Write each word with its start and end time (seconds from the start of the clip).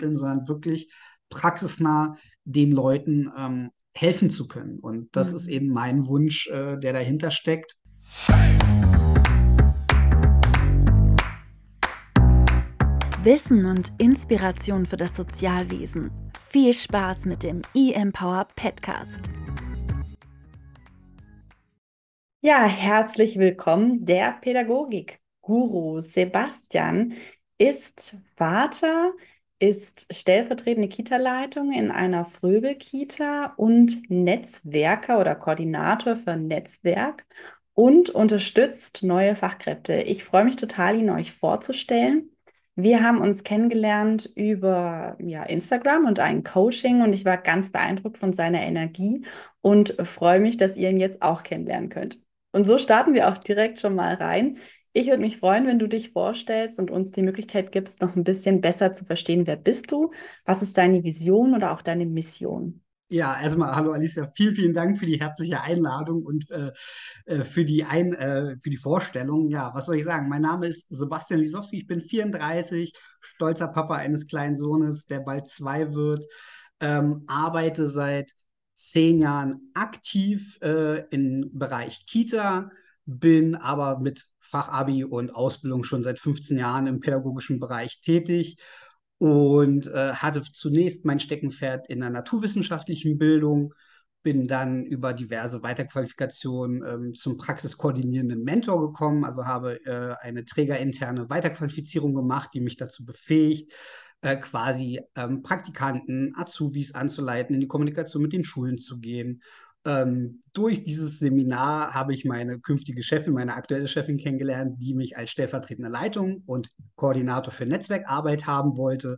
sondern 0.00 0.48
wirklich 0.48 0.92
praxisnah 1.28 2.16
den 2.44 2.72
Leuten 2.72 3.30
ähm, 3.36 3.70
helfen 3.94 4.30
zu 4.30 4.48
können. 4.48 4.78
Und 4.78 5.14
das 5.14 5.30
mhm. 5.30 5.36
ist 5.36 5.48
eben 5.48 5.68
mein 5.68 6.06
Wunsch, 6.06 6.48
äh, 6.48 6.76
der 6.78 6.92
dahinter 6.92 7.30
steckt. 7.30 7.76
Wissen 13.24 13.66
und 13.66 13.92
Inspiration 13.98 14.86
für 14.86 14.96
das 14.96 15.16
Sozialwesen. 15.16 16.10
Viel 16.48 16.72
Spaß 16.72 17.26
mit 17.26 17.42
dem 17.42 17.62
eMpower 17.74 18.46
Podcast. 18.56 19.30
Ja, 22.40 22.64
herzlich 22.64 23.36
willkommen. 23.36 24.06
Der 24.06 24.32
Pädagogik-Guru 24.40 26.00
Sebastian 26.00 27.14
ist 27.58 28.22
Vater, 28.36 29.12
ist 29.58 30.14
stellvertretende 30.14 30.88
Kita-Leitung 30.88 31.72
in 31.72 31.90
einer 31.90 32.24
Fröbel-Kita 32.24 33.54
und 33.56 34.10
Netzwerker 34.10 35.18
oder 35.20 35.34
Koordinator 35.34 36.16
für 36.16 36.36
Netzwerk 36.36 37.26
und 37.74 38.10
unterstützt 38.10 39.02
neue 39.02 39.34
Fachkräfte. 39.36 40.02
Ich 40.02 40.24
freue 40.24 40.44
mich 40.44 40.56
total, 40.56 40.96
ihn 40.96 41.10
euch 41.10 41.32
vorzustellen. 41.32 42.30
Wir 42.76 43.02
haben 43.02 43.20
uns 43.20 43.42
kennengelernt 43.42 44.30
über 44.36 45.16
ja, 45.20 45.42
Instagram 45.42 46.04
und 46.06 46.20
ein 46.20 46.44
Coaching 46.44 47.02
und 47.02 47.12
ich 47.12 47.24
war 47.24 47.36
ganz 47.36 47.72
beeindruckt 47.72 48.18
von 48.18 48.32
seiner 48.32 48.62
Energie 48.62 49.24
und 49.60 49.96
freue 50.06 50.38
mich, 50.38 50.56
dass 50.56 50.76
ihr 50.76 50.90
ihn 50.90 51.00
jetzt 51.00 51.20
auch 51.22 51.42
kennenlernen 51.42 51.88
könnt. 51.88 52.20
Und 52.52 52.64
so 52.64 52.78
starten 52.78 53.14
wir 53.14 53.28
auch 53.28 53.38
direkt 53.38 53.80
schon 53.80 53.94
mal 53.94 54.14
rein. 54.14 54.58
Ich 54.92 55.06
würde 55.06 55.20
mich 55.20 55.38
freuen, 55.38 55.66
wenn 55.66 55.78
du 55.78 55.86
dich 55.86 56.10
vorstellst 56.12 56.78
und 56.78 56.90
uns 56.90 57.12
die 57.12 57.22
Möglichkeit 57.22 57.72
gibst, 57.72 58.00
noch 58.00 58.16
ein 58.16 58.24
bisschen 58.24 58.60
besser 58.60 58.92
zu 58.94 59.04
verstehen, 59.04 59.46
wer 59.46 59.56
bist 59.56 59.92
du, 59.92 60.12
was 60.44 60.62
ist 60.62 60.76
deine 60.78 61.04
Vision 61.04 61.54
oder 61.54 61.72
auch 61.72 61.82
deine 61.82 62.06
Mission. 62.06 62.82
Ja, 63.10 63.40
erstmal 63.40 63.74
hallo 63.74 63.92
Alicia, 63.92 64.30
vielen, 64.34 64.54
vielen 64.54 64.72
Dank 64.74 64.98
für 64.98 65.06
die 65.06 65.18
herzliche 65.18 65.62
Einladung 65.62 66.24
und 66.24 66.50
äh, 66.50 66.72
äh, 67.24 67.42
für, 67.42 67.64
die 67.64 67.84
Ein, 67.84 68.12
äh, 68.12 68.56
für 68.62 68.68
die 68.68 68.76
Vorstellung. 68.76 69.48
Ja, 69.48 69.72
was 69.74 69.86
soll 69.86 69.96
ich 69.96 70.04
sagen? 70.04 70.28
Mein 70.28 70.42
Name 70.42 70.66
ist 70.66 70.88
Sebastian 70.90 71.40
Lisowski, 71.40 71.78
ich 71.78 71.86
bin 71.86 72.02
34, 72.02 72.92
stolzer 73.22 73.68
Papa 73.68 73.94
eines 73.96 74.26
kleinen 74.26 74.54
Sohnes, 74.54 75.06
der 75.06 75.20
bald 75.20 75.46
zwei 75.46 75.94
wird, 75.94 76.26
ähm, 76.80 77.24
arbeite 77.28 77.86
seit 77.86 78.32
zehn 78.74 79.20
Jahren 79.20 79.70
aktiv 79.72 80.58
äh, 80.60 81.06
im 81.08 81.50
Bereich 81.54 82.04
Kita, 82.04 82.70
bin 83.06 83.54
aber 83.54 84.00
mit 84.00 84.27
Fachabi 84.50 85.04
und 85.04 85.34
Ausbildung 85.34 85.84
schon 85.84 86.02
seit 86.02 86.18
15 86.18 86.58
Jahren 86.58 86.86
im 86.86 87.00
pädagogischen 87.00 87.60
Bereich 87.60 88.00
tätig 88.00 88.56
und 89.18 89.86
äh, 89.88 90.12
hatte 90.12 90.42
zunächst 90.42 91.04
mein 91.04 91.20
Steckenpferd 91.20 91.88
in 91.88 92.00
der 92.00 92.10
naturwissenschaftlichen 92.10 93.18
Bildung, 93.18 93.74
bin 94.22 94.48
dann 94.48 94.84
über 94.84 95.12
diverse 95.12 95.62
Weiterqualifikationen 95.62 96.82
ähm, 96.86 97.14
zum 97.14 97.36
praxiskoordinierenden 97.36 98.42
Mentor 98.42 98.80
gekommen, 98.80 99.24
also 99.24 99.46
habe 99.46 99.84
äh, 99.86 100.14
eine 100.20 100.44
trägerinterne 100.44 101.30
Weiterqualifizierung 101.30 102.14
gemacht, 102.14 102.50
die 102.54 102.60
mich 102.60 102.76
dazu 102.76 103.04
befähigt, 103.04 103.72
äh, 104.20 104.36
quasi 104.36 105.00
ähm, 105.14 105.42
Praktikanten, 105.42 106.32
Azubis 106.36 106.94
anzuleiten, 106.94 107.54
in 107.54 107.60
die 107.60 107.68
Kommunikation 107.68 108.22
mit 108.22 108.32
den 108.32 108.44
Schulen 108.44 108.76
zu 108.76 108.98
gehen 108.98 109.42
ähm, 109.88 110.42
durch 110.52 110.84
dieses 110.84 111.18
Seminar 111.18 111.94
habe 111.94 112.12
ich 112.12 112.26
meine 112.26 112.60
künftige 112.60 113.02
Chefin, 113.02 113.32
meine 113.32 113.54
aktuelle 113.54 113.88
Chefin 113.88 114.18
kennengelernt, 114.18 114.82
die 114.82 114.92
mich 114.92 115.16
als 115.16 115.30
stellvertretende 115.30 115.88
Leitung 115.88 116.42
und 116.44 116.68
Koordinator 116.94 117.52
für 117.54 117.64
Netzwerkarbeit 117.64 118.46
haben 118.46 118.76
wollte. 118.76 119.16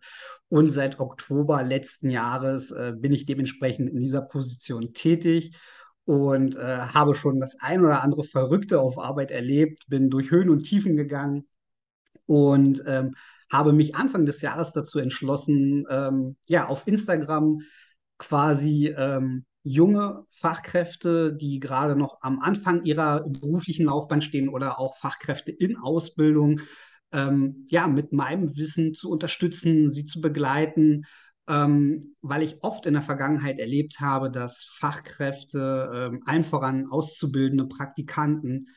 Und 0.49 0.71
seit 0.71 1.01
Oktober 1.01 1.65
letzten 1.65 2.09
Jahres 2.09 2.71
äh, 2.71 2.93
bin 2.97 3.11
ich 3.13 3.27
dementsprechend 3.27 3.91
in 3.91 3.99
dieser 3.99 4.23
Position 4.23 4.95
tätig 4.95 5.57
und 6.05 6.55
äh, 6.55 6.61
habe 6.61 7.17
schon 7.17 7.41
das 7.41 7.57
ein 7.61 7.85
oder 7.85 8.05
andere 8.05 8.23
Verrückte 8.23 8.81
auf 8.81 8.99
Arbeit 8.99 9.33
erlebt, 9.33 9.89
bin 9.89 10.09
durch 10.09 10.31
Höhen 10.31 10.51
und 10.51 10.63
Tiefen 10.63 10.95
gegangen 10.97 11.49
und 12.27 12.85
ähm, 12.87 13.15
habe 13.51 13.73
mich 13.73 13.97
Anfang 13.97 14.25
des 14.25 14.41
Jahres 14.41 14.73
dazu 14.73 15.01
entschlossen, 15.01 15.85
ähm, 15.91 16.37
ja, 16.49 16.69
auf 16.69 16.87
Instagram 16.87 17.61
quasi 18.19 18.95
ähm, 18.97 19.47
junge 19.63 20.25
Fachkräfte, 20.31 21.35
die 21.35 21.61
gerade 21.61 21.97
noch 21.97 22.19
am 22.23 22.41
Anfang 22.41 22.85
ihrer 22.85 23.29
beruflichen 23.29 23.87
Laufbahn 23.87 24.23
stehen 24.23 24.49
oder 24.49 24.81
auch 24.81 24.97
Fachkräfte 24.97 25.53
in 25.53 25.77
Ausbildung, 25.77 26.61
ähm, 27.13 27.67
ja, 27.69 27.87
mit 27.87 28.13
meinem 28.13 28.57
Wissen 28.57 28.95
zu 28.95 29.11
unterstützen, 29.11 29.91
sie 29.91 30.07
zu 30.07 30.21
begleiten, 30.21 31.05
ähm, 31.49 32.15
weil 32.23 32.43
ich 32.43 32.63
oft 32.63 32.87
in 32.87 32.95
der 32.95 33.03
Vergangenheit 33.03 33.59
erlebt 33.59 34.01
habe, 34.01 34.31
dass 34.31 34.65
Fachkräfte, 34.79 35.91
ähm, 35.93 36.23
allen 36.25 36.45
voran 36.45 36.87
Auszubildende 36.89 37.67
Praktikanten, 37.67 38.69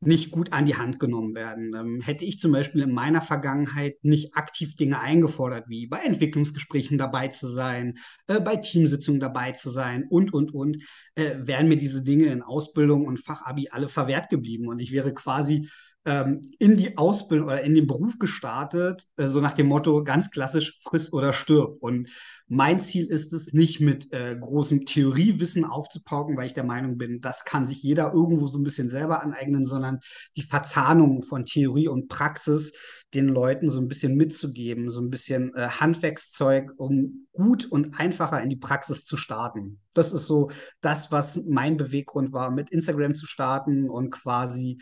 nicht 0.00 0.30
gut 0.30 0.52
an 0.52 0.66
die 0.66 0.76
Hand 0.76 0.98
genommen 0.98 1.34
werden. 1.34 1.74
Ähm, 1.74 2.00
hätte 2.00 2.24
ich 2.24 2.38
zum 2.38 2.52
Beispiel 2.52 2.82
in 2.82 2.92
meiner 2.92 3.22
Vergangenheit 3.22 3.96
nicht 4.02 4.36
aktiv 4.36 4.76
Dinge 4.76 5.00
eingefordert, 5.00 5.64
wie 5.68 5.86
bei 5.86 5.98
Entwicklungsgesprächen 5.98 6.98
dabei 6.98 7.28
zu 7.28 7.48
sein, 7.48 7.94
äh, 8.26 8.40
bei 8.40 8.56
Teamsitzungen 8.56 9.20
dabei 9.20 9.52
zu 9.52 9.70
sein 9.70 10.04
und, 10.08 10.32
und, 10.34 10.52
und, 10.52 10.78
äh, 11.14 11.36
wären 11.38 11.68
mir 11.68 11.76
diese 11.76 12.04
Dinge 12.04 12.26
in 12.26 12.42
Ausbildung 12.42 13.06
und 13.06 13.24
Fachabi 13.24 13.68
alle 13.70 13.88
verwehrt 13.88 14.28
geblieben. 14.28 14.68
Und 14.68 14.80
ich 14.80 14.92
wäre 14.92 15.14
quasi 15.14 15.68
ähm, 16.04 16.42
in 16.58 16.76
die 16.76 16.96
Ausbildung 16.96 17.48
oder 17.48 17.62
in 17.62 17.74
den 17.74 17.86
Beruf 17.86 18.18
gestartet, 18.18 19.02
äh, 19.16 19.26
so 19.26 19.40
nach 19.40 19.54
dem 19.54 19.66
Motto 19.66 20.04
ganz 20.04 20.30
klassisch 20.30 20.78
friss 20.82 21.12
oder 21.12 21.32
stirb. 21.32 21.76
Und 21.80 22.10
mein 22.48 22.80
Ziel 22.80 23.06
ist 23.06 23.32
es, 23.32 23.52
nicht 23.52 23.80
mit 23.80 24.12
äh, 24.12 24.36
großem 24.36 24.84
Theoriewissen 24.84 25.64
aufzupauken, 25.64 26.36
weil 26.36 26.46
ich 26.46 26.52
der 26.52 26.64
Meinung 26.64 26.96
bin, 26.96 27.20
das 27.20 27.44
kann 27.44 27.66
sich 27.66 27.82
jeder 27.82 28.12
irgendwo 28.12 28.46
so 28.46 28.58
ein 28.58 28.64
bisschen 28.64 28.88
selber 28.88 29.22
aneignen, 29.22 29.64
sondern 29.64 29.98
die 30.36 30.42
Verzahnung 30.42 31.22
von 31.22 31.44
Theorie 31.44 31.88
und 31.88 32.08
Praxis 32.08 32.72
den 33.14 33.28
Leuten 33.28 33.70
so 33.70 33.80
ein 33.80 33.88
bisschen 33.88 34.16
mitzugeben, 34.16 34.90
so 34.90 35.00
ein 35.00 35.10
bisschen 35.10 35.54
äh, 35.54 35.68
Handwerkszeug, 35.68 36.72
um 36.76 37.26
gut 37.32 37.64
und 37.64 37.98
einfacher 37.98 38.42
in 38.42 38.50
die 38.50 38.56
Praxis 38.56 39.04
zu 39.04 39.16
starten. 39.16 39.80
Das 39.94 40.12
ist 40.12 40.26
so 40.26 40.50
das, 40.80 41.10
was 41.10 41.44
mein 41.48 41.76
Beweggrund 41.76 42.32
war, 42.32 42.50
mit 42.50 42.70
Instagram 42.70 43.14
zu 43.14 43.26
starten 43.26 43.88
und 43.88 44.10
quasi 44.10 44.78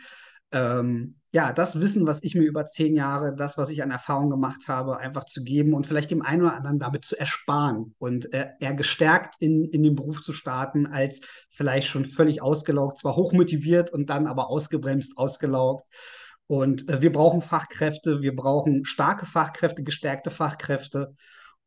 ähm, 0.51 1.15
ja, 1.35 1.51
das 1.51 1.81
Wissen, 1.81 2.07
was 2.07 2.23
ich 2.23 2.33
mir 2.33 2.45
über 2.45 2.65
zehn 2.65 2.95
Jahre, 2.95 3.35
das, 3.35 3.57
was 3.57 3.69
ich 3.69 3.83
an 3.83 3.91
Erfahrung 3.91 4.29
gemacht 4.29 4.69
habe, 4.69 4.99
einfach 4.99 5.25
zu 5.25 5.43
geben 5.43 5.73
und 5.73 5.85
vielleicht 5.85 6.09
dem 6.09 6.21
einen 6.21 6.43
oder 6.43 6.55
anderen 6.55 6.79
damit 6.79 7.03
zu 7.03 7.19
ersparen 7.19 7.93
und 7.97 8.33
äh, 8.33 8.51
eher 8.61 8.73
gestärkt 8.73 9.35
in, 9.41 9.65
in 9.65 9.83
den 9.83 9.95
Beruf 9.95 10.21
zu 10.21 10.31
starten, 10.31 10.87
als 10.87 11.27
vielleicht 11.49 11.89
schon 11.89 12.05
völlig 12.05 12.41
ausgelaugt, 12.41 12.99
zwar 12.99 13.17
hochmotiviert 13.17 13.91
und 13.91 14.09
dann 14.09 14.27
aber 14.27 14.49
ausgebremst, 14.49 15.17
ausgelaugt. 15.17 15.83
Und 16.47 16.87
äh, 16.87 17.01
wir 17.01 17.11
brauchen 17.11 17.41
Fachkräfte, 17.41 18.21
wir 18.21 18.33
brauchen 18.33 18.85
starke 18.85 19.25
Fachkräfte, 19.25 19.83
gestärkte 19.83 20.31
Fachkräfte 20.31 21.15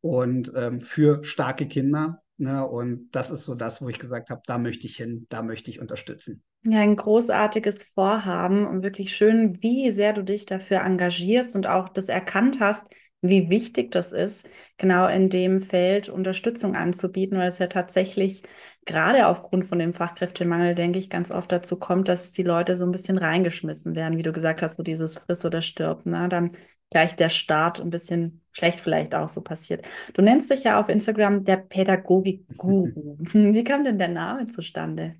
und 0.01 0.51
ähm, 0.55 0.81
für 0.81 1.23
starke 1.23 1.67
Kinder. 1.67 2.23
Ne? 2.37 2.67
Und 2.67 3.11
das 3.11 3.29
ist 3.29 3.45
so 3.45 3.53
das, 3.53 3.83
wo 3.83 3.89
ich 3.89 3.99
gesagt 3.99 4.31
habe, 4.31 4.41
da 4.47 4.57
möchte 4.57 4.87
ich 4.87 4.95
hin, 4.95 5.27
da 5.29 5.43
möchte 5.43 5.69
ich 5.69 5.79
unterstützen. 5.79 6.41
Ja, 6.63 6.79
ein 6.81 6.95
großartiges 6.97 7.83
Vorhaben 7.83 8.67
und 8.67 8.83
wirklich 8.83 9.15
schön, 9.15 9.61
wie 9.63 9.91
sehr 9.91 10.11
du 10.13 10.23
dich 10.23 10.45
dafür 10.45 10.81
engagierst 10.81 11.55
und 11.55 11.67
auch 11.67 11.87
das 11.89 12.09
erkannt 12.09 12.59
hast, 12.59 12.87
wie 13.21 13.49
wichtig 13.49 13.91
das 13.91 14.11
ist, 14.11 14.47
genau 14.77 15.07
in 15.07 15.29
dem 15.29 15.61
Feld 15.61 16.09
Unterstützung 16.09 16.75
anzubieten, 16.75 17.37
weil 17.37 17.47
es 17.49 17.59
ja 17.59 17.67
tatsächlich 17.67 18.43
gerade 18.85 19.27
aufgrund 19.27 19.65
von 19.67 19.79
dem 19.79 19.93
Fachkräftemangel, 19.93 20.75
denke 20.75 20.99
ich, 20.99 21.09
ganz 21.09 21.31
oft 21.31 21.51
dazu 21.51 21.77
kommt, 21.79 22.07
dass 22.09 22.31
die 22.33 22.43
Leute 22.43 22.75
so 22.75 22.85
ein 22.85 22.91
bisschen 22.91 23.17
reingeschmissen 23.17 23.95
werden, 23.95 24.17
wie 24.17 24.23
du 24.23 24.33
gesagt 24.33 24.61
hast, 24.61 24.75
so 24.77 24.83
dieses 24.83 25.17
Friss 25.17 25.45
oder 25.45 25.61
stirb. 25.61 26.05
Ne? 26.05 26.27
Dann 26.29 26.51
gleich 26.89 27.15
der 27.15 27.29
Start 27.29 27.79
ein 27.79 27.89
bisschen 27.89 28.41
schlecht 28.51 28.79
vielleicht 28.79 29.15
auch 29.15 29.29
so 29.29 29.41
passiert. 29.41 29.85
Du 30.13 30.21
nennst 30.21 30.49
dich 30.49 30.63
ja 30.63 30.79
auf 30.79 30.89
Instagram 30.89 31.43
der 31.45 31.57
Pädagogik-Guru. 31.57 33.17
Wie 33.33 33.63
kam 33.63 33.83
denn 33.83 33.97
der 33.97 34.07
Name 34.07 34.47
zustande? 34.47 35.15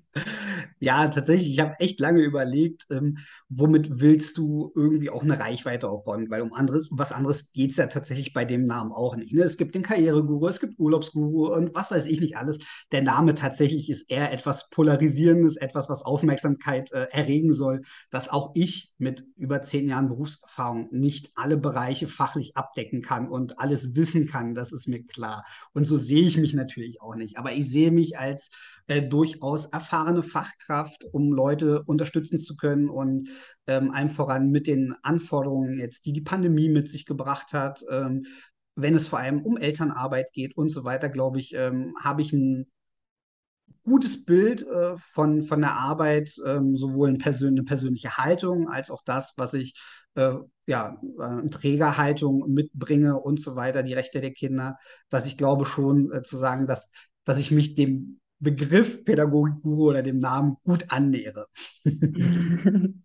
Ja, 0.80 1.06
tatsächlich, 1.08 1.50
ich 1.50 1.60
habe 1.60 1.74
echt 1.78 2.00
lange 2.00 2.20
überlegt, 2.22 2.86
ähm, 2.90 3.18
womit 3.48 4.00
willst 4.00 4.38
du 4.38 4.72
irgendwie 4.74 5.10
auch 5.10 5.22
eine 5.22 5.38
Reichweite 5.38 5.88
aufbauen, 5.88 6.30
weil 6.30 6.42
um 6.42 6.52
anderes, 6.52 6.88
was 6.90 7.12
anderes 7.12 7.52
geht 7.52 7.70
es 7.70 7.76
ja 7.76 7.86
tatsächlich 7.86 8.32
bei 8.32 8.44
dem 8.44 8.64
Namen 8.66 8.92
auch 8.92 9.14
nicht. 9.14 9.34
Ne? 9.34 9.42
Es 9.42 9.56
gibt 9.56 9.74
den 9.74 9.82
Karriereguru, 9.82 10.48
es 10.48 10.58
gibt 10.58 10.78
Urlaubsguru 10.78 11.54
und 11.54 11.74
was 11.74 11.90
weiß 11.90 12.06
ich 12.06 12.20
nicht 12.20 12.36
alles. 12.36 12.58
Der 12.92 13.02
Name 13.02 13.34
tatsächlich 13.34 13.88
ist 13.88 14.10
eher 14.10 14.32
etwas 14.32 14.70
Polarisierendes, 14.70 15.56
etwas, 15.56 15.88
was 15.88 16.02
Aufmerksamkeit 16.02 16.90
äh, 16.92 17.06
erregen 17.10 17.52
soll, 17.52 17.82
dass 18.10 18.28
auch 18.28 18.50
ich 18.54 18.94
mit 18.98 19.24
über 19.36 19.62
zehn 19.62 19.88
Jahren 19.88 20.08
Berufserfahrung 20.08 20.88
nicht 20.90 21.30
alle 21.36 21.56
Bereiche 21.56 22.08
fachlich 22.08 22.56
abdecken 22.56 23.02
kann 23.02 23.19
und 23.28 23.58
alles 23.58 23.94
wissen 23.94 24.26
kann, 24.26 24.54
das 24.54 24.72
ist 24.72 24.88
mir 24.88 25.04
klar. 25.04 25.44
Und 25.72 25.84
so 25.84 25.96
sehe 25.96 26.26
ich 26.26 26.38
mich 26.38 26.54
natürlich 26.54 27.00
auch 27.02 27.16
nicht. 27.16 27.38
Aber 27.38 27.52
ich 27.52 27.68
sehe 27.68 27.90
mich 27.90 28.18
als 28.18 28.50
äh, 28.86 29.02
durchaus 29.02 29.66
erfahrene 29.66 30.22
Fachkraft, 30.22 31.04
um 31.12 31.32
Leute 31.32 31.82
unterstützen 31.82 32.38
zu 32.38 32.56
können 32.56 32.88
und 32.88 33.28
ähm, 33.66 33.90
allem 33.90 34.10
voran 34.10 34.50
mit 34.50 34.66
den 34.66 34.94
Anforderungen 35.02 35.78
jetzt, 35.78 36.06
die 36.06 36.12
die 36.12 36.20
Pandemie 36.20 36.68
mit 36.68 36.88
sich 36.88 37.06
gebracht 37.06 37.52
hat, 37.52 37.84
ähm, 37.90 38.24
wenn 38.76 38.94
es 38.94 39.08
vor 39.08 39.18
allem 39.18 39.42
um 39.42 39.56
Elternarbeit 39.56 40.32
geht 40.32 40.56
und 40.56 40.70
so 40.70 40.84
weiter, 40.84 41.08
glaube 41.08 41.40
ich, 41.40 41.54
ähm, 41.54 41.94
habe 42.02 42.22
ich 42.22 42.32
ein 42.32 42.66
gutes 43.82 44.24
Bild 44.24 44.66
äh, 44.66 44.96
von, 44.96 45.42
von 45.42 45.60
der 45.60 45.76
Arbeit, 45.76 46.34
ähm, 46.46 46.76
sowohl 46.76 47.08
eine 47.08 47.18
persönliche 47.64 48.16
Haltung 48.16 48.68
als 48.68 48.90
auch 48.90 49.02
das, 49.04 49.34
was 49.36 49.54
ich 49.54 49.74
äh, 50.14 50.34
ja, 50.66 51.00
äh, 51.18 51.48
Trägerhaltung 51.48 52.52
mitbringe 52.52 53.18
und 53.18 53.40
so 53.40 53.56
weiter, 53.56 53.82
die 53.82 53.94
Rechte 53.94 54.20
der 54.20 54.32
Kinder, 54.32 54.78
dass 55.08 55.26
ich 55.26 55.36
glaube 55.36 55.64
schon 55.64 56.12
äh, 56.12 56.22
zu 56.22 56.36
sagen, 56.36 56.66
dass, 56.66 56.92
dass 57.24 57.38
ich 57.40 57.50
mich 57.50 57.74
dem 57.74 58.20
Begriff 58.38 59.04
Pädagogik-Guru 59.04 59.88
oder 59.90 60.02
dem 60.02 60.18
Namen 60.18 60.56
gut 60.64 60.86
annähere. 60.90 61.46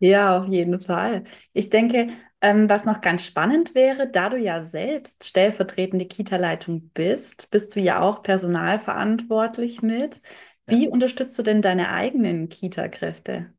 Ja, 0.00 0.38
auf 0.38 0.46
jeden 0.46 0.80
Fall. 0.80 1.24
Ich 1.52 1.70
denke, 1.70 2.08
ähm, 2.40 2.68
was 2.70 2.84
noch 2.84 3.00
ganz 3.00 3.24
spannend 3.24 3.74
wäre, 3.74 4.08
da 4.08 4.28
du 4.28 4.36
ja 4.36 4.62
selbst 4.62 5.24
stellvertretende 5.26 6.06
Kita-Leitung 6.06 6.90
bist, 6.90 7.50
bist 7.50 7.74
du 7.74 7.80
ja 7.80 8.00
auch 8.00 8.22
personalverantwortlich 8.22 9.82
mit. 9.82 10.20
Ja. 10.68 10.74
Wie 10.74 10.88
unterstützt 10.88 11.38
du 11.38 11.42
denn 11.42 11.62
deine 11.62 11.90
eigenen 11.90 12.48
Kita-Kräfte? 12.48 13.52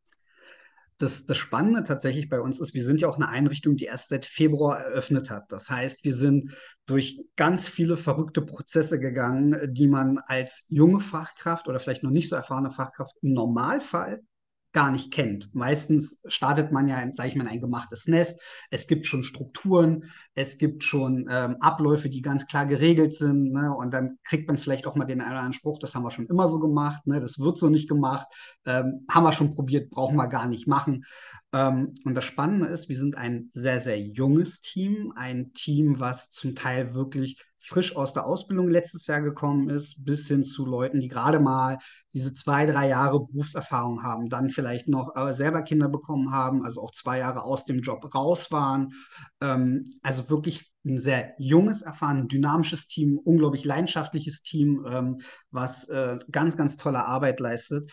Das, 1.00 1.26
das 1.26 1.38
Spannende 1.38 1.84
tatsächlich 1.84 2.30
bei 2.30 2.42
uns 2.42 2.60
ist, 2.60 2.74
wir 2.74 2.84
sind 2.84 3.02
ja 3.02 3.08
auch 3.08 3.16
eine 3.16 3.30
Einrichtung, 3.30 3.78
die 3.78 3.86
erst 3.86 4.10
seit 4.10 4.26
Februar 4.26 4.80
eröffnet 4.80 5.30
hat. 5.30 5.52
Das 5.52 5.70
heißt, 5.70 6.04
wir 6.04 6.14
sind 6.14 6.54
durch 6.86 7.24
ganz 7.36 7.70
viele 7.70 7.98
verrückte 7.98 8.42
Prozesse 8.42 9.00
gegangen, 9.00 9.58
die 9.74 9.88
man 9.88 10.20
als 10.20 10.66
junge 10.68 11.00
Fachkraft 11.00 11.68
oder 11.68 11.80
vielleicht 11.80 12.04
noch 12.04 12.12
nicht 12.12 12.30
so 12.30 12.36
erfahrene 12.36 12.70
Fachkraft 12.70 13.16
im 13.22 13.34
Normalfall 13.34 14.22
gar 14.72 14.92
nicht 14.92 15.12
kennt. 15.12 15.54
Meistens 15.56 16.20
startet 16.26 16.72
man 16.72 16.88
ja, 16.88 17.04
sage 17.12 17.30
ich 17.30 17.36
mal, 17.36 17.48
ein 17.48 17.62
gemachtes 17.62 18.08
Nest. 18.08 18.42
Es 18.70 18.88
gibt 18.88 19.08
schon 19.08 19.24
Strukturen, 19.24 20.12
es 20.36 20.60
gibt 20.60 20.84
schon 20.84 21.28
ähm, 21.30 21.58
Abläufe, 21.60 22.10
die 22.10 22.22
ganz 22.22 22.46
klar 22.46 22.66
geregelt 22.66 23.14
sind. 23.14 23.52
Ne? 23.52 23.74
Und 23.76 23.94
dann 23.94 24.20
kriegt 24.24 24.48
man 24.48 24.58
vielleicht 24.58 24.86
auch 24.86 24.96
mal 24.96 25.06
den 25.06 25.22
einen 25.22 25.32
oder 25.32 25.40
anderen 25.40 25.54
Spruch, 25.54 25.80
das 25.80 25.96
haben 25.96 26.04
wir 26.04 26.12
schon 26.12 26.28
immer 26.28 26.48
so 26.48 26.60
gemacht, 26.60 27.08
ne? 27.08 27.20
das 27.20 27.40
wird 27.40 27.58
so 27.58 27.70
nicht 27.70 27.90
gemacht, 27.90 28.28
ähm, 28.66 29.06
haben 29.10 29.24
wir 29.24 29.32
schon 29.32 29.56
probiert, 29.56 29.90
brauchen 29.90 30.18
wir 30.18 30.28
gar 30.28 30.48
nicht 30.48 30.68
machen. 30.68 31.04
Ähm, 31.52 31.96
und 32.06 32.14
das 32.14 32.26
Spannende 32.26 32.68
ist, 32.68 32.90
wir 32.90 32.98
sind 32.98 33.18
ein 33.18 33.50
sehr, 33.54 33.80
sehr 33.80 34.00
junges 34.00 34.62
Team, 34.62 35.12
ein 35.16 35.52
Team, 35.54 36.00
was 36.00 36.30
zum 36.30 36.54
Teil 36.54 36.94
wirklich 36.94 37.42
frisch 37.60 37.96
aus 37.96 38.14
der 38.14 38.26
Ausbildung 38.26 38.70
letztes 38.70 39.06
Jahr 39.08 39.22
gekommen 39.22 39.70
ist, 39.70 40.06
bis 40.06 40.28
hin 40.28 40.44
zu 40.44 40.66
Leuten, 40.66 41.00
die 41.00 41.10
gerade 41.10 41.40
mal 41.40 41.78
diese 42.14 42.34
zwei, 42.34 42.66
drei 42.66 42.88
Jahre 42.88 43.20
Berufserfahrung 43.20 44.02
haben, 44.02 44.30
dann 44.30 44.50
vielleicht 44.50 44.88
noch 44.88 45.16
äh, 45.16 45.34
selber 45.34 45.62
Kinder 45.62 45.90
bekommen 45.90 46.32
haben, 46.32 46.64
also 46.64 46.82
auch 46.82 46.92
zwei 46.92 47.20
Jahre 47.20 47.44
aus 47.44 47.66
dem 47.66 47.82
Job 47.82 48.16
raus 48.16 48.52
waren. 48.52 48.94
Ähm, 49.42 49.94
also 50.02 50.30
wirklich 50.30 50.72
ein 50.86 51.00
sehr 51.00 51.34
junges, 51.38 51.82
erfahren, 51.82 52.30
dynamisches 52.30 52.88
Team, 52.88 53.20
unglaublich 53.24 53.66
leidenschaftliches 53.66 54.42
Team, 54.42 54.86
ähm, 54.90 55.20
was 55.52 55.90
äh, 55.90 56.18
ganz, 56.32 56.56
ganz 56.56 56.78
tolle 56.78 57.06
Arbeit 57.06 57.42
leistet. 57.42 57.92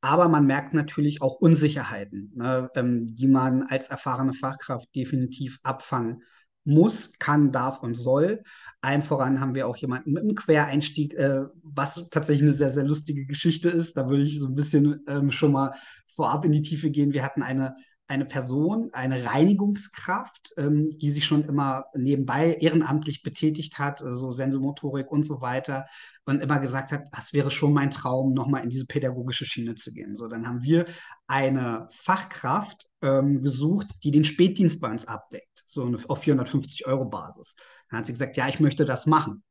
Aber 0.00 0.28
man 0.28 0.44
merkt 0.44 0.74
natürlich 0.74 1.22
auch 1.22 1.36
Unsicherheiten, 1.36 2.32
ne, 2.34 2.68
ähm, 2.74 3.14
die 3.14 3.28
man 3.28 3.62
als 3.62 3.88
erfahrene 3.88 4.34
Fachkraft 4.34 4.94
definitiv 4.94 5.58
abfangen 5.62 6.22
muss, 6.64 7.18
kann, 7.18 7.52
darf 7.52 7.82
und 7.82 7.94
soll. 7.94 8.42
Allen 8.80 9.02
voran 9.02 9.40
haben 9.40 9.54
wir 9.54 9.66
auch 9.68 9.76
jemanden 9.76 10.12
mit 10.12 10.22
einem 10.22 10.34
Quereinstieg, 10.34 11.14
äh, 11.14 11.44
was 11.62 12.08
tatsächlich 12.10 12.42
eine 12.42 12.52
sehr, 12.52 12.70
sehr 12.70 12.84
lustige 12.84 13.26
Geschichte 13.26 13.68
ist. 13.68 13.96
Da 13.96 14.08
würde 14.08 14.24
ich 14.24 14.40
so 14.40 14.46
ein 14.46 14.54
bisschen 14.54 15.02
ähm, 15.06 15.30
schon 15.30 15.52
mal 15.52 15.72
vorab 16.06 16.44
in 16.44 16.52
die 16.52 16.62
Tiefe 16.62 16.90
gehen. 16.90 17.14
Wir 17.14 17.24
hatten 17.24 17.42
eine 17.42 17.74
eine 18.14 18.24
Person, 18.24 18.90
eine 18.92 19.24
Reinigungskraft, 19.24 20.54
ähm, 20.56 20.90
die 20.90 21.10
sich 21.10 21.26
schon 21.26 21.44
immer 21.44 21.86
nebenbei 21.94 22.54
ehrenamtlich 22.54 23.22
betätigt 23.22 23.78
hat, 23.78 23.98
so 23.98 24.06
also 24.06 24.32
Sensomotorik 24.32 25.10
und 25.10 25.24
so 25.24 25.40
weiter, 25.40 25.86
und 26.24 26.40
immer 26.40 26.58
gesagt 26.58 26.92
hat, 26.92 27.08
das 27.12 27.32
wäre 27.32 27.50
schon 27.50 27.72
mein 27.72 27.90
Traum, 27.90 28.32
nochmal 28.32 28.62
in 28.62 28.70
diese 28.70 28.86
pädagogische 28.86 29.44
Schiene 29.44 29.74
zu 29.74 29.92
gehen. 29.92 30.16
So, 30.16 30.26
dann 30.26 30.46
haben 30.46 30.62
wir 30.62 30.86
eine 31.26 31.86
Fachkraft 31.92 32.88
ähm, 33.02 33.42
gesucht, 33.42 33.88
die 34.02 34.10
den 34.10 34.24
Spätdienst 34.24 34.80
bei 34.80 34.90
uns 34.90 35.06
abdeckt, 35.06 35.64
so 35.66 35.84
eine, 35.84 35.98
auf 36.08 36.20
450 36.20 36.86
Euro 36.86 37.04
Basis. 37.04 37.56
Dann 37.90 37.98
hat 37.98 38.06
sie 38.06 38.12
gesagt, 38.12 38.36
ja, 38.36 38.48
ich 38.48 38.60
möchte 38.60 38.84
das 38.84 39.06
machen. 39.06 39.42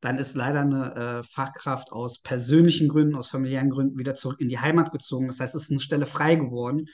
Dann 0.00 0.18
ist 0.18 0.34
leider 0.34 0.60
eine 0.60 0.94
äh, 0.94 1.22
Fachkraft 1.22 1.92
aus 1.92 2.20
persönlichen 2.20 2.88
Gründen, 2.88 3.16
aus 3.16 3.28
familiären 3.28 3.70
Gründen 3.70 3.98
wieder 3.98 4.14
zurück 4.14 4.40
in 4.40 4.48
die 4.48 4.58
Heimat 4.58 4.92
gezogen. 4.92 5.26
Das 5.26 5.40
heißt, 5.40 5.54
es 5.54 5.64
ist 5.64 5.70
eine 5.70 5.80
Stelle 5.80 6.06
frei 6.06 6.34
geworden. 6.36 6.86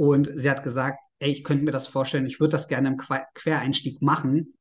Und 0.00 0.30
sie 0.34 0.50
hat 0.50 0.62
gesagt, 0.62 0.98
ey, 1.18 1.30
ich 1.30 1.44
könnte 1.44 1.62
mir 1.62 1.72
das 1.72 1.86
vorstellen, 1.86 2.24
ich 2.24 2.40
würde 2.40 2.52
das 2.52 2.68
gerne 2.68 2.88
im 2.88 2.96
Quereinstieg 3.34 4.00
machen. 4.00 4.54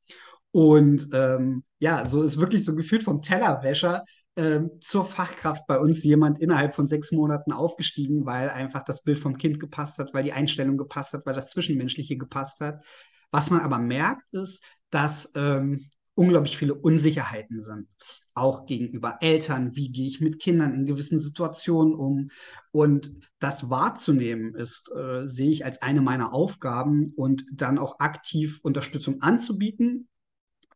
Und 0.52 1.08
ähm, 1.14 1.64
ja, 1.80 2.04
so 2.04 2.24
ist 2.24 2.42
wirklich 2.42 2.66
so 2.66 2.76
gefühlt 2.76 3.06
vom 3.06 3.22
Tellerwäscher 3.22 4.04
ähm, 4.36 4.70
zur 4.82 5.06
Fachkraft 5.06 5.66
bei 5.66 5.80
uns 5.80 6.04
jemand 6.04 6.40
innerhalb 6.40 6.76
von 6.76 6.88
sechs 6.88 7.14
Monaten 7.14 7.54
aufgestiegen, 7.54 8.26
weil 8.26 8.50
einfach 8.50 8.84
das 8.84 9.02
Bild 9.02 9.18
vom 9.18 9.38
Kind 9.38 9.62
gepasst 9.62 9.98
hat, 10.00 10.14
weil 10.14 10.24
die 10.24 10.34
Einstellung 10.34 10.76
gepasst 10.76 11.14
hat, 11.14 11.26
weil 11.26 11.36
das 11.36 11.52
Zwischenmenschliche 11.52 12.18
gepasst 12.18 12.60
hat. 12.60 12.84
Was 13.32 13.50
man 13.50 13.62
aber 13.62 13.78
merkt, 13.78 14.26
ist, 14.34 14.66
dass 14.90 15.32
ähm, 15.38 15.80
unglaublich 16.20 16.58
viele 16.58 16.74
Unsicherheiten 16.74 17.62
sind. 17.62 17.88
Auch 18.34 18.66
gegenüber 18.66 19.20
Eltern, 19.22 19.78
wie 19.78 19.90
gehe 19.90 20.06
ich 20.06 20.20
mit 20.20 20.40
Kindern 20.40 20.74
in 20.74 20.86
gewissen 20.86 21.22
Situationen 21.22 21.94
um. 21.94 22.30
Und 22.72 23.14
das 23.40 23.70
wahrzunehmen 23.70 24.54
ist, 24.54 24.92
äh, 24.94 25.26
sehe 25.26 25.50
ich 25.50 25.64
als 25.64 25.82
eine 25.82 26.02
meiner 26.02 26.34
Aufgaben 26.34 27.14
und 27.16 27.46
dann 27.54 27.78
auch 27.78 28.00
aktiv 28.02 28.60
Unterstützung 28.64 29.22
anzubieten. 29.22 30.10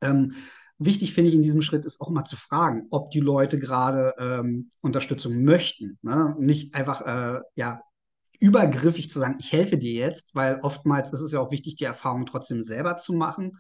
Ähm, 0.01 0.31
wichtig 0.78 1.13
finde 1.13 1.31
ich 1.31 1.36
in 1.36 1.42
diesem 1.42 1.62
Schritt 1.62 1.84
ist 1.84 2.00
auch 2.00 2.10
mal 2.10 2.24
zu 2.24 2.38
fragen, 2.38 2.88
ob 2.89 3.12
die 3.12 3.19
Leute 3.19 3.60
gerade 3.60 4.13
ähm, 4.18 4.69
Unterstützung 4.80 5.44
möchten. 5.44 6.00
Ne? 6.04 6.38
Nicht 6.39 6.74
einfach, 6.74 7.01
äh, 7.01 7.42
ja, 7.56 7.81
übergriffig 8.39 9.10
zu 9.10 9.19
sagen, 9.19 9.36
ich 9.42 9.51
helfe 9.51 9.78
dir 9.78 9.92
jetzt, 9.92 10.36
weil 10.36 10.60
oftmals 10.62 11.12
ist 11.12 11.22
es 11.22 11.34
ja 11.34 11.42
auch 11.42 11.51
wichtig, 11.51 11.75
die 11.75 11.86
Erfahrung 11.86 12.25
trotzdem 12.25 12.63
selber 12.63 12.96
zu 12.96 13.12
machen 13.12 13.57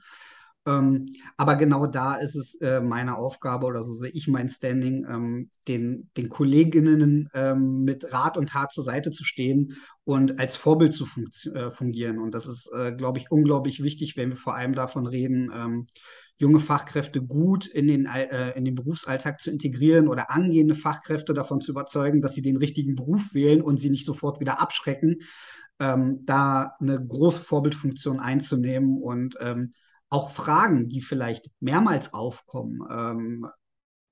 ähm, 0.65 1.07
aber 1.35 1.55
genau 1.55 1.85
da 1.87 2.15
ist 2.15 2.35
es 2.35 2.55
äh, 2.61 2.79
meine 2.79 3.17
Aufgabe 3.17 3.65
oder 3.65 3.83
so 3.83 3.93
sehe 3.93 4.11
ich 4.11 4.27
mein 4.27 4.47
Standing, 4.47 5.05
ähm, 5.09 5.49
den, 5.67 6.09
den 6.15 6.29
Kolleginnen 6.29 7.29
ähm, 7.33 7.83
mit 7.83 8.13
Rat 8.13 8.37
und 8.37 8.49
Tat 8.49 8.71
zur 8.71 8.85
Seite 8.85 9.11
zu 9.11 9.25
stehen 9.25 9.75
und 10.05 10.39
als 10.39 10.55
Vorbild 10.55 10.93
zu 10.93 11.05
äh, 11.53 11.69
fungieren. 11.69 12.19
Und 12.19 12.33
das 12.33 12.45
ist, 12.45 12.71
äh, 12.73 12.93
glaube 12.93 13.19
ich, 13.19 13.29
unglaublich 13.29 13.83
wichtig, 13.83 14.15
wenn 14.15 14.29
wir 14.29 14.37
vor 14.37 14.55
allem 14.55 14.73
davon 14.73 15.05
reden, 15.05 15.51
ähm, 15.53 15.87
junge 16.37 16.59
Fachkräfte 16.59 17.21
gut 17.21 17.65
in 17.65 17.87
den, 17.87 18.05
äh, 18.05 18.51
in 18.57 18.63
den 18.63 18.75
Berufsalltag 18.75 19.41
zu 19.41 19.51
integrieren 19.51 20.07
oder 20.07 20.31
angehende 20.31 20.75
Fachkräfte 20.75 21.33
davon 21.33 21.61
zu 21.61 21.71
überzeugen, 21.71 22.21
dass 22.21 22.33
sie 22.33 22.41
den 22.41 22.57
richtigen 22.57 22.95
Beruf 22.95 23.33
wählen 23.33 23.61
und 23.61 23.79
sie 23.79 23.89
nicht 23.89 24.05
sofort 24.05 24.39
wieder 24.39 24.61
abschrecken. 24.61 25.17
Ähm, 25.79 26.21
da 26.25 26.75
eine 26.79 27.05
große 27.05 27.41
Vorbildfunktion 27.41 28.19
einzunehmen 28.19 29.01
und 29.01 29.35
ähm, 29.41 29.73
auch 30.13 30.29
Fragen, 30.29 30.89
die 30.89 31.01
vielleicht 31.01 31.49
mehrmals 31.59 32.13
aufkommen, 32.13 32.81
ähm, 32.87 33.47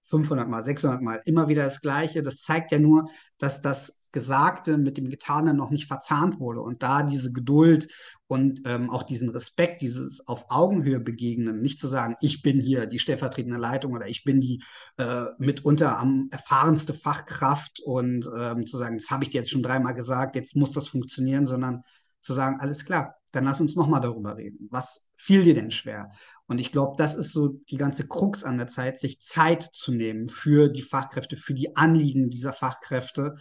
500 0.01 0.49
mal, 0.49 0.63
600 0.63 0.99
mal, 0.99 1.21
immer 1.25 1.47
wieder 1.47 1.63
das 1.63 1.79
Gleiche. 1.79 2.23
Das 2.23 2.41
zeigt 2.41 2.71
ja 2.71 2.79
nur, 2.79 3.07
dass 3.37 3.61
das 3.61 4.03
Gesagte 4.11 4.77
mit 4.77 4.97
dem 4.97 5.09
Getanen 5.09 5.55
noch 5.55 5.69
nicht 5.69 5.87
verzahnt 5.87 6.39
wurde 6.39 6.61
und 6.61 6.81
da 6.81 7.03
diese 7.03 7.31
Geduld 7.31 7.87
und 8.25 8.61
ähm, 8.65 8.89
auch 8.89 9.03
diesen 9.03 9.29
Respekt, 9.29 9.83
dieses 9.83 10.27
auf 10.27 10.45
Augenhöhe 10.49 10.99
begegnen, 10.99 11.61
nicht 11.61 11.77
zu 11.77 11.87
sagen, 11.87 12.15
ich 12.19 12.41
bin 12.41 12.59
hier 12.59 12.87
die 12.87 12.99
stellvertretende 12.99 13.59
Leitung 13.59 13.93
oder 13.93 14.07
ich 14.07 14.23
bin 14.23 14.41
die 14.41 14.63
äh, 14.97 15.25
mitunter 15.37 15.99
am 15.99 16.29
erfahrenste 16.31 16.95
Fachkraft 16.95 17.79
und 17.79 18.27
ähm, 18.37 18.65
zu 18.65 18.75
sagen, 18.75 18.97
das 18.97 19.11
habe 19.11 19.23
ich 19.23 19.29
dir 19.29 19.41
jetzt 19.41 19.51
schon 19.51 19.63
dreimal 19.63 19.93
gesagt, 19.93 20.35
jetzt 20.35 20.55
muss 20.55 20.71
das 20.71 20.87
funktionieren, 20.87 21.45
sondern 21.45 21.83
zu 22.21 22.33
sagen, 22.33 22.59
alles 22.59 22.85
klar, 22.85 23.20
dann 23.31 23.45
lass 23.45 23.61
uns 23.61 23.75
nochmal 23.75 24.01
darüber 24.01 24.37
reden. 24.37 24.67
Was 24.71 25.09
fiel 25.15 25.43
dir 25.43 25.53
denn 25.53 25.71
schwer? 25.71 26.09
Und 26.47 26.59
ich 26.59 26.71
glaube, 26.71 26.95
das 26.97 27.15
ist 27.15 27.31
so 27.31 27.59
die 27.69 27.77
ganze 27.77 28.07
Krux 28.07 28.43
an 28.43 28.57
der 28.57 28.67
Zeit, 28.67 28.99
sich 28.99 29.19
Zeit 29.21 29.63
zu 29.63 29.93
nehmen 29.93 30.29
für 30.29 30.69
die 30.69 30.81
Fachkräfte, 30.81 31.37
für 31.37 31.53
die 31.53 31.75
Anliegen 31.75 32.29
dieser 32.29 32.53
Fachkräfte. 32.53 33.35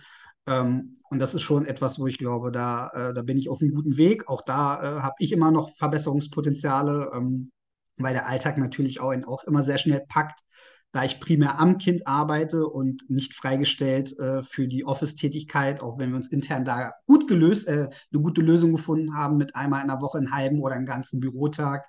Ähm, 0.47 0.95
und 1.11 1.19
das 1.19 1.35
ist 1.35 1.43
schon 1.43 1.67
etwas, 1.67 1.99
wo 1.99 2.07
ich 2.07 2.19
glaube, 2.19 2.53
da, 2.53 2.89
äh, 2.89 3.15
da 3.15 3.23
bin 3.23 3.37
ich 3.37 3.49
auf 3.49 3.61
einem 3.61 3.75
guten 3.75 3.97
Weg. 3.97 4.29
Auch 4.29 4.43
da 4.43 4.83
äh, 4.83 5.01
habe 5.03 5.17
ich 5.19 5.33
immer 5.33 5.51
noch 5.51 5.75
Verbesserungspotenziale, 5.77 7.11
ähm, 7.15 7.51
weil 7.97 8.15
der 8.15 8.29
Alltag 8.29 8.59
natürlich 8.59 9.01
auch, 9.01 9.13
auch 9.27 9.45
immer 9.45 9.63
sehr 9.63 9.79
schnell 9.79 10.05
packt 10.09 10.41
da 10.93 11.05
ich 11.05 11.21
primär 11.21 11.61
am 11.61 11.79
Kind 11.79 12.07
arbeite 12.07 12.67
und 12.67 13.09
nicht 13.09 13.35
freigestellt 13.35 14.19
äh, 14.19 14.43
für 14.43 14.67
die 14.67 14.85
Office-Tätigkeit, 14.85 15.83
auch 15.83 15.99
wenn 15.99 16.11
wir 16.11 16.17
uns 16.17 16.29
intern 16.29 16.65
da 16.65 16.93
gut 17.07 17.29
gelöst, 17.29 17.69
äh, 17.69 17.89
eine 18.13 18.23
gute 18.23 18.41
Lösung 18.41 18.73
gefunden 18.73 19.15
haben 19.15 19.37
mit 19.37 19.55
einmal 19.55 19.83
in 19.83 19.89
der 19.89 20.01
Woche 20.01 20.19
einen 20.19 20.33
halben 20.33 20.61
oder 20.61 20.75
einen 20.75 20.87
ganzen 20.87 21.21
Bürotag. 21.21 21.87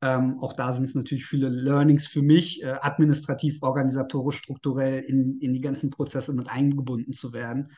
Ähm, 0.00 0.38
auch 0.40 0.52
da 0.52 0.72
sind 0.72 0.84
es 0.84 0.94
natürlich 0.94 1.26
viele 1.26 1.48
Learnings 1.48 2.06
für 2.06 2.22
mich, 2.22 2.62
äh, 2.62 2.76
administrativ, 2.80 3.58
organisatorisch, 3.62 4.36
strukturell 4.36 5.00
in, 5.00 5.40
in 5.40 5.52
die 5.52 5.60
ganzen 5.60 5.90
Prozesse 5.90 6.32
mit 6.32 6.48
eingebunden 6.48 7.12
zu 7.12 7.32
werden. 7.32 7.68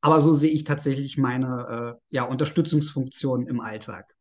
Aber 0.00 0.20
so 0.20 0.32
sehe 0.32 0.50
ich 0.50 0.64
tatsächlich 0.64 1.18
meine 1.18 1.98
äh, 2.10 2.16
ja, 2.16 2.24
Unterstützungsfunktion 2.24 3.46
im 3.46 3.60
Alltag. 3.60 4.16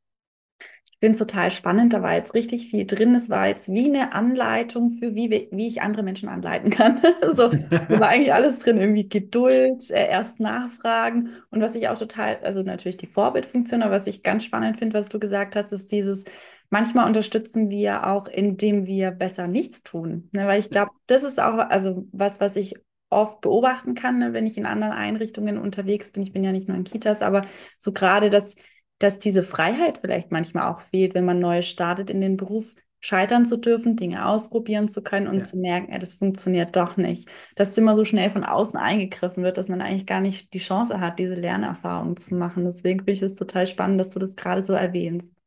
Finde 1.01 1.13
es 1.13 1.17
total 1.17 1.50
spannend. 1.50 1.93
Da 1.93 2.03
war 2.03 2.13
jetzt 2.13 2.36
richtig 2.36 2.70
viel 2.70 2.86
drin. 2.86 3.15
Es 3.15 3.29
war 3.29 3.48
jetzt 3.48 3.74
wie 3.74 3.88
eine 3.88 4.13
Anleitung 4.13 4.91
für, 5.00 5.15
wie, 5.15 5.50
wie 5.51 5.67
ich 5.67 5.81
andere 5.81 6.03
Menschen 6.03 6.29
anleiten 6.29 6.70
kann. 6.70 7.01
so, 7.34 7.50
da 7.50 8.00
war 8.00 8.10
eigentlich 8.10 8.34
alles 8.34 8.60
drin. 8.60 8.77
Irgendwie 8.77 9.10
Geduld, 9.10 9.89
äh, 9.89 10.08
erst 10.08 10.39
nachfragen. 10.39 11.31
Und 11.50 11.62
was 11.62 11.74
ich 11.74 11.89
auch 11.89 11.98
total, 11.98 12.38
also 12.43 12.62
natürlich 12.62 12.98
die 12.98 13.08
Vorbildfunktion, 13.08 13.81
aber 13.81 13.96
was 13.96 14.05
ich 14.05 14.22
ganz 14.22 14.43
spannend 14.43 14.77
finde, 14.77 14.98
was 14.98 15.10
du 15.10 15.20
gesagt 15.20 15.55
hast, 15.55 15.74
ist 15.74 15.91
dieses, 15.91 16.24
manchmal 16.70 17.08
unterstützen 17.08 17.72
wir 17.72 18.05
auch, 18.05 18.27
indem 18.27 18.86
wir 18.86 19.10
besser 19.10 19.48
nichts 19.48 19.81
tun. 19.81 20.29
Ne? 20.31 20.46
Weil 20.46 20.60
ich 20.60 20.70
glaube, 20.70 20.91
das 21.08 21.24
ist 21.24 21.39
auch, 21.39 21.58
also 21.58 22.08
was, 22.12 22.39
was 22.39 22.55
ich 22.55 22.75
oft 23.10 23.41
beobachten 23.41 23.96
kann, 23.96 24.20
ne, 24.20 24.34
wenn 24.34 24.48
ich 24.48 24.58
in 24.58 24.65
anderen 24.65 24.93
Einrichtungen 24.93 25.58
unterwegs 25.58 26.12
bin. 26.12 26.24
Ich 26.24 26.31
bin 26.31 26.43
ja 26.43 26.51
nicht 26.51 26.67
nur 26.67 26.77
in 26.77 26.86
Kitas, 26.86 27.22
aber 27.22 27.46
so 27.77 27.91
gerade 27.91 28.29
das 28.29 28.55
dass 29.03 29.20
diese 29.20 29.43
Freiheit 29.43 30.00
vielleicht 30.00 30.31
manchmal 30.31 30.72
auch 30.72 30.79
fehlt, 30.81 31.13
wenn 31.15 31.25
man 31.25 31.39
neu 31.39 31.62
startet 31.62 32.10
in 32.10 32.22
den 32.22 32.38
Beruf, 32.38 32.75
scheitern 33.01 33.46
zu 33.46 33.58
dürfen, 33.58 33.96
Dinge 33.96 34.25
ausprobieren 34.27 34.88
zu 34.88 35.01
können 35.03 35.27
und 35.27 35.39
ja. 35.39 35.46
zu 35.46 35.58
merken, 35.58 35.91
ey, 35.91 36.00
das 36.00 36.13
funktioniert 36.13 36.75
doch 36.75 36.98
nicht. 36.98 37.27
Dass 37.55 37.77
immer 37.77 37.96
so 37.98 38.05
schnell 38.05 38.29
von 38.31 38.43
außen 38.43 38.79
eingegriffen 38.79 39.43
wird, 39.43 39.58
dass 39.58 39.70
man 39.70 39.81
eigentlich 39.81 40.05
gar 40.05 40.22
nicht 40.22 40.53
die 40.53 40.60
Chance 40.60 41.00
hat, 41.00 41.17
diese 41.20 41.34
Lernerfahrung 41.36 42.15
zu 42.17 42.36
machen. 42.36 42.65
Deswegen 42.65 43.00
finde 43.00 43.12
ich 43.13 43.22
es 43.24 43.36
total 43.36 43.65
spannend, 43.67 44.00
dass 44.00 44.12
du 44.12 44.20
das 44.20 44.36
gerade 44.36 44.63
so 44.63 44.74
erwähnst. 44.74 45.40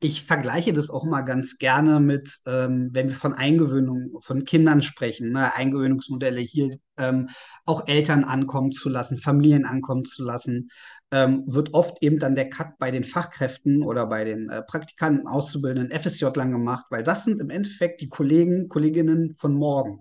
Ich 0.00 0.24
vergleiche 0.24 0.72
das 0.72 0.90
auch 0.90 1.04
mal 1.04 1.22
ganz 1.22 1.58
gerne 1.58 2.00
mit, 2.00 2.40
ähm, 2.46 2.90
wenn 2.92 3.08
wir 3.08 3.14
von 3.14 3.32
Eingewöhnung 3.32 4.20
von 4.20 4.44
Kindern 4.44 4.82
sprechen, 4.82 5.32
ne? 5.32 5.54
Eingewöhnungsmodelle 5.54 6.40
hier 6.40 6.78
ähm, 6.98 7.28
auch 7.64 7.86
Eltern 7.88 8.24
ankommen 8.24 8.72
zu 8.72 8.88
lassen, 8.88 9.18
Familien 9.18 9.64
ankommen 9.64 10.04
zu 10.04 10.22
lassen, 10.24 10.68
ähm, 11.10 11.44
wird 11.46 11.74
oft 11.74 12.02
eben 12.02 12.18
dann 12.18 12.34
der 12.34 12.50
Cut 12.50 12.78
bei 12.78 12.90
den 12.90 13.04
Fachkräften 13.04 13.82
oder 13.82 14.06
bei 14.06 14.24
den 14.24 14.50
äh, 14.50 14.62
Praktikanten, 14.62 15.26
Auszubildenden, 15.26 15.98
FSJ 15.98 16.26
lang 16.34 16.52
gemacht, 16.52 16.86
weil 16.90 17.02
das 17.02 17.24
sind 17.24 17.40
im 17.40 17.50
Endeffekt 17.50 18.00
die 18.00 18.08
Kollegen, 18.08 18.68
Kolleginnen 18.68 19.36
von 19.38 19.54
morgen. 19.54 20.00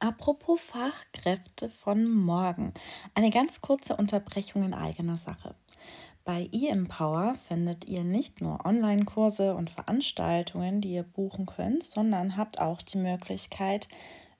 Apropos 0.00 0.60
Fachkräfte 0.60 1.68
von 1.68 2.08
morgen. 2.08 2.72
Eine 3.14 3.30
ganz 3.30 3.60
kurze 3.60 3.96
Unterbrechung 3.96 4.62
in 4.62 4.72
eigener 4.72 5.16
Sache. 5.16 5.56
Bei 6.28 6.46
eEmpower 6.52 7.36
findet 7.36 7.88
ihr 7.88 8.04
nicht 8.04 8.42
nur 8.42 8.66
Online-Kurse 8.66 9.54
und 9.54 9.70
Veranstaltungen, 9.70 10.82
die 10.82 10.92
ihr 10.92 11.02
buchen 11.02 11.46
könnt, 11.46 11.82
sondern 11.82 12.36
habt 12.36 12.60
auch 12.60 12.82
die 12.82 12.98
Möglichkeit, 12.98 13.88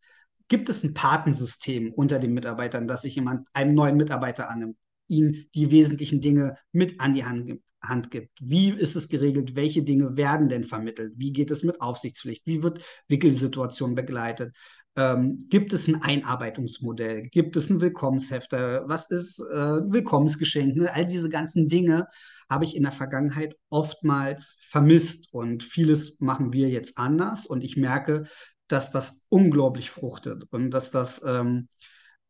gibt 0.49 0.69
es 0.69 0.83
ein 0.83 0.95
Patensystem 0.95 1.93
unter 1.93 2.19
den 2.19 2.35
Mitarbeitern, 2.35 2.87
dass 2.87 3.03
sich 3.03 3.15
jemand 3.15 3.49
einem 3.53 3.75
neuen 3.75 3.97
Mitarbeiter 3.97 4.51
annimmt, 4.51 4.77
ihnen 5.09 5.47
die 5.55 5.71
wesentlichen 5.71 6.21
Dinge 6.21 6.57
mit 6.73 7.01
an 7.01 7.15
die 7.15 7.25
Hand 7.25 7.47
gibt. 7.47 7.65
Hand 7.83 8.11
gibt. 8.11 8.39
Wie 8.43 8.71
ist 8.71 8.95
es 8.95 9.09
geregelt? 9.09 9.57
Welche 9.57 9.83
Dinge 9.83 10.17
werden 10.17 10.49
denn 10.49 10.65
vermittelt? 10.65 11.15
Wie 11.17 11.33
geht 11.33 11.51
es 11.51 11.63
mit 11.63 11.81
Aufsichtspflicht? 11.81 12.47
Wie 12.47 12.63
wird 12.63 12.85
Wickelsituation 13.09 13.95
begleitet? 13.95 14.55
Ähm, 14.97 15.39
gibt 15.49 15.73
es 15.73 15.89
ein 15.89 16.03
Einarbeitungsmodell? 16.03 17.23
Gibt 17.23 17.57
es 17.57 17.71
ein 17.71 17.81
Willkommenshefter? 17.81 18.85
Was 18.87 19.11
ist 19.11 19.41
äh, 19.53 19.79
ein 19.79 19.93
Willkommensgeschenk? 19.93 20.77
Ne? 20.77 20.93
All 20.93 21.07
diese 21.07 21.31
ganzen 21.31 21.69
Dinge 21.69 22.07
habe 22.51 22.65
ich 22.65 22.77
in 22.77 22.83
der 22.83 22.93
Vergangenheit 22.93 23.55
oftmals 23.71 24.59
vermisst 24.69 25.33
und 25.33 25.63
vieles 25.63 26.21
machen 26.21 26.53
wir 26.53 26.69
jetzt 26.69 26.99
anders 26.99 27.47
und 27.47 27.63
ich 27.63 27.77
merke, 27.77 28.25
dass 28.67 28.91
das 28.91 29.25
unglaublich 29.29 29.91
fruchtet 29.91 30.45
und 30.51 30.71
dass 30.71 30.91
das 30.91 31.23
ähm, 31.25 31.69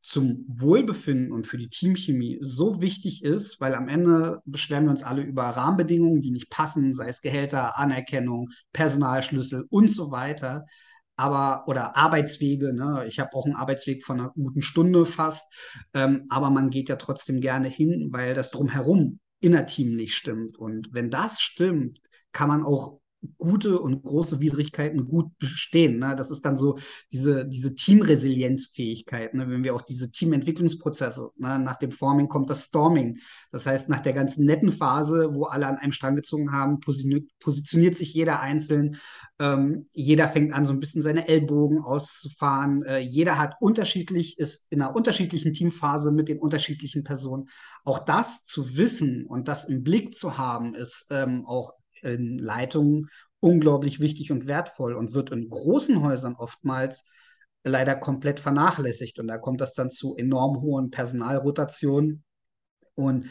zum 0.02 0.44
Wohlbefinden 0.48 1.32
und 1.32 1.46
für 1.46 1.58
die 1.58 1.68
Teamchemie 1.68 2.38
so 2.40 2.80
wichtig 2.80 3.22
ist, 3.22 3.60
weil 3.60 3.74
am 3.74 3.88
Ende 3.88 4.40
beschweren 4.44 4.84
wir 4.84 4.90
uns 4.90 5.02
alle 5.02 5.22
über 5.22 5.44
Rahmenbedingungen, 5.44 6.22
die 6.22 6.30
nicht 6.30 6.50
passen, 6.50 6.94
sei 6.94 7.08
es 7.08 7.20
Gehälter, 7.20 7.78
Anerkennung, 7.78 8.48
Personalschlüssel 8.72 9.66
und 9.68 9.90
so 9.90 10.10
weiter. 10.10 10.64
Aber, 11.16 11.64
oder 11.66 11.98
Arbeitswege, 11.98 12.72
ne? 12.72 13.04
ich 13.06 13.20
habe 13.20 13.34
auch 13.34 13.44
einen 13.44 13.56
Arbeitsweg 13.56 14.02
von 14.02 14.20
einer 14.20 14.30
guten 14.30 14.62
Stunde 14.62 15.04
fast, 15.04 15.52
ähm, 15.92 16.24
aber 16.30 16.48
man 16.48 16.70
geht 16.70 16.88
ja 16.88 16.96
trotzdem 16.96 17.42
gerne 17.42 17.68
hin, 17.68 18.08
weil 18.10 18.32
das 18.32 18.50
drumherum 18.50 19.20
Innerteam 19.40 19.96
nicht 19.96 20.14
stimmt. 20.14 20.56
Und 20.56 20.92
wenn 20.92 21.10
das 21.10 21.40
stimmt, 21.40 22.00
kann 22.32 22.48
man 22.48 22.62
auch 22.62 22.99
gute 23.38 23.78
und 23.78 24.02
große 24.02 24.40
Widrigkeiten 24.40 25.06
gut 25.06 25.36
bestehen. 25.38 25.98
Ne? 25.98 26.14
Das 26.16 26.30
ist 26.30 26.44
dann 26.44 26.56
so 26.56 26.78
diese, 27.12 27.46
diese 27.46 27.74
Teamresilienzfähigkeit, 27.74 29.34
ne? 29.34 29.48
wenn 29.48 29.64
wir 29.64 29.74
auch 29.74 29.82
diese 29.82 30.10
Teamentwicklungsprozesse, 30.10 31.30
ne? 31.36 31.58
nach 31.58 31.76
dem 31.76 31.90
Forming 31.90 32.28
kommt 32.28 32.48
das 32.50 32.64
Storming. 32.64 33.18
Das 33.52 33.66
heißt, 33.66 33.88
nach 33.88 34.00
der 34.00 34.14
ganzen 34.14 34.46
netten 34.46 34.72
Phase, 34.72 35.34
wo 35.34 35.44
alle 35.44 35.66
an 35.66 35.76
einem 35.76 35.92
Strang 35.92 36.16
gezogen 36.16 36.52
haben, 36.52 36.80
positioniert, 36.80 37.96
sich 37.96 38.14
jeder 38.14 38.40
einzeln. 38.40 38.96
Ähm, 39.38 39.84
jeder 39.92 40.28
fängt 40.28 40.52
an, 40.52 40.64
so 40.64 40.72
ein 40.72 40.80
bisschen 40.80 41.02
seine 41.02 41.28
Ellbogen 41.28 41.80
auszufahren. 41.80 42.82
Äh, 42.84 42.98
jeder 42.98 43.38
hat 43.38 43.54
unterschiedlich, 43.60 44.38
ist 44.38 44.66
in 44.70 44.80
einer 44.80 44.94
unterschiedlichen 44.94 45.52
Teamphase 45.52 46.12
mit 46.12 46.28
den 46.28 46.38
unterschiedlichen 46.38 47.04
Personen. 47.04 47.48
Auch 47.84 47.98
das 47.98 48.44
zu 48.44 48.76
wissen 48.76 49.26
und 49.26 49.48
das 49.48 49.64
im 49.64 49.82
Blick 49.82 50.14
zu 50.14 50.38
haben, 50.38 50.74
ist 50.74 51.08
ähm, 51.10 51.44
auch 51.46 51.72
in 52.02 52.38
Leitungen 52.38 53.08
unglaublich 53.40 54.00
wichtig 54.00 54.30
und 54.30 54.46
wertvoll 54.46 54.94
und 54.94 55.14
wird 55.14 55.30
in 55.30 55.48
großen 55.48 56.02
Häusern 56.02 56.34
oftmals 56.34 57.06
leider 57.64 57.96
komplett 57.96 58.40
vernachlässigt. 58.40 59.18
Und 59.18 59.28
da 59.28 59.38
kommt 59.38 59.60
das 59.60 59.74
dann 59.74 59.90
zu 59.90 60.16
enorm 60.16 60.60
hohen 60.60 60.90
Personalrotationen. 60.90 62.24
Und 62.94 63.26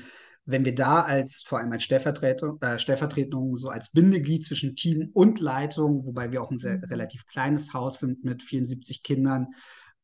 wenn 0.45 0.65
wir 0.65 0.73
da 0.73 1.01
als, 1.01 1.43
vor 1.45 1.59
allem 1.59 1.71
als 1.71 1.83
Stellvertretung, 1.83 2.59
äh, 2.61 2.79
Stellvertretung, 2.79 3.55
so 3.55 3.69
als 3.69 3.91
Bindeglied 3.91 4.43
zwischen 4.43 4.75
Team 4.75 5.11
und 5.13 5.39
Leitung, 5.39 6.05
wobei 6.05 6.31
wir 6.31 6.41
auch 6.41 6.49
ein 6.49 6.57
sehr 6.57 6.77
mhm. 6.77 6.85
relativ 6.85 7.25
kleines 7.27 7.73
Haus 7.73 7.99
sind 7.99 8.23
mit 8.23 8.41
74 8.41 9.03
Kindern, 9.03 9.49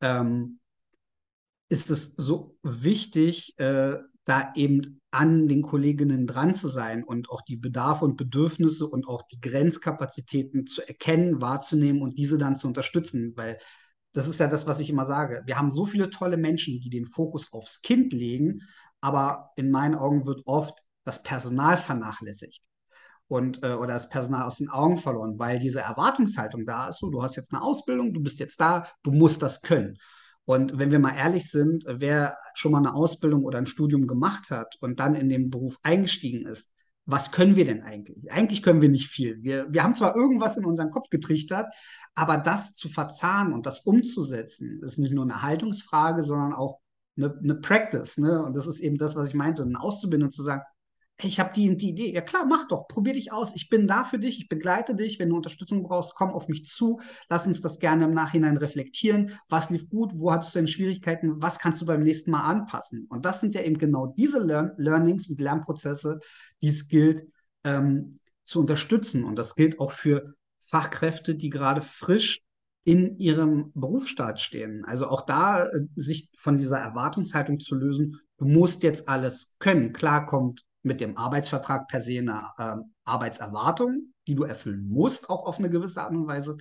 ähm, 0.00 0.60
ist 1.68 1.90
es 1.90 2.14
so 2.14 2.56
wichtig, 2.62 3.58
äh, 3.58 3.96
da 4.26 4.52
eben 4.54 5.00
an 5.12 5.48
den 5.48 5.62
Kolleginnen 5.62 6.26
dran 6.26 6.54
zu 6.54 6.68
sein 6.68 7.04
und 7.04 7.30
auch 7.30 7.40
die 7.40 7.56
Bedarfe 7.56 8.04
und 8.04 8.18
Bedürfnisse 8.18 8.86
und 8.86 9.08
auch 9.08 9.22
die 9.22 9.40
Grenzkapazitäten 9.40 10.66
zu 10.66 10.86
erkennen, 10.86 11.40
wahrzunehmen 11.40 12.02
und 12.02 12.18
diese 12.18 12.36
dann 12.36 12.56
zu 12.56 12.66
unterstützen, 12.66 13.32
weil 13.36 13.56
das 14.12 14.28
ist 14.28 14.40
ja 14.40 14.48
das, 14.48 14.66
was 14.66 14.80
ich 14.80 14.90
immer 14.90 15.04
sage. 15.04 15.42
Wir 15.46 15.58
haben 15.58 15.70
so 15.70 15.86
viele 15.86 16.10
tolle 16.10 16.36
Menschen, 16.36 16.80
die 16.80 16.90
den 16.90 17.06
Fokus 17.06 17.52
aufs 17.52 17.82
Kind 17.82 18.12
legen, 18.12 18.60
aber 19.00 19.50
in 19.56 19.70
meinen 19.70 19.94
Augen 19.94 20.26
wird 20.26 20.42
oft 20.44 20.78
das 21.04 21.22
Personal 21.22 21.76
vernachlässigt 21.76 22.62
und 23.28 23.62
äh, 23.62 23.74
oder 23.74 23.94
das 23.94 24.08
Personal 24.08 24.44
aus 24.44 24.56
den 24.56 24.70
Augen 24.70 24.98
verloren, 24.98 25.38
weil 25.38 25.58
diese 25.58 25.80
Erwartungshaltung 25.80 26.66
da 26.66 26.88
ist. 26.88 26.98
So, 26.98 27.10
du 27.10 27.22
hast 27.22 27.36
jetzt 27.36 27.52
eine 27.52 27.62
Ausbildung, 27.62 28.12
du 28.12 28.20
bist 28.20 28.40
jetzt 28.40 28.60
da, 28.60 28.88
du 29.02 29.12
musst 29.12 29.42
das 29.42 29.62
können. 29.62 29.98
Und 30.46 30.78
wenn 30.78 30.92
wir 30.92 31.00
mal 31.00 31.16
ehrlich 31.16 31.50
sind, 31.50 31.84
wer 31.86 32.36
schon 32.54 32.72
mal 32.72 32.78
eine 32.78 32.94
Ausbildung 32.94 33.44
oder 33.44 33.58
ein 33.58 33.66
Studium 33.66 34.06
gemacht 34.06 34.50
hat 34.50 34.76
und 34.80 35.00
dann 35.00 35.14
in 35.14 35.28
den 35.28 35.50
Beruf 35.50 35.76
eingestiegen 35.82 36.46
ist, 36.46 36.70
was 37.04 37.30
können 37.30 37.56
wir 37.56 37.64
denn 37.64 37.82
eigentlich? 37.82 38.30
Eigentlich 38.32 38.62
können 38.62 38.82
wir 38.82 38.88
nicht 38.88 39.08
viel. 39.08 39.42
Wir, 39.42 39.66
wir 39.70 39.82
haben 39.82 39.94
zwar 39.94 40.16
irgendwas 40.16 40.56
in 40.56 40.64
unseren 40.64 40.90
Kopf 40.90 41.08
getrichtert, 41.08 41.66
aber 42.14 42.36
das 42.36 42.74
zu 42.74 42.88
verzahnen 42.88 43.52
und 43.52 43.66
das 43.66 43.80
umzusetzen, 43.80 44.80
ist 44.82 44.98
nicht 44.98 45.12
nur 45.12 45.24
eine 45.24 45.42
Haltungsfrage, 45.42 46.22
sondern 46.22 46.52
auch 46.52 46.80
eine, 47.16 47.36
eine 47.42 47.54
Practice. 47.56 48.18
Ne? 48.18 48.42
Und 48.42 48.56
das 48.56 48.66
ist 48.66 48.80
eben 48.80 48.98
das, 48.98 49.16
was 49.16 49.28
ich 49.28 49.34
meinte, 49.34 49.62
ein 49.62 49.76
Auszubildender 49.76 50.30
zu 50.30 50.42
sagen, 50.42 50.62
ich 51.22 51.40
habe 51.40 51.52
die, 51.54 51.76
die 51.76 51.90
Idee. 51.90 52.12
Ja 52.12 52.20
klar, 52.20 52.44
mach 52.46 52.68
doch, 52.68 52.88
probier 52.88 53.14
dich 53.14 53.32
aus. 53.32 53.56
Ich 53.56 53.70
bin 53.70 53.86
da 53.86 54.04
für 54.04 54.18
dich, 54.18 54.38
ich 54.38 54.48
begleite 54.48 54.94
dich. 54.94 55.18
Wenn 55.18 55.30
du 55.30 55.36
Unterstützung 55.36 55.82
brauchst, 55.82 56.14
komm 56.14 56.30
auf 56.30 56.48
mich 56.48 56.64
zu. 56.66 57.00
Lass 57.30 57.46
uns 57.46 57.62
das 57.62 57.78
gerne 57.78 58.04
im 58.04 58.10
Nachhinein 58.10 58.56
reflektieren. 58.58 59.32
Was 59.48 59.70
lief 59.70 59.88
gut? 59.88 60.12
Wo 60.14 60.30
hattest 60.30 60.54
du 60.54 60.58
denn 60.58 60.68
Schwierigkeiten? 60.68 61.40
Was 61.40 61.58
kannst 61.58 61.80
du 61.80 61.86
beim 61.86 62.02
nächsten 62.02 62.30
Mal 62.30 62.42
anpassen? 62.42 63.06
Und 63.08 63.24
das 63.24 63.40
sind 63.40 63.54
ja 63.54 63.62
eben 63.62 63.78
genau 63.78 64.08
diese 64.08 64.40
Learn 64.40 64.72
Learnings 64.76 65.28
und 65.28 65.40
Lernprozesse, 65.40 66.18
die 66.60 66.68
es 66.68 66.88
gilt 66.88 67.26
ähm, 67.64 68.16
zu 68.44 68.60
unterstützen. 68.60 69.24
Und 69.24 69.36
das 69.36 69.54
gilt 69.54 69.80
auch 69.80 69.92
für 69.92 70.34
Fachkräfte, 70.68 71.34
die 71.34 71.48
gerade 71.48 71.80
frisch 71.80 72.42
in 72.84 73.18
ihrem 73.18 73.72
Berufsstaat 73.74 74.40
stehen. 74.40 74.84
Also 74.84 75.08
auch 75.08 75.24
da 75.24 75.64
äh, 75.64 75.86
sich 75.96 76.30
von 76.36 76.58
dieser 76.58 76.78
Erwartungshaltung 76.78 77.58
zu 77.58 77.74
lösen, 77.74 78.20
du 78.36 78.44
musst 78.44 78.82
jetzt 78.82 79.08
alles 79.08 79.56
können. 79.58 79.94
Klar 79.94 80.26
kommt 80.26 80.65
mit 80.86 81.00
dem 81.00 81.16
Arbeitsvertrag 81.16 81.88
per 81.88 82.00
se 82.00 82.18
eine 82.18 82.50
äh, 82.58 82.82
Arbeitserwartung, 83.04 84.14
die 84.26 84.34
du 84.34 84.44
erfüllen 84.44 84.88
musst, 84.88 85.28
auch 85.28 85.44
auf 85.44 85.58
eine 85.58 85.68
gewisse 85.68 86.00
Art 86.00 86.12
und 86.12 86.26
Weise. 86.26 86.56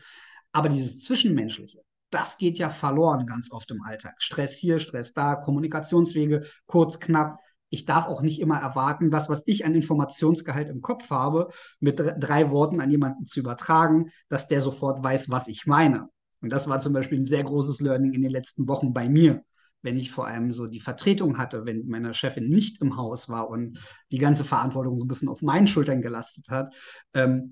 Aber 0.52 0.68
dieses 0.68 1.04
Zwischenmenschliche, 1.04 1.82
das 2.10 2.38
geht 2.38 2.58
ja 2.58 2.70
verloren 2.70 3.26
ganz 3.26 3.52
oft 3.52 3.70
im 3.72 3.82
Alltag. 3.84 4.16
Stress 4.18 4.58
hier, 4.58 4.80
Stress 4.80 5.14
da, 5.14 5.36
Kommunikationswege, 5.36 6.46
kurz, 6.66 7.00
knapp. 7.00 7.38
Ich 7.70 7.86
darf 7.86 8.08
auch 8.08 8.22
nicht 8.22 8.40
immer 8.40 8.60
erwarten, 8.60 9.10
das, 9.10 9.30
was 9.30 9.44
ich 9.48 9.66
an 9.66 9.76
Informationsgehalt 9.76 10.70
im 10.70 10.82
Kopf 10.82 11.10
habe, 11.10 11.50
mit 11.80 12.00
drei 12.00 12.52
Worten 12.52 12.80
an 12.80 12.92
jemanden 12.92 13.26
zu 13.26 13.40
übertragen, 13.40 14.12
dass 14.30 14.48
der 14.48 14.62
sofort 14.62 15.04
weiß, 15.04 15.30
was 15.30 15.48
ich 15.48 15.66
meine. 15.66 16.08
Und 16.42 16.52
das 16.52 16.70
war 16.70 16.80
zum 16.80 16.94
Beispiel 16.94 17.20
ein 17.20 17.26
sehr 17.26 17.44
großes 17.44 17.82
Learning 17.82 18.14
in 18.14 18.22
den 18.22 18.32
letzten 18.32 18.68
Wochen 18.68 18.94
bei 18.94 19.10
mir 19.10 19.44
wenn 19.86 19.98
ich 19.98 20.12
vor 20.12 20.28
allem 20.28 20.52
so 20.52 20.66
die 20.68 20.80
Vertretung 20.80 21.38
hatte, 21.38 21.66
wenn 21.66 21.86
meine 21.88 22.14
Chefin 22.14 22.50
nicht 22.50 22.82
im 22.82 22.98
Haus 22.98 23.30
war 23.30 23.50
und 23.50 23.80
die 24.12 24.18
ganze 24.18 24.44
Verantwortung 24.44 24.98
so 24.98 25.06
ein 25.06 25.08
bisschen 25.08 25.30
auf 25.30 25.44
meinen 25.44 25.68
Schultern 25.68 26.02
gelastet 26.02 26.50
hat, 26.50 26.74
ähm, 27.14 27.52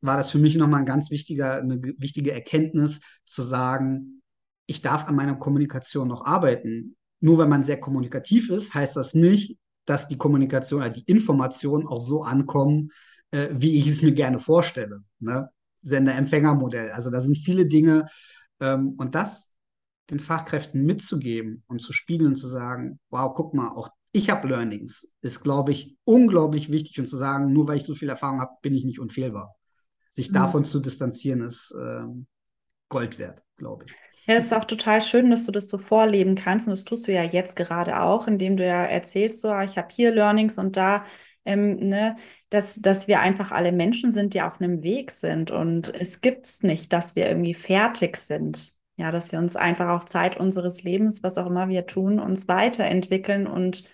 war 0.00 0.16
das 0.16 0.30
für 0.30 0.38
mich 0.38 0.56
nochmal 0.56 0.80
ein 0.80 0.86
ganz 0.86 1.10
wichtiger, 1.10 1.58
eine 1.58 1.80
wichtige 1.98 2.32
Erkenntnis 2.32 3.00
zu 3.24 3.42
sagen, 3.42 4.22
ich 4.66 4.80
darf 4.80 5.06
an 5.06 5.14
meiner 5.14 5.36
Kommunikation 5.36 6.08
noch 6.08 6.24
arbeiten. 6.24 6.96
Nur 7.20 7.38
wenn 7.38 7.48
man 7.48 7.62
sehr 7.62 7.80
kommunikativ 7.80 8.48
ist, 8.50 8.74
heißt 8.74 8.96
das 8.96 9.14
nicht, 9.14 9.58
dass 9.84 10.08
die 10.08 10.16
Kommunikation, 10.16 10.82
also 10.82 11.00
die 11.00 11.10
Informationen 11.10 11.86
auch 11.86 12.00
so 12.00 12.22
ankommen, 12.22 12.90
äh, 13.30 13.48
wie 13.52 13.78
ich 13.78 13.88
es 13.88 14.02
mir 14.02 14.12
gerne 14.12 14.38
vorstelle. 14.38 15.02
Ne? 15.18 15.50
Sender-Empfänger-Modell. 15.82 16.90
Also 16.92 17.10
da 17.10 17.20
sind 17.20 17.36
viele 17.36 17.66
Dinge. 17.66 18.06
Ähm, 18.60 18.94
und 18.98 19.14
das 19.14 19.54
den 20.10 20.20
Fachkräften 20.20 20.84
mitzugeben 20.84 21.62
und 21.66 21.80
zu 21.80 21.92
spiegeln 21.92 22.30
und 22.30 22.36
zu 22.36 22.48
sagen, 22.48 22.98
wow, 23.10 23.32
guck 23.34 23.54
mal, 23.54 23.68
auch 23.68 23.88
ich 24.12 24.30
habe 24.30 24.48
Learnings, 24.48 25.16
ist, 25.20 25.42
glaube 25.42 25.72
ich, 25.72 25.96
unglaublich 26.04 26.72
wichtig 26.72 26.98
und 26.98 27.06
zu 27.06 27.16
sagen, 27.16 27.52
nur 27.52 27.68
weil 27.68 27.76
ich 27.76 27.84
so 27.84 27.94
viel 27.94 28.08
Erfahrung 28.08 28.40
habe, 28.40 28.52
bin 28.62 28.74
ich 28.74 28.84
nicht 28.84 29.00
unfehlbar. 29.00 29.54
Sich 30.08 30.30
mhm. 30.30 30.34
davon 30.34 30.64
zu 30.64 30.80
distanzieren, 30.80 31.42
ist 31.42 31.72
äh, 31.78 32.04
Gold 32.88 33.18
wert, 33.18 33.42
glaube 33.56 33.84
ich. 33.86 33.94
Ja, 34.26 34.36
es 34.36 34.46
ist 34.46 34.54
auch 34.54 34.64
total 34.64 35.00
schön, 35.02 35.30
dass 35.30 35.44
du 35.44 35.52
das 35.52 35.68
so 35.68 35.78
vorleben 35.78 36.34
kannst 36.34 36.66
und 36.66 36.70
das 36.72 36.84
tust 36.84 37.06
du 37.06 37.12
ja 37.12 37.22
jetzt 37.22 37.54
gerade 37.54 38.00
auch, 38.00 38.26
indem 38.26 38.56
du 38.56 38.66
ja 38.66 38.84
erzählst, 38.84 39.42
so, 39.42 39.48
ah, 39.48 39.64
ich 39.64 39.76
habe 39.76 39.88
hier 39.90 40.10
Learnings 40.10 40.58
und 40.58 40.76
da 40.76 41.04
ähm, 41.44 41.76
ne, 41.76 42.16
dass, 42.50 42.76
dass 42.76 43.08
wir 43.08 43.20
einfach 43.20 43.50
alle 43.52 43.72
Menschen 43.72 44.12
sind, 44.12 44.34
die 44.34 44.42
auf 44.42 44.60
einem 44.60 44.82
Weg 44.82 45.10
sind. 45.10 45.50
Und 45.50 45.94
es 45.94 46.20
gibt 46.20 46.44
es 46.44 46.62
nicht, 46.62 46.92
dass 46.92 47.16
wir 47.16 47.26
irgendwie 47.26 47.54
fertig 47.54 48.18
sind 48.18 48.77
ja, 48.98 49.12
dass 49.12 49.30
wir 49.32 49.38
uns 49.38 49.54
einfach 49.56 49.88
auch 49.90 50.04
Zeit 50.04 50.36
unseres 50.38 50.82
Lebens, 50.82 51.22
was 51.22 51.38
auch 51.38 51.46
immer 51.46 51.68
wir 51.68 51.86
tun, 51.86 52.18
uns 52.18 52.48
weiterentwickeln 52.48 53.46
und 53.46 53.84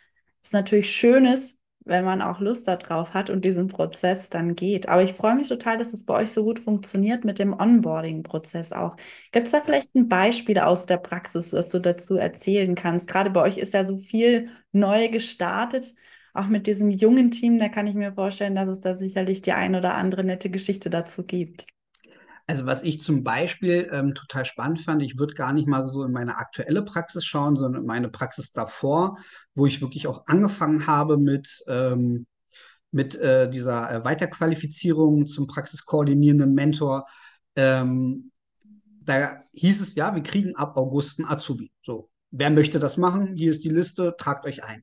es 0.42 0.52
natürlich 0.52 0.90
schön 0.90 1.26
ist, 1.26 1.60
wenn 1.84 2.04
man 2.04 2.22
auch 2.22 2.40
Lust 2.40 2.66
darauf 2.66 3.12
hat 3.12 3.28
und 3.28 3.44
diesen 3.44 3.68
Prozess 3.68 4.30
dann 4.30 4.56
geht. 4.56 4.88
Aber 4.88 5.02
ich 5.02 5.12
freue 5.12 5.34
mich 5.36 5.48
total, 5.48 5.76
dass 5.76 5.92
es 5.92 6.06
bei 6.06 6.14
euch 6.14 6.32
so 6.32 6.42
gut 6.44 6.58
funktioniert 6.58 7.24
mit 7.24 7.38
dem 7.38 7.52
Onboarding-Prozess 7.52 8.72
auch. 8.72 8.96
Gibt 9.32 9.46
es 9.46 9.52
da 9.52 9.60
vielleicht 9.60 9.94
ein 9.94 10.08
Beispiel 10.08 10.58
aus 10.58 10.86
der 10.86 10.96
Praxis, 10.96 11.50
das 11.50 11.68
du 11.68 11.80
dazu 11.80 12.16
erzählen 12.16 12.74
kannst? 12.74 13.06
Gerade 13.06 13.28
bei 13.30 13.42
euch 13.42 13.58
ist 13.58 13.74
ja 13.74 13.84
so 13.84 13.98
viel 13.98 14.48
neu 14.72 15.08
gestartet. 15.10 15.94
Auch 16.32 16.46
mit 16.46 16.66
diesem 16.66 16.90
jungen 16.90 17.30
Team, 17.30 17.58
da 17.58 17.68
kann 17.68 17.86
ich 17.86 17.94
mir 17.94 18.14
vorstellen, 18.14 18.54
dass 18.54 18.68
es 18.68 18.80
da 18.80 18.96
sicherlich 18.96 19.42
die 19.42 19.52
ein 19.52 19.74
oder 19.74 19.94
andere 19.94 20.24
nette 20.24 20.48
Geschichte 20.50 20.88
dazu 20.90 21.24
gibt. 21.24 21.66
Also 22.46 22.66
was 22.66 22.82
ich 22.82 23.00
zum 23.00 23.24
Beispiel 23.24 23.88
ähm, 23.90 24.14
total 24.14 24.44
spannend 24.44 24.80
fand, 24.80 25.02
ich 25.02 25.18
würde 25.18 25.34
gar 25.34 25.52
nicht 25.52 25.66
mal 25.66 25.86
so 25.88 26.04
in 26.04 26.12
meine 26.12 26.36
aktuelle 26.36 26.82
Praxis 26.82 27.24
schauen, 27.24 27.56
sondern 27.56 27.82
in 27.82 27.86
meine 27.86 28.10
Praxis 28.10 28.52
davor, 28.52 29.16
wo 29.54 29.64
ich 29.64 29.80
wirklich 29.80 30.06
auch 30.06 30.26
angefangen 30.26 30.86
habe 30.86 31.16
mit, 31.16 31.64
ähm, 31.68 32.26
mit 32.90 33.16
äh, 33.16 33.48
dieser 33.48 33.90
äh, 33.90 34.04
Weiterqualifizierung 34.04 35.26
zum 35.26 35.46
praxiskoordinierenden 35.46 36.52
Mentor. 36.52 37.06
Ähm, 37.56 38.30
da 39.00 39.38
hieß 39.52 39.80
es 39.80 39.94
ja, 39.94 40.14
wir 40.14 40.22
kriegen 40.22 40.54
ab 40.54 40.76
August 40.76 41.18
ein 41.20 41.26
Azubi. 41.26 41.72
So, 41.82 42.10
wer 42.30 42.50
möchte 42.50 42.78
das 42.78 42.98
machen? 42.98 43.36
Hier 43.36 43.52
ist 43.52 43.64
die 43.64 43.70
Liste, 43.70 44.16
tragt 44.18 44.44
euch 44.44 44.64
ein. 44.64 44.82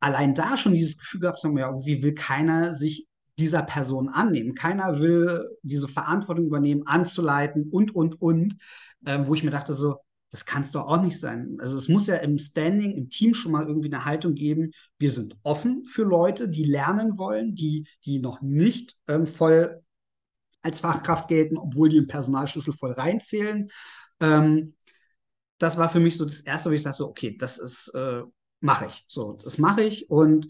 Allein 0.00 0.34
da 0.34 0.56
schon 0.56 0.74
dieses 0.74 0.98
Gefühl 0.98 1.20
gehabt, 1.20 1.40
sagen 1.40 1.56
wir, 1.56 1.66
irgendwie 1.66 2.02
will 2.02 2.14
keiner 2.14 2.74
sich 2.74 3.06
dieser 3.38 3.62
Person 3.62 4.08
annehmen. 4.08 4.54
Keiner 4.54 5.00
will 5.00 5.48
diese 5.62 5.88
Verantwortung 5.88 6.46
übernehmen, 6.46 6.86
anzuleiten 6.86 7.68
und, 7.70 7.94
und, 7.94 8.20
und, 8.20 8.56
ähm, 9.06 9.26
wo 9.26 9.34
ich 9.34 9.42
mir 9.42 9.50
dachte, 9.50 9.74
so, 9.74 9.96
das 10.30 10.46
kann 10.46 10.62
es 10.62 10.72
doch 10.72 10.88
auch 10.88 11.02
nicht 11.02 11.20
sein. 11.20 11.58
Also 11.60 11.76
es 11.76 11.88
muss 11.88 12.06
ja 12.06 12.16
im 12.16 12.38
Standing, 12.38 12.92
im 12.92 13.10
Team 13.10 13.34
schon 13.34 13.52
mal 13.52 13.66
irgendwie 13.66 13.92
eine 13.92 14.06
Haltung 14.06 14.34
geben. 14.34 14.70
Wir 14.98 15.10
sind 15.10 15.36
offen 15.42 15.84
für 15.84 16.04
Leute, 16.04 16.48
die 16.48 16.64
lernen 16.64 17.18
wollen, 17.18 17.54
die, 17.54 17.86
die 18.06 18.18
noch 18.18 18.40
nicht 18.40 18.96
ähm, 19.08 19.26
voll 19.26 19.82
als 20.62 20.80
Fachkraft 20.80 21.28
gelten, 21.28 21.58
obwohl 21.58 21.90
die 21.90 21.98
im 21.98 22.06
Personalschlüssel 22.06 22.72
voll 22.72 22.92
reinzählen. 22.92 23.68
Ähm, 24.20 24.74
das 25.58 25.76
war 25.76 25.90
für 25.90 26.00
mich 26.00 26.16
so 26.16 26.24
das 26.24 26.40
Erste, 26.40 26.70
wo 26.70 26.74
ich 26.74 26.82
dachte, 26.82 27.06
okay, 27.06 27.36
das 27.36 27.58
ist, 27.58 27.88
äh, 27.94 28.22
mache 28.60 28.86
ich. 28.86 29.04
So, 29.08 29.36
das 29.44 29.58
mache 29.58 29.82
ich 29.82 30.08
und 30.08 30.48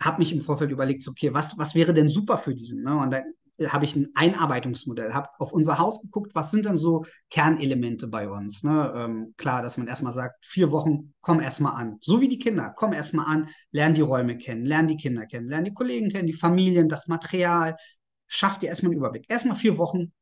habe 0.00 0.18
mich 0.18 0.32
im 0.32 0.40
Vorfeld 0.40 0.70
überlegt, 0.70 1.06
okay, 1.06 1.32
was, 1.34 1.58
was 1.58 1.74
wäre 1.74 1.94
denn 1.94 2.08
super 2.08 2.38
für 2.38 2.54
diesen? 2.54 2.82
Ne? 2.82 2.96
Und 2.96 3.12
da 3.12 3.22
habe 3.68 3.84
ich 3.84 3.94
ein 3.94 4.08
Einarbeitungsmodell, 4.14 5.12
habe 5.12 5.28
auf 5.38 5.52
unser 5.52 5.78
Haus 5.78 6.00
geguckt, 6.00 6.34
was 6.34 6.50
sind 6.50 6.64
denn 6.64 6.78
so 6.78 7.04
Kernelemente 7.28 8.08
bei 8.08 8.28
uns? 8.28 8.62
Ne? 8.62 8.92
Ähm, 8.96 9.34
klar, 9.36 9.60
dass 9.60 9.76
man 9.76 9.86
erstmal 9.86 10.14
sagt, 10.14 10.44
vier 10.44 10.72
Wochen, 10.72 11.12
komm 11.20 11.40
erstmal 11.40 11.74
an. 11.74 11.98
So 12.00 12.20
wie 12.22 12.28
die 12.28 12.38
Kinder, 12.38 12.72
komm 12.74 12.94
erstmal 12.94 13.26
an, 13.26 13.50
lern 13.70 13.94
die 13.94 14.00
Räume 14.00 14.38
kennen, 14.38 14.64
lern 14.64 14.88
die 14.88 14.96
Kinder 14.96 15.26
kennen, 15.26 15.48
lern 15.48 15.64
die 15.64 15.74
Kollegen 15.74 16.08
kennen, 16.08 16.26
die 16.26 16.32
Familien, 16.32 16.88
das 16.88 17.06
Material, 17.08 17.76
schaff 18.26 18.58
dir 18.58 18.70
erstmal 18.70 18.92
einen 18.92 18.98
Überblick. 19.00 19.26
Erstmal 19.28 19.56
vier 19.56 19.76
Wochen, 19.76 20.12